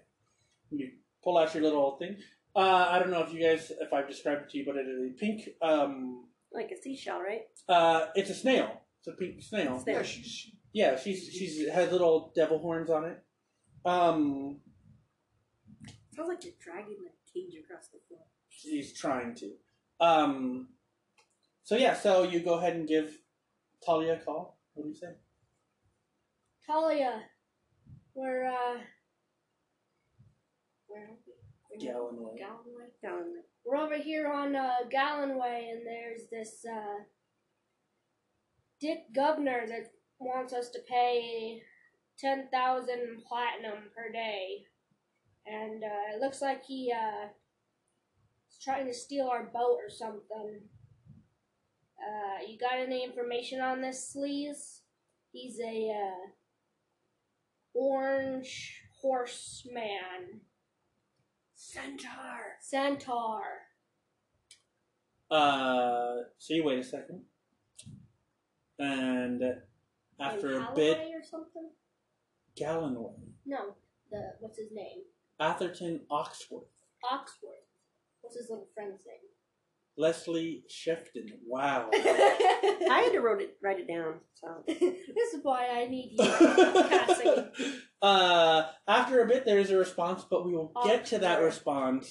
You 0.70 0.90
pull 1.22 1.36
out 1.38 1.54
your 1.54 1.62
little 1.62 1.96
thing. 1.98 2.16
Uh, 2.54 2.86
I 2.90 2.98
don't 2.98 3.10
know 3.10 3.22
if 3.22 3.32
you 3.32 3.40
guys, 3.40 3.72
if 3.80 3.92
I've 3.92 4.08
described 4.08 4.42
it 4.42 4.50
to 4.50 4.58
you, 4.58 4.64
but 4.66 4.76
it 4.76 4.86
is 4.86 5.10
a 5.10 5.14
pink. 5.18 5.48
Um, 5.62 6.26
Like 6.52 6.70
a 6.70 6.80
seashell, 6.80 7.20
right? 7.20 7.42
uh, 7.68 8.06
it's 8.14 8.30
a 8.30 8.34
snail. 8.34 8.82
It's 8.98 9.08
a 9.08 9.12
pink 9.12 9.42
snail. 9.42 9.78
Snail. 9.80 9.96
Yeah, 9.96 10.02
she's 10.02 10.50
Yeah, 10.72 10.96
she's 10.98 11.28
she's 11.32 11.68
has 11.70 11.90
little 11.90 12.30
devil 12.36 12.58
horns 12.58 12.90
on 12.90 13.04
it. 13.06 13.22
Um, 13.84 14.60
Sounds 16.14 16.28
like 16.28 16.44
you're 16.44 16.52
dragging 16.62 16.98
the 17.02 17.10
cage 17.32 17.54
across 17.64 17.88
the 17.88 17.98
floor. 18.06 18.20
she's 18.50 18.92
trying 18.92 19.34
to. 19.36 19.52
Um, 19.98 20.68
so 21.64 21.76
yeah, 21.76 21.94
so 21.94 22.22
you 22.24 22.40
go 22.40 22.54
ahead 22.58 22.76
and 22.76 22.86
give 22.86 23.18
Talia 23.84 24.14
a 24.14 24.18
call. 24.18 24.58
What 24.74 24.82
do 24.84 24.90
you 24.90 24.94
say? 24.94 25.14
Talia, 26.66 27.22
we're, 28.14 28.46
uh. 28.46 28.78
Where? 30.86 31.08
We're 31.08 31.21
Gallonway. 31.80 32.38
Gallonway? 32.38 32.88
Down 33.02 33.24
We're 33.64 33.76
over 33.76 33.96
here 33.96 34.28
on 34.28 34.54
uh, 34.54 34.70
Gallonway, 34.92 35.70
and 35.70 35.86
there's 35.86 36.28
this 36.30 36.64
uh, 36.70 37.04
Dick 38.80 39.12
Governor 39.14 39.66
that 39.68 39.90
wants 40.18 40.52
us 40.52 40.68
to 40.70 40.78
pay 40.88 41.62
ten 42.18 42.48
thousand 42.52 43.22
platinum 43.26 43.90
per 43.96 44.12
day, 44.12 44.66
and 45.46 45.82
uh, 45.82 46.14
it 46.14 46.20
looks 46.20 46.42
like 46.42 46.64
he 46.64 46.92
uh, 46.92 47.28
is 48.50 48.58
trying 48.62 48.86
to 48.86 48.94
steal 48.94 49.28
our 49.28 49.44
boat 49.44 49.78
or 49.82 49.90
something. 49.90 50.60
Uh, 51.98 52.44
you 52.48 52.58
got 52.58 52.78
any 52.78 53.04
information 53.04 53.60
on 53.60 53.80
this, 53.80 54.14
Sleaze? 54.16 54.80
He's 55.30 55.58
a 55.60 55.90
uh, 55.90 56.28
orange 57.74 58.82
horseman, 59.00 60.40
Centaur. 61.64 62.58
centaur. 62.60 63.40
Uh, 65.30 66.16
so 66.36 66.54
you 66.54 66.64
wait 66.64 66.80
a 66.80 66.82
second, 66.82 67.22
and 68.78 69.42
after 70.20 70.58
a 70.58 70.72
bit, 70.74 70.96
Callaway 70.98 71.12
or 71.14 71.22
something? 71.24 71.70
Gallonway, 72.60 73.14
No, 73.46 73.76
the 74.10 74.32
what's 74.40 74.58
his 74.58 74.70
name? 74.72 75.02
Atherton 75.40 76.00
Oxworth, 76.10 76.66
Oxford. 77.10 77.62
What's 78.20 78.36
his 78.36 78.50
little 78.50 78.68
friend's 78.74 79.04
name? 79.06 79.30
Leslie 79.96 80.64
Shefton. 80.68 81.28
Wow. 81.46 81.90
I 81.94 83.02
had 83.04 83.12
to 83.12 83.20
wrote 83.20 83.40
it, 83.40 83.56
write 83.62 83.78
it 83.78 83.86
down. 83.88 84.14
So 84.34 84.48
this 84.66 85.32
is 85.32 85.40
why 85.42 85.68
I 85.68 85.86
need 85.86 86.16
you, 86.18 86.24
Cassie. 86.28 87.78
uh, 88.02 88.64
after 88.88 89.22
a 89.22 89.26
bit, 89.28 89.44
there 89.44 89.58
is 89.58 89.70
a 89.70 89.78
response, 89.78 90.24
but 90.28 90.44
we 90.44 90.52
will 90.52 90.72
get 90.84 91.06
to 91.06 91.18
that 91.18 91.40
response 91.40 92.10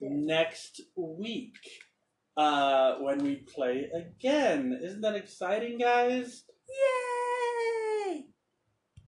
next 0.00 0.80
week 0.96 1.54
uh, 2.36 2.96
when 2.96 3.18
we 3.22 3.36
play 3.36 3.88
again. 3.94 4.78
Isn't 4.82 5.00
that 5.02 5.14
exciting, 5.14 5.78
guys? 5.78 6.44